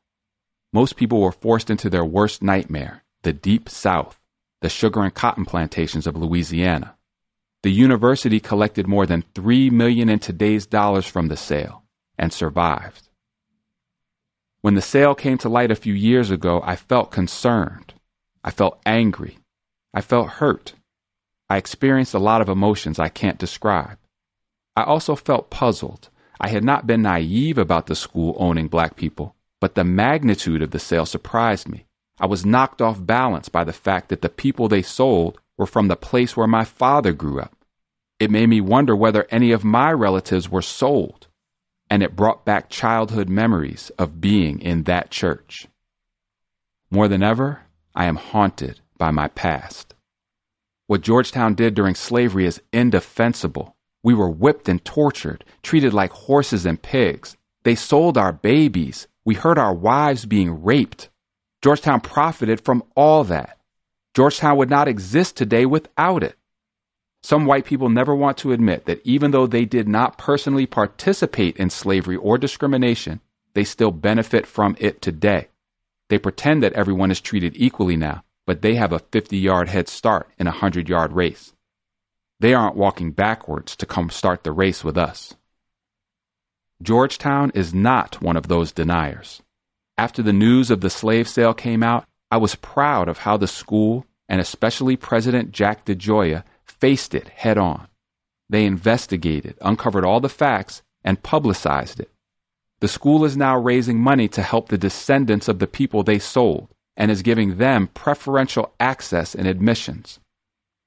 Most 0.73 0.95
people 0.95 1.21
were 1.21 1.31
forced 1.31 1.69
into 1.69 1.87
their 1.87 2.03
worst 2.03 2.41
nightmare 2.41 3.03
the 3.21 3.31
Deep 3.31 3.69
South, 3.69 4.19
the 4.61 4.67
sugar 4.67 5.01
and 5.01 5.13
cotton 5.13 5.45
plantations 5.45 6.07
of 6.07 6.17
Louisiana. 6.17 6.95
The 7.61 7.71
university 7.71 8.41
collected 8.41 8.87
more 8.87 9.05
than 9.05 9.23
three 9.33 9.69
million 9.69 10.09
in 10.09 10.19
today's 10.19 10.65
dollars 10.65 11.05
from 11.05 11.27
the 11.27 11.37
sale 11.37 11.83
and 12.17 12.33
survived. 12.33 13.07
When 14.61 14.73
the 14.73 14.81
sale 14.81 15.13
came 15.13 15.37
to 15.37 15.47
light 15.47 15.71
a 15.71 15.75
few 15.75 15.93
years 15.93 16.31
ago, 16.31 16.61
I 16.65 16.75
felt 16.75 17.11
concerned. 17.11 17.93
I 18.43 18.49
felt 18.49 18.81
angry. 18.85 19.37
I 19.93 20.01
felt 20.01 20.41
hurt. 20.41 20.73
I 21.49 21.57
experienced 21.57 22.15
a 22.15 22.19
lot 22.19 22.41
of 22.41 22.49
emotions 22.49 22.97
I 22.97 23.09
can't 23.09 23.37
describe. 23.37 23.99
I 24.75 24.83
also 24.83 25.15
felt 25.15 25.51
puzzled. 25.51 26.09
I 26.41 26.49
had 26.49 26.63
not 26.63 26.87
been 26.87 27.03
naive 27.03 27.57
about 27.57 27.85
the 27.85 27.95
school 27.95 28.35
owning 28.39 28.67
black 28.67 28.95
people, 28.95 29.35
but 29.63 29.75
the 29.75 29.83
magnitude 29.85 30.61
of 30.61 30.71
the 30.71 30.77
sale 30.77 31.05
surprised 31.05 31.69
me. 31.69 31.85
I 32.19 32.25
was 32.25 32.45
knocked 32.45 32.81
off 32.81 33.05
balance 33.05 33.47
by 33.47 33.63
the 33.63 33.71
fact 33.71 34.09
that 34.09 34.21
the 34.21 34.27
people 34.27 34.67
they 34.67 34.81
sold 34.81 35.39
were 35.57 35.65
from 35.65 35.87
the 35.87 35.95
place 35.95 36.35
where 36.35 36.47
my 36.47 36.65
father 36.65 37.13
grew 37.13 37.39
up. 37.39 37.55
It 38.19 38.29
made 38.29 38.49
me 38.49 38.59
wonder 38.59 38.93
whether 38.93 39.25
any 39.29 39.53
of 39.53 39.63
my 39.63 39.93
relatives 39.93 40.49
were 40.49 40.61
sold, 40.61 41.27
and 41.89 42.03
it 42.03 42.13
brought 42.13 42.43
back 42.43 42.69
childhood 42.69 43.29
memories 43.29 43.89
of 43.97 44.19
being 44.19 44.59
in 44.59 44.83
that 44.83 45.11
church. 45.11 45.69
More 46.91 47.07
than 47.07 47.23
ever, 47.23 47.61
I 47.95 48.03
am 48.03 48.17
haunted 48.17 48.81
by 48.97 49.11
my 49.11 49.29
past. 49.29 49.95
What 50.87 50.99
Georgetown 50.99 51.55
did 51.55 51.73
during 51.73 51.95
slavery 51.95 52.45
is 52.45 52.61
indefensible. 52.73 53.77
We 54.03 54.13
were 54.13 54.29
whipped 54.29 54.67
and 54.67 54.83
tortured, 54.83 55.45
treated 55.61 55.93
like 55.93 56.11
horses 56.11 56.65
and 56.65 56.81
pigs. 56.81 57.37
They 57.63 57.75
sold 57.75 58.17
our 58.17 58.33
babies. 58.33 59.07
We 59.25 59.35
heard 59.35 59.57
our 59.57 59.73
wives 59.73 60.25
being 60.25 60.63
raped. 60.63 61.09
Georgetown 61.61 62.01
profited 62.01 62.61
from 62.61 62.83
all 62.95 63.23
that. 63.25 63.57
Georgetown 64.13 64.57
would 64.57 64.69
not 64.69 64.87
exist 64.87 65.37
today 65.37 65.65
without 65.65 66.23
it. 66.23 66.37
Some 67.23 67.45
white 67.45 67.65
people 67.65 67.87
never 67.87 68.13
want 68.13 68.37
to 68.39 68.51
admit 68.51 68.85
that 68.85 69.01
even 69.05 69.31
though 69.31 69.47
they 69.47 69.63
did 69.63 69.87
not 69.87 70.17
personally 70.17 70.65
participate 70.65 71.55
in 71.55 71.69
slavery 71.69 72.17
or 72.17 72.37
discrimination, 72.37 73.21
they 73.53 73.63
still 73.63 73.91
benefit 73.91 74.45
from 74.45 74.75
it 74.79 75.01
today. 75.01 75.47
They 76.09 76.19
pretend 76.19 76.61
that 76.63 76.73
everyone 76.73 77.11
is 77.11 77.21
treated 77.21 77.53
equally 77.55 77.95
now, 77.95 78.23
but 78.45 78.61
they 78.61 78.75
have 78.75 78.91
a 78.91 78.99
50 78.99 79.37
yard 79.37 79.69
head 79.69 79.87
start 79.87 80.29
in 80.37 80.47
a 80.47 80.51
100 80.51 80.89
yard 80.89 81.13
race. 81.13 81.53
They 82.41 82.53
aren't 82.53 82.75
walking 82.75 83.11
backwards 83.11 83.77
to 83.77 83.85
come 83.85 84.09
start 84.09 84.43
the 84.43 84.51
race 84.51 84.83
with 84.83 84.97
us. 84.97 85.33
Georgetown 86.83 87.49
is 87.55 87.73
not 87.73 88.21
one 88.21 88.35
of 88.35 88.49
those 88.49 88.73
deniers. 88.73 89.41
After 89.97 90.21
the 90.21 90.33
news 90.33 90.69
of 90.69 90.81
the 90.81 90.89
slave 90.89 91.29
sale 91.29 91.53
came 91.53 91.81
out, 91.81 92.05
I 92.29 92.37
was 92.37 92.55
proud 92.55 93.07
of 93.07 93.19
how 93.19 93.37
the 93.37 93.47
school, 93.47 94.05
and 94.27 94.41
especially 94.41 94.97
President 94.97 95.51
Jack 95.51 95.85
DeGioia, 95.85 96.43
faced 96.65 97.15
it 97.15 97.29
head 97.29 97.57
on. 97.57 97.87
They 98.49 98.65
investigated, 98.65 99.55
uncovered 99.61 100.03
all 100.03 100.19
the 100.19 100.27
facts, 100.27 100.81
and 101.05 101.23
publicized 101.23 102.01
it. 102.01 102.11
The 102.81 102.89
school 102.89 103.23
is 103.23 103.37
now 103.37 103.57
raising 103.57 103.99
money 103.99 104.27
to 104.29 104.41
help 104.41 104.67
the 104.67 104.77
descendants 104.77 105.47
of 105.47 105.59
the 105.59 105.67
people 105.67 106.03
they 106.03 106.19
sold 106.19 106.67
and 106.97 107.09
is 107.09 107.21
giving 107.21 107.57
them 107.57 107.87
preferential 107.93 108.73
access 108.79 109.33
and 109.33 109.47
admissions. 109.47 110.19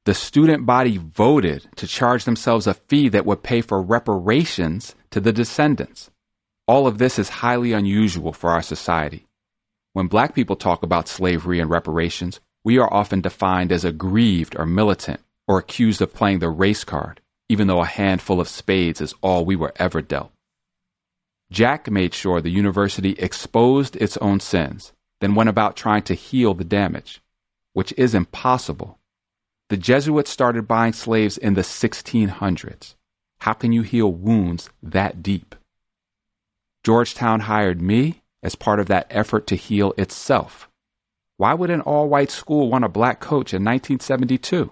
The 0.07 0.14
student 0.14 0.66
body 0.66 0.98
voted 0.98 1.66
to 1.74 1.88
charge 1.88 2.26
themselves 2.26 2.68
a 2.68 2.74
fee 2.74 3.09
that 3.09 3.26
would 3.26 3.42
pay 3.42 3.61
for 3.61 3.82
reparations 3.82 4.94
to 5.11 5.18
the 5.18 5.32
descendants. 5.32 6.12
All 6.68 6.86
of 6.86 6.98
this 6.98 7.18
is 7.18 7.28
highly 7.42 7.72
unusual 7.72 8.32
for 8.32 8.50
our 8.50 8.62
society. 8.62 9.26
When 9.94 10.07
black 10.07 10.32
people 10.32 10.54
talk 10.54 10.84
about 10.84 11.09
slavery 11.09 11.59
and 11.59 11.68
reparations, 11.68 12.38
we 12.62 12.78
are 12.78 12.92
often 12.94 13.20
defined 13.20 13.72
as 13.72 13.84
aggrieved 13.84 14.54
or 14.57 14.64
militant 14.64 15.22
or 15.48 15.59
accused 15.59 16.00
of 16.00 16.14
playing 16.14 16.38
the 16.38 16.50
race 16.50 16.84
card, 16.84 17.20
even 17.48 17.66
though 17.66 17.82
a 17.82 17.86
handful 17.86 18.40
of 18.40 18.46
spades 18.46 19.00
is 19.00 19.14
all 19.22 19.44
we 19.44 19.57
were 19.57 19.72
ever 19.74 20.00
dealt. 20.02 20.30
Jack 21.50 21.90
made 21.90 22.14
sure 22.14 22.40
the 22.40 22.48
university 22.48 23.16
exposed 23.18 23.96
its 23.96 24.16
own 24.18 24.38
sins, 24.38 24.92
then 25.20 25.34
went 25.34 25.48
about 25.48 25.74
trying 25.74 26.02
to 26.02 26.14
heal 26.14 26.54
the 26.54 26.62
damage, 26.62 27.20
which 27.72 27.92
is 27.96 28.14
impossible. 28.14 29.00
The 29.69 29.77
Jesuits 29.77 30.31
started 30.31 30.69
buying 30.69 30.93
slaves 30.93 31.37
in 31.37 31.55
the 31.55 31.62
1600s. 31.62 32.95
How 33.41 33.53
can 33.53 33.73
you 33.73 33.83
heal 33.83 34.12
wounds 34.12 34.71
that 34.81 35.25
deep? 35.25 35.57
Georgetown 36.85 37.41
hired 37.41 37.83
me 37.83 38.23
as 38.45 38.55
part 38.55 38.79
of 38.79 38.87
that 38.87 39.09
effort 39.11 39.49
to 39.49 39.57
heal 39.57 39.93
itself. 39.99 40.71
Why 41.37 41.53
would 41.53 41.71
an 41.71 41.81
all 41.81 42.09
white 42.09 42.31
school 42.31 42.71
want 42.71 42.85
a 42.85 42.89
black 42.89 43.19
coach 43.19 43.53
in 43.53 43.64
1972? 43.64 44.71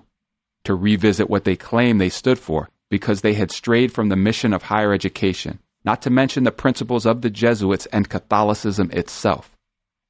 To 0.64 0.74
revisit 0.74 1.28
what 1.28 1.42
they 1.42 1.56
claim 1.56 1.98
they 1.98 2.08
stood 2.08 2.38
for 2.38 2.70
because 2.88 3.20
they 3.20 3.34
had 3.34 3.50
strayed 3.50 3.92
from 3.92 4.10
the 4.10 4.16
mission 4.16 4.52
of 4.52 4.62
higher 4.62 4.92
education, 4.92 5.58
not 5.84 6.02
to 6.02 6.10
mention 6.10 6.44
the 6.44 6.52
principles 6.52 7.04
of 7.04 7.22
the 7.22 7.30
Jesuits 7.30 7.86
and 7.86 8.08
Catholicism 8.08 8.92
itself. 8.92 9.50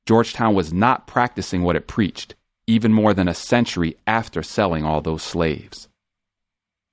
Georgetown 0.05 0.55
was 0.55 0.75
not 0.75 1.07
practicing 1.07 1.63
what 1.63 1.77
it 1.77 1.89
preached, 1.89 2.35
even 2.67 2.93
more 2.93 3.15
than 3.15 3.29
a 3.29 3.35
century 3.35 3.97
after 4.07 4.43
selling 4.43 4.85
all 4.85 5.01
those 5.01 5.23
slaves. 5.23 5.89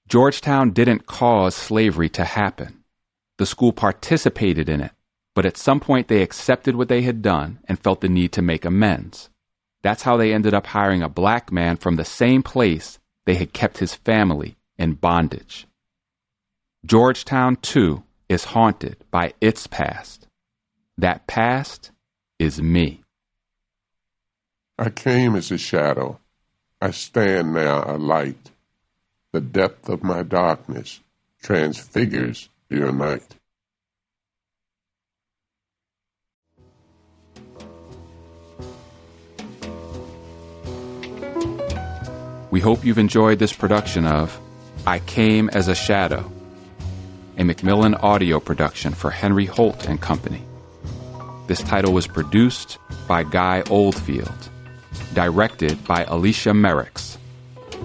Georgetown 0.07 0.71
didn't 0.71 1.05
cause 1.05 1.55
slavery 1.55 2.09
to 2.09 2.23
happen. 2.23 2.83
The 3.37 3.45
school 3.45 3.71
participated 3.71 4.69
in 4.69 4.81
it 4.81 4.91
but 5.33 5.45
at 5.45 5.57
some 5.57 5.79
point 5.79 6.07
they 6.07 6.21
accepted 6.21 6.75
what 6.75 6.89
they 6.89 7.01
had 7.01 7.21
done 7.21 7.59
and 7.65 7.79
felt 7.79 8.01
the 8.01 8.09
need 8.09 8.31
to 8.33 8.41
make 8.41 8.65
amends. 8.65 9.29
That's 9.81 10.03
how 10.03 10.17
they 10.17 10.33
ended 10.33 10.53
up 10.53 10.67
hiring 10.67 11.01
a 11.01 11.09
black 11.09 11.51
man 11.51 11.77
from 11.77 11.95
the 11.95 12.05
same 12.05 12.43
place 12.43 12.99
they 13.25 13.35
had 13.35 13.53
kept 13.53 13.77
his 13.77 13.95
family 13.95 14.57
in 14.77 14.93
bondage. 14.93 15.67
Georgetown, 16.85 17.55
too, 17.57 18.03
is 18.27 18.45
haunted 18.45 18.97
by 19.11 19.33
its 19.39 19.67
past. 19.67 20.27
That 20.97 21.27
past 21.27 21.91
is 22.39 22.61
me. 22.61 23.01
I 24.81 24.89
came 24.89 25.35
as 25.35 25.51
a 25.51 25.59
shadow. 25.59 26.17
I 26.81 26.89
stand 26.89 27.53
now 27.53 27.83
a 27.85 27.97
light. 27.99 28.49
The 29.31 29.39
depth 29.39 29.87
of 29.89 30.01
my 30.01 30.23
darkness 30.23 31.01
transfigures 31.43 32.49
your 32.67 32.91
night. 32.91 33.35
We 42.49 42.59
hope 42.59 42.83
you've 42.83 42.97
enjoyed 42.97 43.37
this 43.37 43.53
production 43.53 44.07
of 44.07 44.39
I 44.87 44.97
Came 44.97 45.47
as 45.49 45.67
a 45.67 45.75
Shadow, 45.75 46.31
a 47.37 47.43
Macmillan 47.43 47.93
audio 47.93 48.39
production 48.39 48.95
for 48.95 49.11
Henry 49.11 49.45
Holt 49.45 49.87
and 49.87 50.01
Company. 50.01 50.41
This 51.45 51.61
title 51.61 51.93
was 51.93 52.07
produced 52.07 52.79
by 53.07 53.21
Guy 53.23 53.61
Oldfield, 53.69 54.49
directed 55.13 55.83
by 55.85 56.03
Alicia 56.05 56.51
Merricks, 56.51 57.17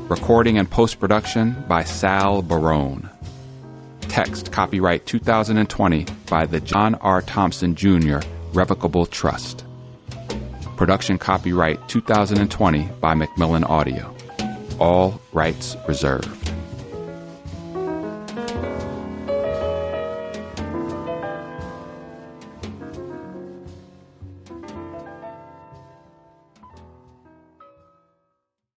recording 0.08 0.58
and 0.58 0.70
post 0.70 1.00
production 1.00 1.56
by 1.68 1.82
Sal 1.82 2.42
Barone. 2.42 3.08
Text 4.02 4.52
copyright 4.52 5.06
2020 5.06 6.06
by 6.28 6.46
the 6.46 6.60
John 6.60 6.94
R. 6.96 7.22
Thompson 7.22 7.74
Jr. 7.74 8.18
Revocable 8.52 9.06
Trust. 9.06 9.64
Production 10.76 11.18
copyright 11.18 11.88
2020 11.88 12.88
by 13.00 13.14
Macmillan 13.14 13.64
Audio. 13.64 14.14
All 14.78 15.20
rights 15.32 15.76
reserved. 15.88 16.45